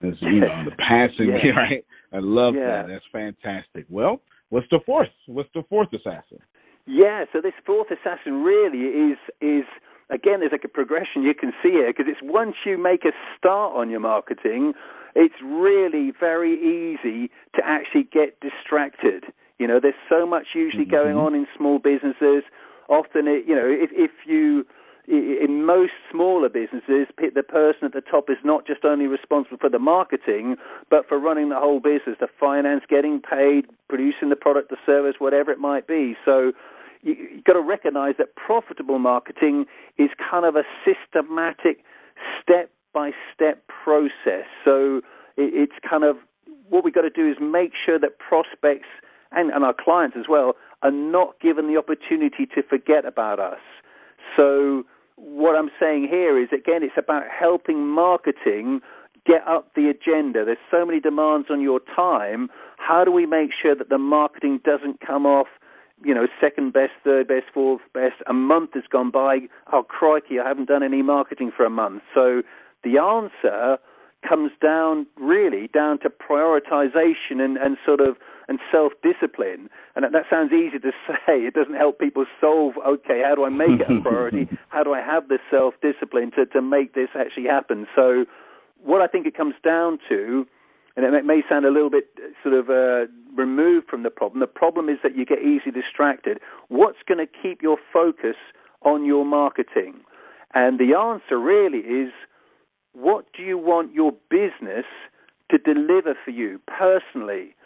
It's, 0.00 0.16
you 0.22 0.40
know, 0.40 0.64
the 0.64 0.70
passing, 0.78 1.28
yeah. 1.28 1.50
right? 1.56 1.84
I 2.14 2.18
love 2.20 2.54
yeah. 2.54 2.82
that. 2.82 2.86
That's 2.88 3.04
fantastic. 3.12 3.86
Well, 3.90 4.20
what's 4.50 4.66
the 4.70 4.80
fourth? 4.86 5.08
What's 5.26 5.48
the 5.54 5.64
fourth 5.68 5.88
assassin? 5.92 6.38
Yeah, 6.86 7.24
so 7.32 7.40
this 7.40 7.54
fourth 7.66 7.88
assassin 7.90 8.44
really 8.44 9.12
is 9.12 9.18
is 9.40 9.64
again 10.10 10.40
there's 10.40 10.52
like 10.52 10.64
a 10.64 10.68
progression 10.68 11.22
you 11.22 11.34
can 11.34 11.52
see 11.62 11.70
here 11.70 11.88
because 11.88 12.06
it's 12.08 12.20
once 12.22 12.54
you 12.64 12.78
make 12.78 13.04
a 13.04 13.12
start 13.36 13.74
on 13.74 13.90
your 13.90 14.00
marketing, 14.00 14.74
it's 15.14 15.34
really 15.42 16.12
very 16.18 16.54
easy 16.54 17.30
to 17.56 17.62
actually 17.64 18.04
get 18.04 18.38
distracted. 18.40 19.24
You 19.58 19.66
know, 19.66 19.80
there's 19.80 19.94
so 20.08 20.26
much 20.26 20.48
usually 20.54 20.84
mm-hmm. 20.84 20.90
going 20.92 21.16
on 21.16 21.34
in 21.34 21.46
small 21.56 21.78
businesses. 21.78 22.44
Often, 22.88 23.28
it, 23.28 23.44
you 23.48 23.54
know, 23.54 23.66
if 23.66 23.90
if 23.92 24.10
you 24.26 24.66
in 25.06 25.64
most 25.64 25.92
smaller 26.10 26.48
businesses, 26.48 27.06
the 27.18 27.42
person 27.42 27.84
at 27.84 27.92
the 27.92 28.00
top 28.00 28.30
is 28.30 28.38
not 28.42 28.66
just 28.66 28.84
only 28.84 29.06
responsible 29.06 29.58
for 29.60 29.68
the 29.68 29.78
marketing, 29.78 30.56
but 30.90 31.06
for 31.08 31.18
running 31.18 31.50
the 31.50 31.58
whole 31.58 31.80
business, 31.80 32.16
the 32.20 32.28
finance, 32.40 32.84
getting 32.88 33.20
paid, 33.20 33.66
producing 33.88 34.30
the 34.30 34.36
product, 34.36 34.70
the 34.70 34.76
service, 34.86 35.16
whatever 35.18 35.50
it 35.50 35.58
might 35.58 35.86
be. 35.86 36.16
So 36.24 36.52
you, 37.02 37.14
you've 37.34 37.44
got 37.44 37.52
to 37.54 37.60
recognize 37.60 38.14
that 38.18 38.34
profitable 38.36 38.98
marketing 38.98 39.66
is 39.98 40.08
kind 40.18 40.46
of 40.46 40.56
a 40.56 40.62
systematic, 40.84 41.84
step 42.42 42.70
by 42.94 43.10
step 43.34 43.62
process. 43.66 44.46
So 44.64 45.02
it's 45.36 45.74
kind 45.88 46.04
of 46.04 46.16
what 46.68 46.84
we've 46.84 46.94
got 46.94 47.02
to 47.02 47.10
do 47.10 47.28
is 47.30 47.36
make 47.40 47.72
sure 47.84 47.98
that 47.98 48.18
prospects 48.18 48.88
and, 49.32 49.50
and 49.50 49.64
our 49.64 49.74
clients 49.74 50.16
as 50.18 50.26
well 50.28 50.54
are 50.82 50.90
not 50.90 51.38
given 51.40 51.66
the 51.66 51.76
opportunity 51.76 52.46
to 52.54 52.62
forget 52.62 53.04
about 53.04 53.38
us. 53.38 53.60
So 54.36 54.84
what 55.16 55.56
I'm 55.56 55.70
saying 55.80 56.08
here 56.10 56.40
is 56.40 56.48
again, 56.52 56.82
it's 56.82 56.98
about 56.98 57.24
helping 57.28 57.86
marketing 57.86 58.80
get 59.26 59.46
up 59.48 59.74
the 59.74 59.88
agenda. 59.88 60.44
There's 60.44 60.58
so 60.70 60.84
many 60.84 61.00
demands 61.00 61.48
on 61.50 61.60
your 61.60 61.80
time. 61.94 62.48
How 62.76 63.04
do 63.04 63.10
we 63.10 63.26
make 63.26 63.50
sure 63.60 63.74
that 63.74 63.88
the 63.88 63.98
marketing 63.98 64.60
doesn't 64.64 65.00
come 65.00 65.24
off, 65.24 65.46
you 66.04 66.14
know, 66.14 66.26
second 66.40 66.72
best, 66.72 66.92
third 67.02 67.28
best, 67.28 67.46
fourth 67.52 67.80
best? 67.94 68.16
A 68.28 68.34
month 68.34 68.70
has 68.74 68.84
gone 68.90 69.10
by. 69.10 69.40
Oh, 69.72 69.82
crikey, 69.82 70.38
I 70.38 70.46
haven't 70.46 70.68
done 70.68 70.82
any 70.82 71.02
marketing 71.02 71.52
for 71.56 71.64
a 71.64 71.70
month. 71.70 72.02
So 72.14 72.42
the 72.82 72.98
answer 72.98 73.78
comes 74.28 74.52
down 74.62 75.06
really 75.16 75.68
down 75.68 75.98
to 76.00 76.10
prioritization 76.10 77.40
and, 77.40 77.56
and 77.56 77.76
sort 77.84 78.00
of 78.00 78.16
and 78.48 78.58
self-discipline. 78.70 79.68
And 79.96 80.04
that 80.04 80.24
sounds 80.28 80.52
easy 80.52 80.78
to 80.78 80.92
say. 81.08 81.44
It 81.46 81.54
doesn't 81.54 81.74
help 81.74 81.98
people 81.98 82.26
solve, 82.40 82.74
okay, 82.86 83.22
how 83.24 83.34
do 83.34 83.44
I 83.44 83.48
make 83.48 83.80
it 83.80 83.90
a 83.90 84.00
priority? 84.00 84.48
how 84.68 84.82
do 84.82 84.92
I 84.92 85.00
have 85.00 85.28
this 85.28 85.40
self-discipline 85.50 86.32
to, 86.32 86.46
to 86.46 86.62
make 86.62 86.94
this 86.94 87.08
actually 87.14 87.46
happen? 87.46 87.86
So 87.94 88.24
what 88.82 89.00
I 89.00 89.06
think 89.06 89.26
it 89.26 89.36
comes 89.36 89.54
down 89.64 89.98
to, 90.08 90.46
and 90.96 91.14
it 91.14 91.24
may 91.24 91.42
sound 91.48 91.64
a 91.64 91.70
little 91.70 91.90
bit 91.90 92.08
uh, 92.18 92.28
sort 92.42 92.54
of 92.54 92.70
uh, 92.70 93.10
removed 93.34 93.88
from 93.88 94.02
the 94.02 94.10
problem, 94.10 94.40
the 94.40 94.46
problem 94.46 94.88
is 94.88 94.98
that 95.02 95.16
you 95.16 95.24
get 95.24 95.38
easily 95.38 95.72
distracted. 95.72 96.38
What's 96.68 96.98
going 97.06 97.24
to 97.24 97.32
keep 97.42 97.62
your 97.62 97.78
focus 97.92 98.36
on 98.82 99.04
your 99.04 99.24
marketing? 99.24 100.00
And 100.54 100.78
the 100.78 100.94
answer 100.96 101.38
really 101.38 101.78
is, 101.78 102.12
what 102.92 103.26
do 103.36 103.42
you 103.42 103.58
want 103.58 103.92
your 103.92 104.12
business 104.30 104.84
to 105.50 105.58
deliver 105.58 106.14
for 106.24 106.30
you 106.30 106.60
personally? 106.66 107.56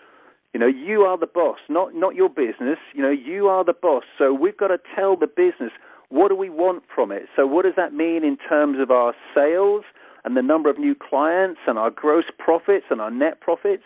You 0.54 0.60
know, 0.60 0.66
you 0.66 1.02
are 1.02 1.18
the 1.18 1.26
boss, 1.26 1.58
not 1.68 1.94
not 1.94 2.14
your 2.14 2.28
business. 2.28 2.78
You 2.94 3.02
know, 3.02 3.10
you 3.10 3.48
are 3.48 3.64
the 3.64 3.74
boss. 3.74 4.04
So 4.16 4.32
we've 4.32 4.56
got 4.56 4.68
to 4.68 4.78
tell 4.96 5.16
the 5.16 5.26
business 5.26 5.72
what 6.08 6.28
do 6.28 6.34
we 6.34 6.48
want 6.48 6.84
from 6.94 7.12
it. 7.12 7.24
So 7.36 7.46
what 7.46 7.64
does 7.64 7.74
that 7.76 7.92
mean 7.92 8.24
in 8.24 8.38
terms 8.48 8.78
of 8.80 8.90
our 8.90 9.14
sales 9.34 9.84
and 10.24 10.36
the 10.36 10.42
number 10.42 10.70
of 10.70 10.78
new 10.78 10.94
clients 10.94 11.60
and 11.66 11.78
our 11.78 11.90
gross 11.90 12.24
profits 12.38 12.86
and 12.90 13.00
our 13.00 13.10
net 13.10 13.40
profits? 13.40 13.84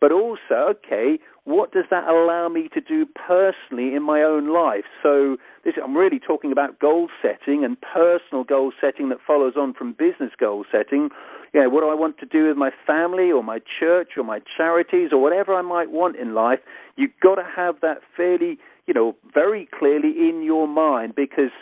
But 0.00 0.12
also, 0.12 0.76
okay, 0.76 1.18
what 1.44 1.72
does 1.72 1.84
that 1.90 2.04
allow 2.04 2.48
me 2.48 2.68
to 2.74 2.80
do 2.80 3.06
personally 3.06 3.94
in 3.94 4.02
my 4.02 4.22
own 4.22 4.52
life? 4.52 4.84
So 5.02 5.36
this, 5.64 5.74
I'm 5.82 5.96
really 5.96 6.20
talking 6.20 6.52
about 6.52 6.78
goal 6.78 7.08
setting 7.22 7.64
and 7.64 7.76
personal 7.80 8.44
goal 8.44 8.72
setting 8.80 9.08
that 9.08 9.18
follows 9.26 9.54
on 9.56 9.74
from 9.74 9.92
business 9.92 10.32
goal 10.38 10.64
setting. 10.70 11.08
You 11.54 11.62
know, 11.62 11.70
what 11.70 11.80
do 11.80 11.88
I 11.88 11.94
want 11.94 12.18
to 12.18 12.26
do 12.26 12.48
with 12.48 12.56
my 12.56 12.70
family 12.86 13.30
or 13.30 13.42
my 13.42 13.60
church 13.80 14.10
or 14.16 14.24
my 14.24 14.40
charities 14.56 15.10
or 15.12 15.22
whatever 15.22 15.54
I 15.54 15.62
might 15.62 15.90
want 15.90 16.16
in 16.16 16.34
life? 16.34 16.58
You've 16.96 17.18
got 17.22 17.36
to 17.36 17.44
have 17.56 17.76
that 17.80 17.98
fairly, 18.16 18.58
you 18.86 18.92
know, 18.92 19.16
very 19.32 19.68
clearly 19.78 20.10
in 20.28 20.42
your 20.44 20.68
mind 20.68 21.14
because 21.14 21.52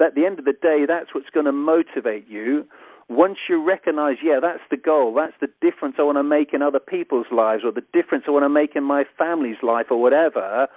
at 0.00 0.14
the 0.14 0.26
end 0.26 0.38
of 0.38 0.44
the 0.44 0.52
day, 0.52 0.84
that's 0.86 1.14
what's 1.14 1.30
going 1.30 1.46
to 1.46 1.52
motivate 1.52 2.28
you 2.28 2.66
once 3.08 3.38
you 3.48 3.62
recognize, 3.62 4.16
yeah, 4.22 4.38
that's 4.40 4.62
the 4.70 4.76
goal, 4.76 5.14
that's 5.14 5.32
the 5.40 5.48
difference 5.66 5.96
I 5.98 6.02
want 6.02 6.18
to 6.18 6.22
make 6.22 6.52
in 6.52 6.60
other 6.60 6.78
people's 6.78 7.26
lives, 7.32 7.62
or 7.64 7.72
the 7.72 7.84
difference 7.92 8.24
I 8.28 8.32
want 8.32 8.44
to 8.44 8.50
make 8.50 8.76
in 8.76 8.84
my 8.84 9.04
family's 9.16 9.56
life, 9.62 9.86
or 9.90 10.00
whatever, 10.00 10.68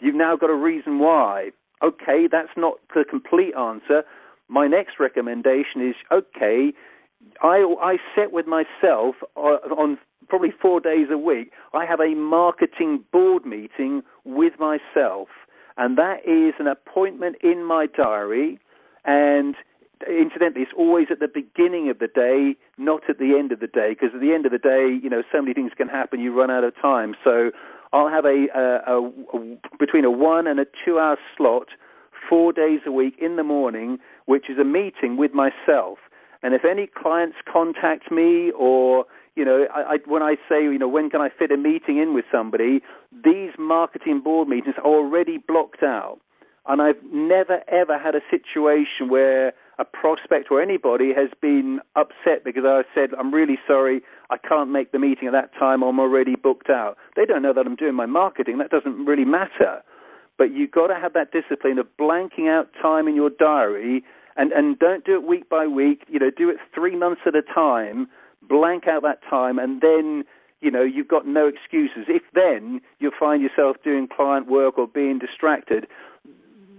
you've 0.00 0.14
now 0.14 0.36
got 0.36 0.50
a 0.50 0.54
reason 0.54 0.98
why. 0.98 1.50
Okay, 1.82 2.28
that's 2.30 2.52
not 2.56 2.74
the 2.94 3.04
complete 3.08 3.54
answer. 3.56 4.02
my 4.48 4.66
next 4.66 5.00
recommendation 5.00 5.86
is 5.88 5.94
okay. 6.12 6.72
I 7.42 7.64
I 7.80 7.96
set 8.14 8.32
with 8.32 8.46
myself 8.46 9.16
uh, 9.36 9.58
on 9.76 9.98
probably 10.28 10.52
four 10.60 10.80
days 10.80 11.08
a 11.10 11.18
week. 11.18 11.52
I 11.72 11.86
have 11.86 12.00
a 12.00 12.14
marketing 12.14 13.04
board 13.12 13.46
meeting 13.46 14.02
with 14.24 14.54
myself, 14.58 15.28
and 15.76 15.96
that 15.96 16.18
is 16.26 16.54
an 16.58 16.66
appointment 16.66 17.36
in 17.42 17.64
my 17.64 17.86
diary. 17.86 18.58
And 19.04 19.54
incidentally, 20.06 20.62
it's 20.62 20.72
always 20.76 21.06
at 21.10 21.18
the 21.18 21.28
beginning 21.28 21.88
of 21.90 21.98
the 21.98 22.08
day, 22.08 22.56
not 22.76 23.08
at 23.08 23.18
the 23.18 23.36
end 23.38 23.52
of 23.52 23.60
the 23.60 23.66
day, 23.66 23.90
because 23.90 24.10
at 24.14 24.20
the 24.20 24.32
end 24.32 24.44
of 24.46 24.52
the 24.52 24.58
day, 24.58 24.98
you 25.02 25.08
know, 25.08 25.22
so 25.32 25.40
many 25.40 25.54
things 25.54 25.72
can 25.76 25.88
happen, 25.88 26.20
you 26.20 26.38
run 26.38 26.50
out 26.50 26.64
of 26.64 26.74
time. 26.80 27.14
So 27.24 27.50
I'll 27.92 28.10
have 28.10 28.24
a, 28.24 28.46
a, 28.54 28.96
a, 28.96 29.08
a 29.08 29.56
between 29.78 30.04
a 30.04 30.10
one 30.10 30.46
and 30.46 30.60
a 30.60 30.66
two 30.84 30.98
hour 30.98 31.16
slot, 31.36 31.68
four 32.28 32.52
days 32.52 32.80
a 32.86 32.92
week 32.92 33.14
in 33.18 33.36
the 33.36 33.44
morning, 33.44 33.98
which 34.26 34.50
is 34.50 34.58
a 34.58 34.64
meeting 34.64 35.16
with 35.16 35.32
myself. 35.32 35.98
And 36.42 36.54
if 36.54 36.64
any 36.64 36.86
clients 36.86 37.36
contact 37.50 38.10
me 38.10 38.52
or 38.56 39.04
you 39.38 39.44
know, 39.44 39.66
I, 39.72 39.80
I, 39.80 39.96
when 40.04 40.20
I 40.20 40.34
say, 40.48 40.64
you 40.64 40.78
know, 40.78 40.88
when 40.88 41.10
can 41.10 41.20
I 41.20 41.28
fit 41.28 41.52
a 41.52 41.56
meeting 41.56 41.98
in 41.98 42.12
with 42.12 42.24
somebody, 42.30 42.80
these 43.12 43.52
marketing 43.56 44.20
board 44.20 44.48
meetings 44.48 44.74
are 44.78 44.84
already 44.84 45.38
blocked 45.38 45.84
out. 45.84 46.18
And 46.66 46.82
I've 46.82 47.00
never 47.12 47.62
ever 47.68 47.98
had 47.98 48.16
a 48.16 48.20
situation 48.30 49.08
where 49.08 49.52
a 49.78 49.84
prospect 49.84 50.48
or 50.50 50.60
anybody 50.60 51.12
has 51.14 51.30
been 51.40 51.78
upset 51.94 52.44
because 52.44 52.64
I 52.66 52.82
said, 52.94 53.10
I'm 53.16 53.32
really 53.32 53.58
sorry, 53.66 54.02
I 54.28 54.36
can't 54.36 54.70
make 54.70 54.90
the 54.90 54.98
meeting 54.98 55.28
at 55.28 55.32
that 55.32 55.54
time, 55.56 55.82
I'm 55.82 56.00
already 56.00 56.34
booked 56.34 56.68
out. 56.68 56.96
They 57.14 57.24
don't 57.24 57.42
know 57.42 57.54
that 57.54 57.64
I'm 57.64 57.76
doing 57.76 57.94
my 57.94 58.06
marketing, 58.06 58.58
that 58.58 58.70
doesn't 58.70 59.06
really 59.06 59.24
matter. 59.24 59.82
But 60.36 60.52
you've 60.52 60.72
got 60.72 60.88
to 60.88 60.96
have 60.96 61.12
that 61.14 61.30
discipline 61.30 61.78
of 61.78 61.86
blanking 61.98 62.48
out 62.50 62.70
time 62.82 63.06
in 63.06 63.14
your 63.14 63.30
diary 63.30 64.02
and, 64.38 64.52
and 64.52 64.78
don't 64.78 65.04
do 65.04 65.14
it 65.14 65.26
week 65.26 65.48
by 65.48 65.66
week, 65.66 66.04
you 66.08 66.18
know, 66.18 66.30
do 66.34 66.48
it 66.48 66.56
three 66.74 66.96
months 66.96 67.22
at 67.26 67.34
a 67.34 67.42
time, 67.42 68.08
blank 68.42 68.86
out 68.86 69.02
that 69.02 69.20
time, 69.28 69.58
and 69.58 69.80
then 69.82 70.24
you 70.60 70.70
know, 70.70 70.82
you've 70.82 71.08
got 71.08 71.26
no 71.26 71.46
excuses. 71.46 72.06
If 72.08 72.22
then 72.34 72.80
you 72.98 73.12
find 73.18 73.42
yourself 73.42 73.76
doing 73.84 74.08
client 74.08 74.48
work 74.48 74.76
or 74.76 74.88
being 74.88 75.18
distracted, 75.18 75.86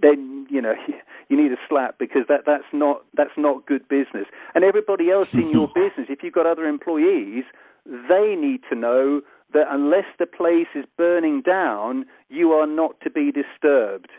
then 0.02 0.46
you 0.50 0.60
know 0.60 0.74
you 1.28 1.36
need 1.36 1.52
a 1.52 1.60
slap 1.68 1.98
because 1.98 2.22
that 2.28 2.40
that's 2.46 2.64
not 2.72 3.04
that's 3.14 3.36
not 3.36 3.66
good 3.66 3.88
business. 3.88 4.26
And 4.54 4.64
everybody 4.64 5.10
else 5.10 5.28
in 5.32 5.50
your 5.50 5.68
business, 5.74 6.08
if 6.08 6.22
you've 6.22 6.34
got 6.34 6.46
other 6.46 6.66
employees, 6.66 7.44
they 7.86 8.34
need 8.36 8.60
to 8.68 8.76
know 8.76 9.22
that 9.52 9.66
unless 9.70 10.04
the 10.18 10.26
place 10.26 10.68
is 10.74 10.84
burning 10.96 11.42
down, 11.42 12.04
you 12.28 12.52
are 12.52 12.66
not 12.66 13.00
to 13.02 13.10
be 13.10 13.32
disturbed. 13.32 14.10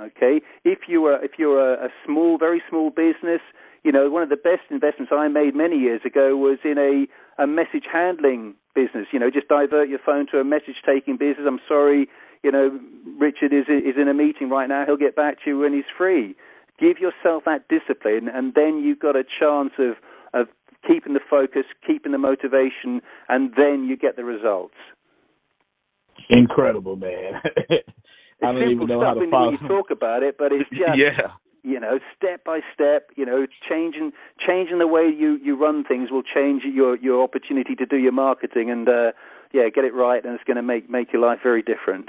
Okay, 0.00 0.40
if 0.64 0.80
you 0.88 1.04
are 1.06 1.24
if 1.24 1.32
you're 1.38 1.74
a, 1.74 1.86
a 1.86 1.88
small, 2.04 2.36
very 2.36 2.60
small 2.68 2.90
business, 2.90 3.40
you 3.84 3.92
know 3.92 4.10
one 4.10 4.24
of 4.24 4.28
the 4.28 4.36
best 4.36 4.62
investments 4.70 5.12
I 5.14 5.28
made 5.28 5.54
many 5.54 5.76
years 5.76 6.00
ago 6.04 6.36
was 6.36 6.58
in 6.64 6.78
a 6.78 7.06
a 7.42 7.46
message 7.46 7.84
handling 7.92 8.54
business. 8.74 9.06
You 9.12 9.20
know, 9.20 9.30
just 9.30 9.46
divert 9.46 9.88
your 9.88 10.00
phone 10.04 10.26
to 10.32 10.40
a 10.40 10.44
message 10.44 10.82
taking 10.84 11.16
business. 11.16 11.46
I'm 11.46 11.60
sorry, 11.68 12.08
you 12.42 12.50
know, 12.50 12.76
Richard 13.20 13.52
is 13.52 13.66
is 13.68 13.94
in 13.96 14.08
a 14.08 14.14
meeting 14.14 14.50
right 14.50 14.68
now. 14.68 14.84
He'll 14.84 14.96
get 14.96 15.14
back 15.14 15.38
to 15.44 15.50
you 15.50 15.58
when 15.60 15.72
he's 15.72 15.84
free. 15.96 16.34
Give 16.80 16.98
yourself 16.98 17.44
that 17.46 17.68
discipline, 17.68 18.28
and 18.28 18.52
then 18.54 18.82
you've 18.82 18.98
got 18.98 19.14
a 19.14 19.22
chance 19.22 19.74
of 19.78 19.94
of 20.32 20.48
keeping 20.86 21.14
the 21.14 21.20
focus, 21.30 21.64
keeping 21.86 22.10
the 22.10 22.18
motivation, 22.18 23.00
and 23.28 23.52
then 23.56 23.84
you 23.84 23.96
get 23.96 24.16
the 24.16 24.24
results. 24.24 24.74
Incredible, 26.30 26.96
man. 26.96 27.40
I 28.42 28.52
don't 28.52 28.70
even 28.70 28.86
know 28.86 29.00
how 29.00 29.14
to 29.14 29.30
follow. 29.30 29.52
You 29.52 29.68
talk 29.68 29.90
about 29.90 30.22
it, 30.22 30.36
but 30.38 30.52
it's 30.52 30.68
just 30.70 30.96
yeah. 30.96 31.32
You 31.62 31.80
know, 31.80 31.98
step 32.16 32.44
by 32.44 32.60
step. 32.74 33.08
You 33.16 33.24
know, 33.24 33.46
changing 33.68 34.12
changing 34.46 34.78
the 34.78 34.86
way 34.86 35.02
you 35.04 35.38
you 35.42 35.56
run 35.56 35.84
things 35.84 36.10
will 36.10 36.22
change 36.22 36.62
your 36.64 36.96
your 36.98 37.22
opportunity 37.22 37.74
to 37.76 37.86
do 37.86 37.96
your 37.96 38.12
marketing, 38.12 38.70
and 38.70 38.88
uh, 38.88 39.12
yeah, 39.52 39.68
get 39.74 39.84
it 39.84 39.94
right, 39.94 40.24
and 40.24 40.34
it's 40.34 40.44
going 40.44 40.56
to 40.56 40.62
make 40.62 40.90
make 40.90 41.12
your 41.12 41.22
life 41.22 41.38
very 41.42 41.62
different. 41.62 42.08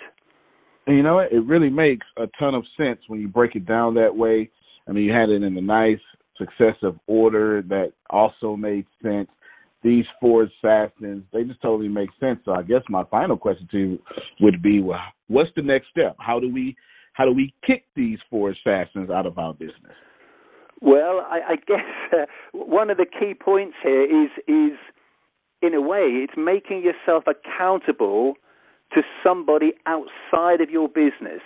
And 0.87 0.97
you 0.97 1.03
know 1.03 1.15
what? 1.15 1.31
It 1.31 1.43
really 1.45 1.69
makes 1.69 2.05
a 2.17 2.27
ton 2.39 2.53
of 2.53 2.63
sense 2.77 2.99
when 3.07 3.19
you 3.19 3.27
break 3.27 3.55
it 3.55 3.65
down 3.65 3.95
that 3.95 4.15
way. 4.15 4.49
I 4.87 4.91
mean, 4.91 5.05
you 5.05 5.13
had 5.13 5.29
it 5.29 5.41
in 5.41 5.57
a 5.57 5.61
nice 5.61 5.99
successive 6.37 6.99
order 7.07 7.63
that 7.69 7.93
also 8.09 8.55
made 8.55 8.85
sense. 9.01 9.29
These 9.85 10.05
four 10.19 10.49
assassins, 10.49 11.23
they 11.31 11.43
just 11.43 11.61
totally 11.61 11.87
make 11.87 12.09
sense. 12.19 12.39
So 12.43 12.53
I 12.53 12.63
guess 12.63 12.81
my 12.89 13.03
final 13.11 13.37
question 13.37 13.67
to 13.71 13.77
you 13.77 13.99
would 14.41 14.63
be, 14.63 14.81
well, 14.81 14.99
what's 15.27 15.51
the 15.55 15.61
next 15.61 15.89
step? 15.91 16.15
How 16.19 16.39
do 16.39 16.51
we 16.51 16.75
how 17.13 17.23
do 17.23 17.31
we 17.31 17.53
kick 17.65 17.85
these 17.95 18.17
four 18.29 18.49
assassins 18.49 19.09
out 19.11 19.27
of 19.27 19.37
our 19.37 19.53
business? 19.53 19.93
Well, 20.81 21.25
I, 21.29 21.53
I 21.53 21.55
guess 21.55 21.85
uh, 22.11 22.25
one 22.51 22.89
of 22.89 22.97
the 22.97 23.05
key 23.05 23.33
points 23.33 23.75
here 23.83 24.03
is 24.03 24.31
is 24.47 24.77
in 25.61 25.75
a 25.75 25.81
way 25.81 26.25
it's 26.25 26.33
making 26.35 26.81
yourself 26.83 27.25
accountable 27.27 28.33
to 28.93 29.01
somebody 29.23 29.73
outside 29.85 30.61
of 30.61 30.69
your 30.71 30.87
business. 30.87 31.41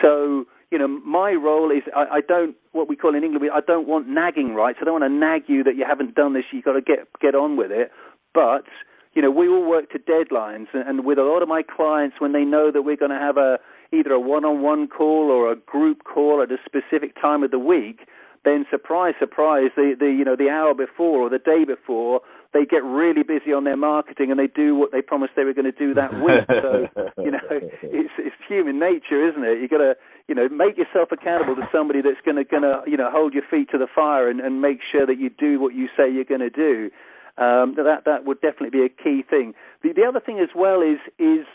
So, 0.00 0.44
you 0.74 0.80
know, 0.80 0.88
my 0.88 1.30
role 1.34 1.70
is 1.70 1.84
I, 1.94 2.16
I 2.16 2.20
don't 2.20 2.56
what 2.72 2.88
we 2.88 2.96
call 2.96 3.14
in 3.14 3.22
England 3.22 3.48
I 3.54 3.60
don't 3.60 3.86
want 3.86 4.08
nagging 4.08 4.54
rights. 4.54 4.78
I 4.82 4.84
don't 4.84 5.00
want 5.00 5.04
to 5.04 5.16
nag 5.16 5.42
you 5.46 5.62
that 5.62 5.76
you 5.76 5.84
haven't 5.88 6.16
done 6.16 6.34
this. 6.34 6.42
You've 6.50 6.64
got 6.64 6.72
to 6.72 6.80
get 6.80 7.06
get 7.20 7.36
on 7.36 7.56
with 7.56 7.70
it. 7.70 7.92
But 8.34 8.64
you 9.12 9.22
know, 9.22 9.30
we 9.30 9.46
all 9.46 9.64
work 9.64 9.92
to 9.92 10.00
deadlines, 10.00 10.66
and, 10.72 10.82
and 10.88 11.04
with 11.04 11.16
a 11.16 11.22
lot 11.22 11.42
of 11.42 11.48
my 11.48 11.62
clients, 11.62 12.16
when 12.18 12.32
they 12.32 12.42
know 12.42 12.72
that 12.72 12.82
we're 12.82 12.96
going 12.96 13.12
to 13.12 13.18
have 13.20 13.36
a 13.36 13.58
either 13.92 14.10
a 14.10 14.18
one-on-one 14.18 14.88
call 14.88 15.30
or 15.30 15.52
a 15.52 15.54
group 15.54 16.02
call 16.02 16.42
at 16.42 16.50
a 16.50 16.56
specific 16.66 17.14
time 17.22 17.44
of 17.44 17.52
the 17.52 17.58
week, 17.60 18.00
then 18.44 18.66
surprise, 18.68 19.14
surprise, 19.20 19.70
the, 19.76 19.94
the 19.96 20.06
you 20.06 20.24
know 20.24 20.34
the 20.34 20.50
hour 20.50 20.74
before 20.74 21.20
or 21.20 21.30
the 21.30 21.38
day 21.38 21.64
before, 21.64 22.20
they 22.52 22.64
get 22.64 22.82
really 22.82 23.22
busy 23.22 23.52
on 23.52 23.62
their 23.62 23.76
marketing 23.76 24.32
and 24.32 24.40
they 24.40 24.48
do 24.48 24.74
what 24.74 24.90
they 24.90 25.00
promised 25.00 25.34
they 25.36 25.44
were 25.44 25.54
going 25.54 25.70
to 25.70 25.78
do 25.78 25.94
that 25.94 26.12
week. 26.14 26.44
So 26.48 26.88
you 27.22 27.30
know, 27.30 27.38
it's 27.50 28.14
it's 28.18 28.36
human 28.48 28.80
nature, 28.80 29.28
isn't 29.28 29.44
it? 29.44 29.62
You 29.62 29.68
got 29.68 29.78
to 29.78 29.94
you 30.28 30.34
know 30.34 30.48
make 30.48 30.76
yourself 30.76 31.10
accountable 31.12 31.56
to 31.56 31.68
somebody 31.72 32.00
that's 32.00 32.20
going 32.24 32.36
to 32.36 32.44
going 32.44 32.62
to 32.62 32.82
you 32.86 32.96
know 32.96 33.10
hold 33.10 33.34
your 33.34 33.44
feet 33.50 33.70
to 33.70 33.78
the 33.78 33.88
fire 33.92 34.28
and, 34.28 34.40
and 34.40 34.60
make 34.60 34.80
sure 34.90 35.06
that 35.06 35.18
you 35.18 35.30
do 35.30 35.60
what 35.60 35.74
you 35.74 35.88
say 35.96 36.10
you're 36.10 36.24
going 36.24 36.40
to 36.40 36.50
do. 36.50 36.90
Um, 37.36 37.74
that 37.76 38.02
that 38.06 38.24
would 38.24 38.40
definitely 38.40 38.70
be 38.70 38.84
a 38.84 38.88
key 38.88 39.24
thing. 39.28 39.54
The 39.82 39.92
the 39.92 40.04
other 40.08 40.20
thing 40.20 40.38
as 40.38 40.50
well 40.54 40.82
is 40.82 40.98
is 41.18 41.46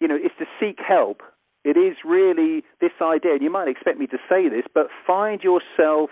you 0.00 0.08
know 0.08 0.16
is 0.16 0.32
to 0.38 0.46
seek 0.58 0.78
help 0.86 1.22
it 1.64 1.78
is 1.78 1.96
really 2.04 2.62
this 2.80 2.92
idea, 3.00 3.32
and 3.32 3.42
you 3.42 3.50
might 3.50 3.68
expect 3.68 3.98
me 3.98 4.06
to 4.08 4.18
say 4.28 4.48
this, 4.48 4.64
but 4.72 4.88
find 5.06 5.40
yourself, 5.42 6.10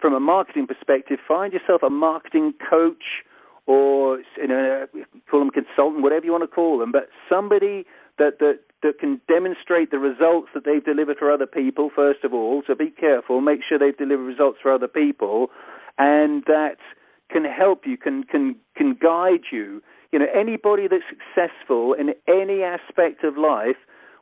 from 0.00 0.14
a 0.14 0.20
marketing 0.20 0.66
perspective, 0.66 1.18
find 1.26 1.52
yourself 1.52 1.82
a 1.82 1.90
marketing 1.90 2.54
coach 2.70 3.24
or 3.66 4.18
you 4.36 4.48
know, 4.48 4.86
call 5.30 5.40
them 5.40 5.50
consultant, 5.50 6.02
whatever 6.02 6.24
you 6.24 6.32
want 6.32 6.44
to 6.44 6.48
call 6.48 6.78
them, 6.78 6.92
but 6.92 7.08
somebody 7.28 7.84
that, 8.18 8.38
that, 8.38 8.60
that 8.82 8.98
can 8.98 9.20
demonstrate 9.28 9.90
the 9.90 9.98
results 9.98 10.48
that 10.54 10.64
they've 10.64 10.84
delivered 10.84 11.18
for 11.18 11.30
other 11.30 11.46
people, 11.46 11.90
first 11.94 12.24
of 12.24 12.32
all. 12.32 12.62
So 12.66 12.74
be 12.74 12.90
careful, 12.90 13.40
make 13.40 13.60
sure 13.68 13.78
they've 13.78 13.96
delivered 13.96 14.24
results 14.24 14.58
for 14.62 14.72
other 14.72 14.88
people, 14.88 15.50
and 15.98 16.44
that 16.46 16.76
can 17.30 17.44
help 17.44 17.82
you, 17.86 17.96
can, 17.96 18.22
can, 18.22 18.56
can 18.76 18.96
guide 19.00 19.50
you. 19.50 19.82
You 20.12 20.20
know, 20.20 20.26
anybody 20.34 20.86
that's 20.88 21.02
successful 21.10 21.92
in 21.92 22.14
any 22.28 22.62
aspect 22.62 23.24
of 23.24 23.36
life 23.36 23.76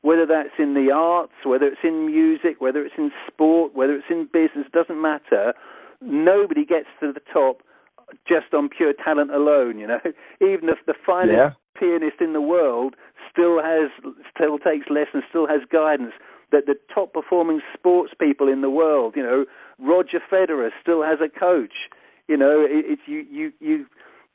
whether 0.04 0.26
that's 0.26 0.52
in 0.58 0.74
the 0.74 0.92
arts, 0.94 1.32
whether 1.44 1.64
it's 1.64 1.80
in 1.82 2.04
music, 2.04 2.60
whether 2.60 2.84
it's 2.84 2.94
in 2.98 3.10
sport, 3.26 3.74
whether 3.74 3.94
it's 3.94 4.10
in 4.10 4.28
business, 4.30 4.66
doesn't 4.70 5.00
matter. 5.00 5.54
Nobody 6.02 6.66
gets 6.66 6.88
to 7.00 7.10
the 7.10 7.22
top 7.32 7.62
just 8.26 8.52
on 8.52 8.68
pure 8.68 8.92
talent 8.92 9.32
alone, 9.32 9.78
you 9.78 9.86
know. 9.86 10.00
Even 10.40 10.68
if 10.68 10.78
the 10.86 10.94
finest 11.06 11.36
yeah. 11.36 11.50
pianist 11.78 12.20
in 12.20 12.32
the 12.32 12.40
world 12.40 12.94
still 13.30 13.62
has 13.62 13.90
still 14.34 14.58
takes 14.58 14.86
lessons, 14.90 15.24
still 15.28 15.46
has 15.46 15.60
guidance. 15.70 16.12
That 16.52 16.66
the 16.66 16.76
top 16.94 17.12
performing 17.12 17.60
sports 17.76 18.12
people 18.20 18.48
in 18.48 18.60
the 18.60 18.70
world, 18.70 19.14
you 19.16 19.22
know, 19.22 19.44
Roger 19.78 20.20
Federer 20.30 20.70
still 20.80 21.02
has 21.02 21.18
a 21.20 21.28
coach. 21.28 21.90
You 22.28 22.36
know, 22.36 22.64
it, 22.68 22.98
you 23.06 23.24
you 23.30 23.52
you 23.60 23.86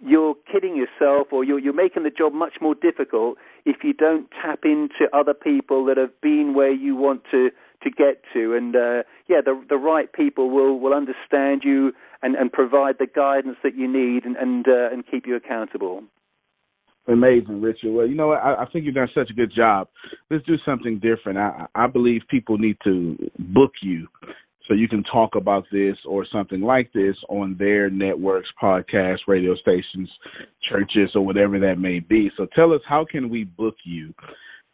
you're 0.02 0.36
kidding 0.50 0.76
yourself 0.76 1.28
or 1.32 1.44
you're, 1.44 1.60
you're 1.60 1.74
making 1.74 2.04
the 2.04 2.10
job 2.10 2.34
much 2.34 2.54
more 2.62 2.76
difficult 2.76 3.38
if 3.66 3.84
you 3.84 3.94
don't 3.94 4.30
tap 4.42 4.60
into 4.64 5.10
other 5.14 5.34
people 5.34 5.86
that 5.86 5.98
have 5.98 6.22
been 6.22 6.54
where 6.54 6.72
you 6.72 6.96
want 6.96 7.22
to 7.32 7.50
to 7.84 7.90
get 7.90 8.24
to 8.34 8.54
and 8.56 8.76
uh, 8.76 9.04
yeah 9.28 9.40
the 9.44 9.62
the 9.70 9.78
right 9.78 10.12
people 10.12 10.50
will 10.50 10.80
will 10.80 10.94
understand 10.94 11.62
you 11.64 11.94
and 12.22 12.36
and 12.36 12.52
provide 12.52 12.96
the 13.00 13.08
guidance 13.08 13.58
that 13.64 13.76
you 13.76 13.88
need 13.88 14.26
and 14.26 14.36
and 14.38 14.68
uh, 14.68 14.90
and 14.92 15.06
keep 15.10 15.26
you 15.26 15.36
accountable 15.36 16.04
amazing 17.08 17.62
richard 17.62 17.92
well 17.92 18.06
you 18.06 18.16
know 18.16 18.28
what 18.28 18.40
I, 18.40 18.64
I 18.64 18.66
think 18.72 18.86
you've 18.86 18.96
done 18.96 19.10
such 19.16 19.30
a 19.30 19.34
good 19.34 19.52
job 19.56 19.88
let's 20.30 20.46
do 20.46 20.56
something 20.66 21.00
different 21.00 21.38
i 21.38 21.66
i 21.76 21.88
believe 21.88 22.22
people 22.30 22.58
need 22.58 22.78
to 22.84 23.18
book 23.40 23.72
you 23.82 24.08
so 24.68 24.76
you 24.76 24.88
can 24.88 25.04
talk 25.04 25.34
about 25.36 25.64
this 25.72 25.96
or 26.06 26.28
something 26.32 26.62
like 26.62 26.94
this 26.94 27.16
on 27.28 27.56
their 27.58 27.90
networks, 27.90 28.50
podcasts, 28.62 29.26
radio 29.28 29.56
stations, 29.56 30.08
churches, 30.70 31.10
or 31.16 31.26
whatever 31.26 31.58
that 31.58 31.80
may 31.80 31.98
be. 31.98 32.30
So 32.38 32.46
tell 32.56 32.72
us, 32.74 32.82
how 32.88 33.04
can 33.04 33.30
we 33.30 33.46
book 33.46 33.74
you? 33.84 34.14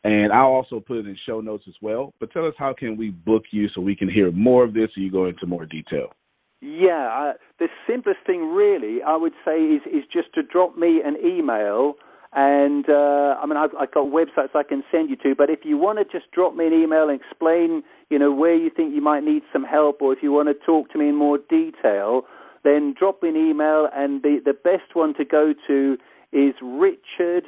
and 0.05 0.31
I'll 0.31 0.51
also 0.51 0.79
put 0.79 0.97
it 0.97 1.07
in 1.07 1.17
show 1.25 1.41
notes 1.41 1.63
as 1.67 1.73
well. 1.81 2.13
But 2.19 2.31
tell 2.31 2.45
us 2.45 2.53
how 2.59 2.75
can 2.77 2.95
we 2.95 3.09
book 3.09 3.41
you 3.49 3.67
so 3.73 3.81
we 3.81 3.95
can 3.95 4.07
hear 4.07 4.31
more 4.31 4.63
of 4.63 4.71
this, 4.73 4.89
and 4.95 5.03
you 5.03 5.11
go 5.11 5.25
into 5.25 5.47
more 5.47 5.65
detail. 5.65 6.13
Yeah, 6.61 7.33
the 7.59 7.67
simplest 7.87 8.19
thing 8.25 8.53
really, 8.53 9.01
I 9.03 9.15
would 9.15 9.33
say, 9.43 9.57
is 9.61 9.81
is 9.85 10.03
just 10.11 10.33
to 10.35 10.43
drop 10.43 10.77
me 10.77 11.01
an 11.03 11.17
email. 11.23 11.95
And 12.33 12.89
uh, 12.89 13.37
I 13.41 13.45
mean, 13.45 13.55
I've, 13.55 13.69
I've 13.79 13.93
got 13.93 14.07
websites 14.07 14.55
I 14.55 14.63
can 14.63 14.83
send 14.91 15.09
you 15.09 15.15
to. 15.17 15.35
But 15.35 15.49
if 15.49 15.59
you 15.63 15.77
want 15.77 15.99
to 15.99 16.05
just 16.05 16.31
drop 16.31 16.53
me 16.55 16.67
an 16.67 16.73
email 16.73 17.07
and 17.09 17.19
explain, 17.21 17.83
you 18.09 18.19
know, 18.19 18.31
where 18.33 18.55
you 18.55 18.69
think 18.69 18.93
you 18.93 19.01
might 19.01 19.23
need 19.23 19.43
some 19.53 19.63
help, 19.63 20.01
or 20.01 20.11
if 20.11 20.19
you 20.21 20.31
want 20.33 20.49
to 20.49 20.65
talk 20.65 20.91
to 20.91 20.97
me 20.97 21.09
in 21.09 21.15
more 21.15 21.37
detail, 21.49 22.23
then 22.63 22.93
drop 22.97 23.21
me 23.23 23.29
an 23.29 23.37
email. 23.37 23.87
And 23.95 24.21
the 24.23 24.39
the 24.43 24.53
best 24.53 24.95
one 24.95 25.13
to 25.15 25.25
go 25.25 25.53
to 25.67 25.97
is 26.33 26.55
Richard 26.61 27.45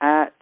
at, 0.00 0.34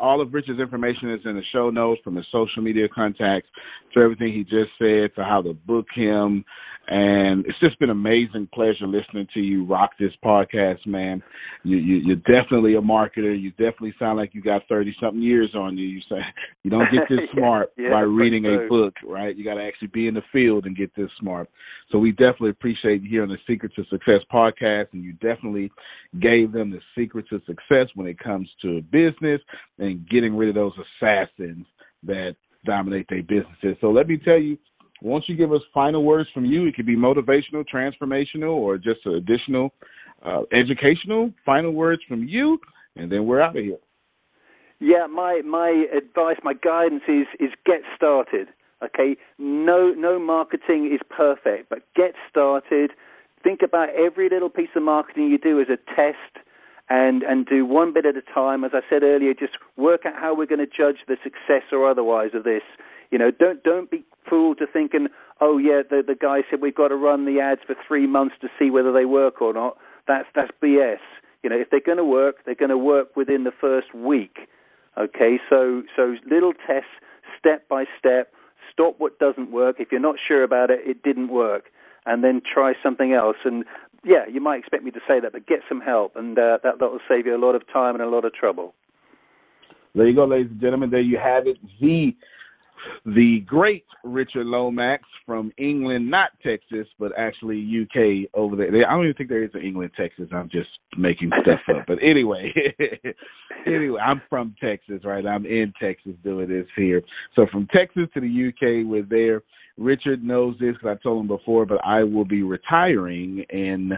all 0.00 0.20
of 0.20 0.34
Richard's 0.34 0.60
information 0.60 1.12
is 1.12 1.20
in 1.24 1.36
the 1.36 1.42
show 1.52 1.70
notes 1.70 2.00
from 2.02 2.16
his 2.16 2.26
social 2.32 2.62
media 2.62 2.88
contacts 2.88 3.48
to 3.94 4.00
everything 4.00 4.32
he 4.32 4.42
just 4.42 4.70
said 4.78 5.14
to 5.14 5.24
how 5.24 5.42
to 5.42 5.52
book 5.52 5.86
him. 5.94 6.44
And 6.88 7.44
it's 7.46 7.58
just 7.58 7.78
been 7.80 7.90
an 7.90 7.96
amazing 7.96 8.48
pleasure 8.54 8.86
listening 8.86 9.26
to 9.34 9.40
you 9.40 9.66
rock 9.66 9.90
this 9.98 10.12
podcast, 10.24 10.86
man. 10.86 11.20
You, 11.64 11.78
you 11.78 11.96
you're 11.96 12.16
definitely 12.42 12.76
a 12.76 12.80
marketer. 12.80 13.40
You 13.40 13.50
definitely 13.50 13.94
sound 13.98 14.18
like 14.18 14.34
you 14.34 14.40
got 14.40 14.62
thirty 14.68 14.94
something 15.00 15.20
years 15.20 15.52
on 15.56 15.76
you. 15.76 15.84
You 15.84 16.00
say 16.08 16.18
you 16.62 16.70
don't 16.70 16.86
get 16.92 17.08
this 17.08 17.28
smart 17.36 17.72
yeah, 17.76 17.90
by 17.90 18.00
reading 18.02 18.46
a 18.46 18.68
book, 18.68 18.94
right? 19.04 19.36
You 19.36 19.42
got 19.44 19.54
to 19.54 19.64
actually 19.64 19.88
be 19.88 20.06
in 20.06 20.14
the 20.14 20.22
field 20.32 20.66
and 20.66 20.76
get 20.76 20.94
this 20.94 21.10
smart. 21.18 21.48
So 21.90 21.98
we 21.98 22.12
definitely 22.12 22.50
appreciate 22.50 23.02
you 23.02 23.10
here 23.10 23.24
on 23.24 23.30
the 23.30 23.38
Secret 23.48 23.72
to 23.74 23.84
Success 23.90 24.20
podcast, 24.32 24.86
and 24.92 25.02
you 25.02 25.12
definitely 25.14 25.72
gave 26.20 26.52
them 26.52 26.70
the 26.70 26.80
secret 26.96 27.26
to 27.30 27.40
success 27.46 27.88
when 27.94 28.06
it 28.06 28.18
comes 28.18 28.48
to 28.62 28.82
business 28.92 29.40
and 29.78 30.08
getting 30.08 30.36
rid 30.36 30.48
of 30.48 30.54
those 30.54 30.72
assassins 31.00 31.66
that 32.02 32.36
dominate 32.64 33.06
their 33.08 33.22
businesses. 33.22 33.76
So 33.80 33.90
let 33.90 34.08
me 34.08 34.18
tell 34.18 34.38
you, 34.38 34.58
once 35.02 35.24
you 35.28 35.36
give 35.36 35.52
us 35.52 35.60
final 35.74 36.04
words 36.04 36.28
from 36.32 36.44
you, 36.44 36.66
it 36.66 36.74
could 36.74 36.86
be 36.86 36.96
motivational, 36.96 37.64
transformational, 37.72 38.54
or 38.54 38.78
just 38.78 39.06
additional 39.06 39.72
uh, 40.24 40.42
educational 40.52 41.32
final 41.44 41.72
words 41.72 42.02
from 42.08 42.24
you, 42.24 42.58
and 42.96 43.12
then 43.12 43.26
we're 43.26 43.40
out 43.40 43.56
of 43.56 43.62
here. 43.62 43.76
Yeah, 44.78 45.06
my 45.06 45.40
my 45.44 45.86
advice, 45.96 46.36
my 46.42 46.54
guidance 46.54 47.02
is 47.08 47.26
is 47.40 47.50
get 47.64 47.80
started. 47.94 48.48
Okay, 48.82 49.16
no 49.38 49.90
no 49.96 50.18
marketing 50.18 50.90
is 50.92 51.00
perfect, 51.08 51.68
but 51.70 51.80
get 51.94 52.12
started. 52.28 52.90
Think 53.42 53.60
about 53.62 53.88
every 53.90 54.28
little 54.28 54.50
piece 54.50 54.68
of 54.74 54.82
marketing 54.82 55.28
you 55.28 55.38
do 55.38 55.60
as 55.60 55.68
a 55.68 55.76
test, 55.94 56.35
and 56.88 57.22
and 57.22 57.46
do 57.46 57.64
one 57.66 57.92
bit 57.92 58.06
at 58.06 58.16
a 58.16 58.22
time. 58.22 58.64
As 58.64 58.72
I 58.74 58.80
said 58.88 59.02
earlier, 59.02 59.34
just 59.34 59.54
work 59.76 60.06
out 60.06 60.14
how 60.14 60.34
we're 60.34 60.46
going 60.46 60.60
to 60.60 60.66
judge 60.66 60.98
the 61.08 61.16
success 61.22 61.72
or 61.72 61.88
otherwise 61.88 62.30
of 62.34 62.44
this. 62.44 62.62
You 63.10 63.18
know, 63.18 63.30
don't 63.30 63.62
don't 63.62 63.90
be 63.90 64.04
fooled 64.28 64.58
to 64.58 64.66
thinking, 64.66 65.08
oh 65.40 65.58
yeah, 65.58 65.82
the 65.88 66.02
the 66.06 66.14
guy 66.14 66.42
said 66.48 66.60
we've 66.60 66.74
got 66.74 66.88
to 66.88 66.96
run 66.96 67.24
the 67.24 67.40
ads 67.40 67.60
for 67.66 67.74
three 67.86 68.06
months 68.06 68.36
to 68.40 68.48
see 68.58 68.70
whether 68.70 68.92
they 68.92 69.04
work 69.04 69.40
or 69.42 69.52
not. 69.52 69.76
That's 70.06 70.26
that's 70.34 70.50
BS. 70.62 70.98
You 71.42 71.50
know, 71.50 71.56
if 71.56 71.70
they're 71.70 71.80
going 71.80 71.98
to 71.98 72.04
work, 72.04 72.44
they're 72.44 72.54
going 72.54 72.70
to 72.70 72.78
work 72.78 73.16
within 73.16 73.44
the 73.44 73.52
first 73.52 73.94
week. 73.94 74.48
Okay, 74.98 75.38
so 75.50 75.82
so 75.94 76.16
little 76.28 76.52
tests, 76.52 76.90
step 77.38 77.68
by 77.68 77.84
step. 77.98 78.32
Stop 78.72 78.96
what 78.98 79.18
doesn't 79.18 79.52
work. 79.52 79.76
If 79.78 79.88
you're 79.92 80.00
not 80.00 80.16
sure 80.26 80.42
about 80.42 80.70
it, 80.70 80.80
it 80.84 81.02
didn't 81.02 81.28
work, 81.28 81.64
and 82.04 82.24
then 82.24 82.42
try 82.42 82.72
something 82.82 83.12
else. 83.12 83.36
And 83.44 83.64
yeah, 84.06 84.24
you 84.32 84.40
might 84.40 84.60
expect 84.60 84.84
me 84.84 84.92
to 84.92 85.00
say 85.06 85.20
that, 85.20 85.32
but 85.32 85.46
get 85.46 85.58
some 85.68 85.80
help, 85.80 86.14
and 86.14 86.38
uh, 86.38 86.58
that 86.62 86.78
that 86.78 86.90
will 86.90 87.00
save 87.08 87.26
you 87.26 87.36
a 87.36 87.42
lot 87.44 87.54
of 87.54 87.62
time 87.72 87.94
and 87.94 88.02
a 88.02 88.08
lot 88.08 88.24
of 88.24 88.32
trouble. 88.32 88.72
There 89.94 90.06
you 90.06 90.14
go, 90.14 90.24
ladies 90.26 90.50
and 90.50 90.60
gentlemen. 90.60 90.90
There 90.90 91.00
you 91.00 91.18
have 91.18 91.46
it. 91.46 91.58
The 91.80 92.14
the 93.04 93.40
great 93.46 93.84
Richard 94.04 94.46
Lomax 94.46 95.02
from 95.24 95.52
England, 95.58 96.08
not 96.08 96.30
Texas, 96.44 96.86
but 97.00 97.10
actually 97.18 97.58
UK 97.82 98.30
over 98.34 98.54
there. 98.54 98.68
I 98.88 98.92
don't 98.94 99.04
even 99.04 99.14
think 99.14 99.28
there 99.28 99.42
is 99.42 99.50
an 99.54 99.62
England, 99.62 99.90
Texas. 99.96 100.28
I'm 100.32 100.48
just 100.50 100.68
making 100.96 101.30
stuff 101.42 101.60
up. 101.74 101.84
But 101.88 101.98
anyway, 102.02 102.52
anyway, 103.66 104.00
I'm 104.00 104.22
from 104.30 104.54
Texas, 104.62 105.00
right? 105.04 105.26
I'm 105.26 105.46
in 105.46 105.72
Texas 105.80 106.12
doing 106.22 106.48
this 106.48 106.66
here. 106.76 107.02
So 107.34 107.46
from 107.50 107.66
Texas 107.74 108.04
to 108.14 108.20
the 108.20 108.48
UK, 108.48 108.86
we're 108.86 109.02
there. 109.02 109.42
Richard 109.78 110.22
knows 110.24 110.56
this 110.58 110.74
because 110.74 110.96
I 110.98 111.02
told 111.02 111.22
him 111.22 111.28
before, 111.28 111.66
but 111.66 111.78
I 111.84 112.02
will 112.02 112.24
be 112.24 112.42
retiring 112.42 113.44
in 113.50 113.92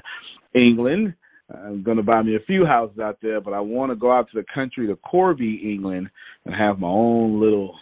England. 0.55 1.15
I'm 1.53 1.83
going 1.83 1.97
to 1.97 2.03
buy 2.03 2.23
me 2.23 2.37
a 2.37 2.45
few 2.47 2.67
houses 2.67 2.99
out 2.99 3.19
there, 3.23 3.41
but 3.41 3.55
I 3.55 3.61
want 3.61 3.91
to 3.91 3.97
go 3.97 4.13
out 4.13 4.29
to 4.33 4.41
the 4.41 4.45
country 4.55 4.87
to 4.89 4.97
Corby, 4.97 5.61
England, 5.73 6.11
and 6.45 6.55
have 6.55 6.79
my 6.79 6.89
own 6.89 7.41
little 7.41 7.75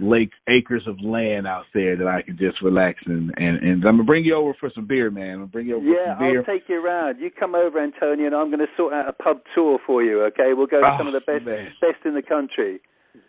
lake 0.00 0.30
acres 0.48 0.82
of 0.86 0.96
land 1.02 1.46
out 1.46 1.64
there 1.74 1.96
that 1.96 2.06
I 2.06 2.22
can 2.22 2.38
just 2.38 2.62
relax 2.62 3.00
and 3.06 3.32
and, 3.36 3.56
and 3.56 3.84
I'm 3.84 3.96
gonna 3.96 4.04
bring 4.04 4.24
you 4.24 4.36
over 4.36 4.54
for 4.60 4.70
some 4.72 4.86
beer, 4.86 5.10
man. 5.10 5.30
I'm 5.30 5.36
gonna 5.38 5.46
bring 5.46 5.66
you 5.66 5.76
over 5.76 5.84
yeah, 5.84 6.14
for 6.14 6.20
some 6.20 6.28
beer. 6.30 6.38
I'll 6.38 6.44
take 6.44 6.68
you 6.68 6.84
around. 6.84 7.18
You 7.18 7.30
come 7.30 7.54
over, 7.56 7.82
Antonio, 7.82 8.26
and 8.26 8.34
I'm 8.34 8.46
going 8.48 8.60
to 8.60 8.66
sort 8.76 8.92
out 8.92 9.08
a 9.08 9.12
pub 9.12 9.40
tour 9.54 9.78
for 9.86 10.02
you. 10.04 10.22
Okay, 10.24 10.52
we'll 10.54 10.66
go 10.66 10.80
to 10.80 10.86
Oh, 10.86 10.96
some 10.98 11.08
of 11.08 11.14
the 11.14 11.20
best 11.20 11.44
man. 11.44 11.68
best 11.80 12.04
in 12.04 12.14
the 12.14 12.22
country. 12.22 12.80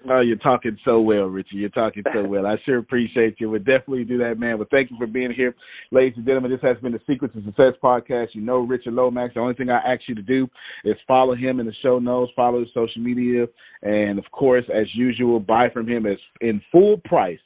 Oh, 0.10 0.22
you're 0.22 0.38
talking 0.38 0.78
so 0.86 1.02
well, 1.02 1.26
Richard. 1.26 1.56
You're 1.56 1.70
talking 1.70 2.04
so 2.14 2.24
well. 2.24 2.46
I 2.46 2.56
sure 2.66 2.78
appreciate 2.78 3.36
you. 3.40 3.50
We'll 3.50 3.60
definitely 3.60 4.06
do 4.06 4.18
that, 4.20 4.40
man. 4.40 4.58
But 4.58 4.70
thank 4.70 4.90
you 4.90 4.98
for 4.98 5.08
being 5.08 5.32
here. 5.32 5.54
Ladies 5.92 6.14
and 6.16 6.26
gentlemen, 6.26 6.52
this 6.52 6.62
has 6.62 6.78
been 6.82 6.94
the 6.94 7.02
Secrets 7.08 7.36
of 7.36 7.44
Success 7.44 7.74
podcast. 7.84 8.28
You 8.34 8.42
know 8.42 8.60
Richard 8.60 8.94
Lomax. 8.94 9.34
The 9.34 9.42
only 9.42 9.56
thing 9.56 9.70
I 9.70 9.80
ask 9.80 10.02
you 10.08 10.16
to 10.16 10.22
do 10.22 10.48
is 10.86 10.96
follow 11.06 11.36
him 11.36 11.60
in 11.60 11.66
the 11.66 11.74
show 11.84 12.00
notes, 12.00 12.32
follow 12.36 12.60
his 12.62 12.70
social 12.74 13.02
media, 13.02 13.46
and 13.82 14.18
of 14.18 14.26
course, 14.32 14.64
as 14.74 14.88
usual, 14.96 15.40
buy 15.40 15.70
from 15.70 15.88
him 15.88 16.06
as 16.06 16.18
in 16.40 16.62
full 16.72 16.98
price 17.04 17.40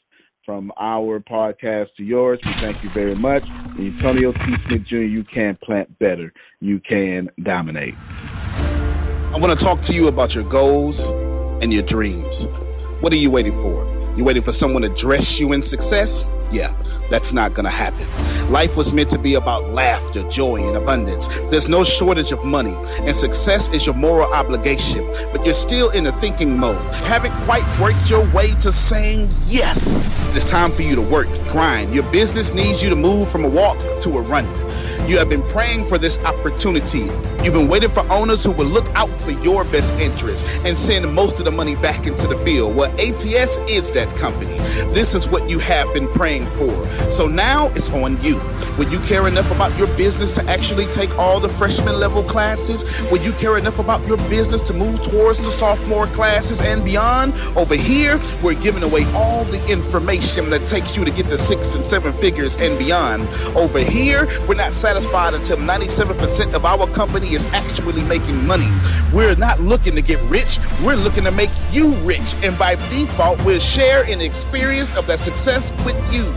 from 0.45 0.71
our 0.79 1.19
podcast 1.21 1.87
to 1.97 2.03
yours. 2.03 2.39
We 2.43 2.51
thank 2.53 2.83
you 2.83 2.89
very 2.91 3.15
much. 3.15 3.49
Antonio 3.79 4.31
T. 4.31 4.55
Smith 4.67 4.83
Jr., 4.85 4.97
you 4.97 5.23
can 5.23 5.55
plant 5.63 5.97
better. 5.99 6.31
You 6.59 6.79
can 6.79 7.29
dominate. 7.41 7.95
I 9.33 9.37
want 9.39 9.57
to 9.57 9.65
talk 9.65 9.81
to 9.83 9.95
you 9.95 10.07
about 10.07 10.35
your 10.35 10.43
goals 10.43 11.09
and 11.63 11.71
your 11.73 11.81
dreams. 11.83 12.45
What 12.99 13.13
are 13.13 13.17
you 13.17 13.31
waiting 13.31 13.53
for? 13.53 13.87
You 14.17 14.25
waiting 14.25 14.43
for 14.43 14.51
someone 14.51 14.81
to 14.81 14.89
dress 14.89 15.39
you 15.39 15.53
in 15.53 15.61
success? 15.61 16.25
Yeah, 16.51 16.75
that's 17.09 17.31
not 17.31 17.53
gonna 17.53 17.69
happen. 17.69 18.05
Life 18.51 18.75
was 18.75 18.93
meant 18.93 19.09
to 19.11 19.17
be 19.17 19.35
about 19.35 19.69
laughter, 19.69 20.27
joy, 20.27 20.67
and 20.67 20.75
abundance. 20.75 21.27
There's 21.49 21.69
no 21.69 21.85
shortage 21.85 22.33
of 22.33 22.43
money, 22.43 22.77
and 22.99 23.15
success 23.15 23.69
is 23.73 23.85
your 23.85 23.95
moral 23.95 24.31
obligation, 24.33 25.07
but 25.31 25.45
you're 25.45 25.53
still 25.53 25.89
in 25.91 26.03
the 26.03 26.11
thinking 26.11 26.57
mode. 26.57 26.93
Haven't 27.05 27.33
quite 27.45 27.65
worked 27.79 28.09
your 28.09 28.29
way 28.33 28.51
to 28.55 28.71
saying 28.71 29.29
yes. 29.45 30.19
It's 30.35 30.49
time 30.51 30.69
for 30.69 30.81
you 30.81 30.95
to 30.95 31.01
work, 31.01 31.29
grind. 31.47 31.95
Your 31.95 32.03
business 32.11 32.53
needs 32.53 32.83
you 32.83 32.89
to 32.89 32.95
move 32.95 33.31
from 33.31 33.45
a 33.45 33.49
walk 33.49 33.77
to 34.01 34.17
a 34.17 34.21
run. 34.21 34.45
You 35.07 35.17
have 35.17 35.27
been 35.27 35.43
praying 35.43 35.83
for 35.83 35.97
this 35.97 36.17
opportunity. 36.19 37.09
You've 37.43 37.53
been 37.53 37.67
waiting 37.67 37.89
for 37.89 38.09
owners 38.09 38.41
who 38.41 38.51
will 38.51 38.65
look 38.65 38.87
out 38.95 39.09
for 39.19 39.31
your 39.31 39.65
best 39.65 39.91
interests 39.99 40.47
and 40.63 40.77
send 40.77 41.13
most 41.13 41.39
of 41.39 41.45
the 41.45 41.51
money 41.51 41.75
back 41.75 42.07
into 42.07 42.25
the 42.25 42.37
field. 42.37 42.73
Well, 42.73 42.89
ATS 42.93 43.57
is 43.69 43.91
that 43.91 44.07
company. 44.15 44.57
This 44.93 45.13
is 45.13 45.27
what 45.27 45.49
you 45.49 45.59
have 45.59 45.93
been 45.93 46.07
praying 46.13 46.47
for. 46.47 46.89
So 47.11 47.27
now 47.27 47.67
it's 47.69 47.89
on 47.89 48.21
you. 48.21 48.37
Will 48.77 48.87
you 48.87 48.99
care 48.99 49.27
enough 49.27 49.51
about 49.51 49.77
your 49.77 49.87
business 49.97 50.31
to 50.35 50.43
actually 50.49 50.85
take 50.93 51.15
all 51.17 51.41
the 51.41 51.49
freshman 51.49 51.99
level 51.99 52.23
classes? 52.23 52.85
Will 53.11 53.21
you 53.21 53.33
care 53.33 53.57
enough 53.57 53.79
about 53.79 54.07
your 54.07 54.17
business 54.29 54.61
to 54.63 54.73
move 54.73 55.01
towards 55.01 55.39
the 55.39 55.51
sophomore 55.51 56.07
classes 56.07 56.61
and 56.61 56.85
beyond? 56.85 57.33
Over 57.57 57.75
here, 57.75 58.21
we're 58.41 58.59
giving 58.61 58.83
away 58.83 59.03
all 59.13 59.43
the 59.45 59.61
information 59.69 60.49
that 60.49 60.65
takes 60.65 60.95
you 60.95 61.03
to 61.03 61.11
get 61.11 61.27
the 61.27 61.37
six 61.37 61.75
and 61.75 61.83
seven 61.83 62.13
figures 62.13 62.55
and 62.55 62.79
beyond. 62.79 63.27
Over 63.53 63.79
here, 63.79 64.29
we're 64.47 64.55
not 64.55 64.71
satisfied 64.71 64.92
satisfied 64.93 65.33
until 65.33 65.57
97% 65.57 66.53
of 66.53 66.65
our 66.65 66.85
company 66.87 67.33
is 67.33 67.47
actually 67.47 68.03
making 68.03 68.45
money. 68.45 68.69
We're 69.11 69.35
not 69.35 69.59
looking 69.59 69.95
to 69.95 70.03
get 70.03 70.21
rich, 70.29 70.59
we're 70.83 70.95
looking 70.95 71.23
to 71.23 71.31
make 71.31 71.49
you 71.71 71.93
rich. 72.05 72.35
And 72.43 72.57
by 72.59 72.75
default, 72.89 73.43
we'll 73.43 73.59
share 73.59 74.03
an 74.03 74.21
experience 74.21 74.95
of 74.95 75.07
that 75.07 75.19
success 75.19 75.71
with 75.83 75.97
you 76.13 76.31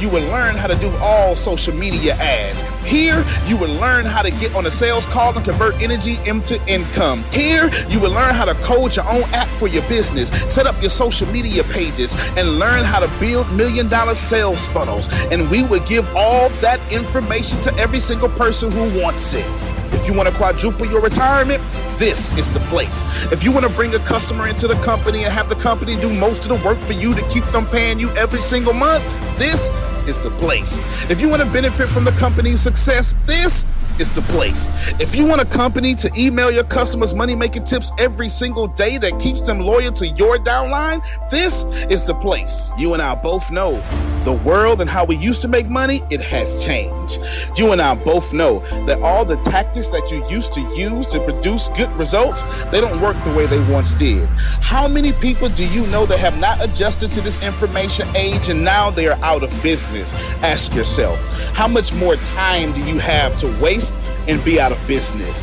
you 0.00 0.08
will 0.08 0.26
learn 0.28 0.54
how 0.56 0.66
to 0.66 0.76
do 0.76 0.90
all 0.96 1.34
social 1.34 1.74
media 1.74 2.14
ads. 2.14 2.62
Here, 2.84 3.24
you 3.46 3.56
will 3.56 3.72
learn 3.80 4.04
how 4.04 4.22
to 4.22 4.30
get 4.30 4.54
on 4.54 4.66
a 4.66 4.70
sales 4.70 5.06
call 5.06 5.34
and 5.34 5.44
convert 5.44 5.74
energy 5.82 6.18
into 6.24 6.60
income. 6.66 7.24
Here, 7.32 7.70
you 7.88 7.98
will 8.00 8.12
learn 8.12 8.34
how 8.34 8.44
to 8.44 8.54
code 8.62 8.94
your 8.94 9.06
own 9.06 9.22
app 9.34 9.48
for 9.48 9.68
your 9.68 9.82
business, 9.88 10.28
set 10.52 10.66
up 10.66 10.80
your 10.80 10.90
social 10.90 11.26
media 11.28 11.64
pages, 11.64 12.14
and 12.36 12.58
learn 12.58 12.84
how 12.84 13.00
to 13.00 13.20
build 13.20 13.50
million 13.52 13.88
dollar 13.88 14.14
sales 14.14 14.66
funnels. 14.66 15.08
And 15.32 15.50
we 15.50 15.62
will 15.62 15.84
give 15.86 16.08
all 16.14 16.48
that 16.60 16.80
information 16.92 17.60
to 17.62 17.74
every 17.76 18.00
single 18.00 18.28
person 18.28 18.70
who 18.70 19.02
wants 19.02 19.34
it. 19.34 19.46
If 19.92 20.06
you 20.06 20.12
want 20.12 20.28
to 20.28 20.34
quadruple 20.34 20.86
your 20.86 21.00
retirement, 21.00 21.62
this 21.98 22.36
is 22.36 22.48
the 22.52 22.60
place. 22.70 23.02
If 23.32 23.44
you 23.44 23.52
want 23.52 23.66
to 23.66 23.72
bring 23.72 23.94
a 23.94 23.98
customer 24.00 24.46
into 24.46 24.66
the 24.66 24.76
company 24.76 25.24
and 25.24 25.32
have 25.32 25.48
the 25.48 25.56
company 25.56 25.96
do 26.00 26.12
most 26.12 26.42
of 26.42 26.48
the 26.48 26.66
work 26.66 26.78
for 26.78 26.92
you 26.92 27.14
to 27.14 27.28
keep 27.28 27.44
them 27.46 27.66
paying 27.66 27.98
you 27.98 28.10
every 28.10 28.40
single 28.40 28.72
month, 28.72 29.04
this 29.38 29.70
is 30.08 30.18
the 30.18 30.30
place. 30.30 30.78
If 31.10 31.20
you 31.20 31.28
want 31.28 31.42
to 31.42 31.50
benefit 31.50 31.88
from 31.88 32.04
the 32.04 32.12
company's 32.12 32.60
success, 32.60 33.14
this 33.24 33.66
is 33.98 34.10
the 34.10 34.22
place. 34.22 34.68
If 35.00 35.14
you 35.14 35.26
want 35.26 35.40
a 35.40 35.46
company 35.46 35.94
to 35.96 36.10
email 36.16 36.50
your 36.50 36.64
customers 36.64 37.14
money 37.14 37.34
making 37.34 37.64
tips 37.64 37.90
every 37.98 38.28
single 38.28 38.66
day 38.66 38.98
that 38.98 39.18
keeps 39.20 39.46
them 39.46 39.60
loyal 39.60 39.92
to 39.92 40.06
your 40.08 40.36
downline, 40.38 41.02
this 41.30 41.64
is 41.90 42.06
the 42.06 42.14
place. 42.14 42.70
You 42.78 42.92
and 42.92 43.02
I 43.02 43.14
both 43.14 43.50
know 43.50 43.82
the 44.24 44.32
world 44.32 44.80
and 44.80 44.90
how 44.90 45.04
we 45.04 45.16
used 45.16 45.40
to 45.42 45.48
make 45.48 45.68
money, 45.68 46.02
it 46.10 46.20
has 46.20 46.64
changed. 46.64 47.20
You 47.56 47.72
and 47.72 47.80
I 47.80 47.94
both 47.94 48.32
know 48.32 48.58
that 48.86 49.00
all 49.00 49.24
the 49.24 49.36
tactics 49.36 49.88
that 49.88 50.10
you 50.10 50.28
used 50.28 50.52
to 50.54 50.60
use 50.76 51.06
to 51.06 51.20
produce 51.20 51.68
good 51.70 51.90
results, 51.92 52.42
they 52.70 52.80
don't 52.80 53.00
work 53.00 53.16
the 53.24 53.32
way 53.34 53.46
they 53.46 53.60
once 53.72 53.94
did. 53.94 54.28
How 54.60 54.88
many 54.88 55.12
people 55.12 55.48
do 55.48 55.64
you 55.64 55.86
know 55.86 56.06
that 56.06 56.18
have 56.18 56.38
not 56.40 56.62
adjusted 56.62 57.12
to 57.12 57.20
this 57.20 57.40
information 57.42 58.08
age 58.16 58.48
and 58.48 58.64
now 58.64 58.90
they 58.90 59.06
are 59.06 59.18
out 59.22 59.42
of 59.42 59.62
business? 59.62 59.95
Ask 60.42 60.74
yourself, 60.74 61.18
how 61.54 61.68
much 61.68 61.92
more 61.94 62.16
time 62.16 62.72
do 62.72 62.80
you 62.84 62.98
have 62.98 63.36
to 63.38 63.48
waste 63.60 63.98
and 64.28 64.42
be 64.44 64.60
out 64.60 64.72
of 64.72 64.86
business? 64.86 65.42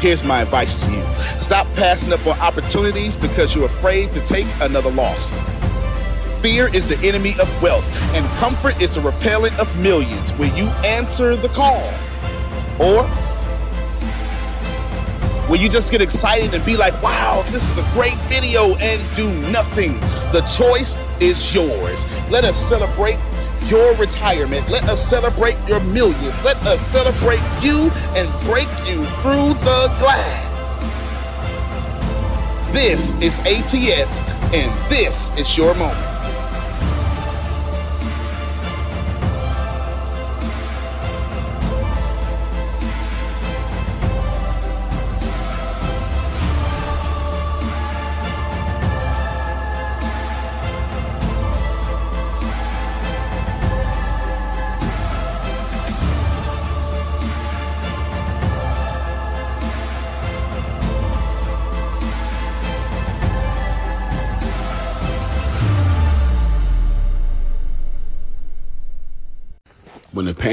Here's 0.00 0.22
my 0.22 0.42
advice 0.42 0.84
to 0.84 0.90
you. 0.90 1.04
Stop 1.38 1.66
passing 1.74 2.12
up 2.12 2.26
on 2.26 2.38
opportunities 2.38 3.16
because 3.16 3.54
you're 3.54 3.64
afraid 3.64 4.12
to 4.12 4.20
take 4.20 4.46
another 4.60 4.90
loss. 4.90 5.30
Fear 6.40 6.74
is 6.74 6.86
the 6.88 6.98
enemy 7.06 7.34
of 7.40 7.62
wealth, 7.62 7.90
and 8.14 8.24
comfort 8.38 8.80
is 8.80 8.94
the 8.94 9.00
repellent 9.00 9.58
of 9.58 9.74
millions. 9.80 10.32
Will 10.34 10.54
you 10.54 10.66
answer 10.84 11.34
the 11.34 11.48
call? 11.48 11.82
Or 12.78 13.08
will 15.48 15.56
you 15.56 15.68
just 15.68 15.90
get 15.90 16.00
excited 16.00 16.54
and 16.54 16.64
be 16.64 16.76
like, 16.76 17.00
wow, 17.02 17.42
this 17.50 17.68
is 17.70 17.78
a 17.78 17.92
great 17.92 18.14
video 18.28 18.74
and 18.76 19.16
do 19.16 19.30
nothing? 19.50 20.00
The 20.32 20.40
choice 20.42 20.96
is 21.20 21.54
yours. 21.54 22.04
Let 22.30 22.44
us 22.44 22.56
celebrate 22.56 23.18
your 23.66 23.94
retirement. 23.96 24.68
Let 24.68 24.84
us 24.84 25.04
celebrate 25.04 25.56
your 25.66 25.80
millions. 25.80 26.44
Let 26.44 26.56
us 26.66 26.80
celebrate 26.80 27.40
you 27.62 27.90
and 28.14 28.28
break 28.44 28.68
you 28.86 29.04
through 29.22 29.54
the 29.64 29.92
glass. 29.98 30.82
This 32.72 33.10
is 33.22 33.38
ATS, 33.40 34.20
and 34.52 34.90
this 34.90 35.30
is 35.38 35.56
your 35.56 35.74
moment. 35.74 36.15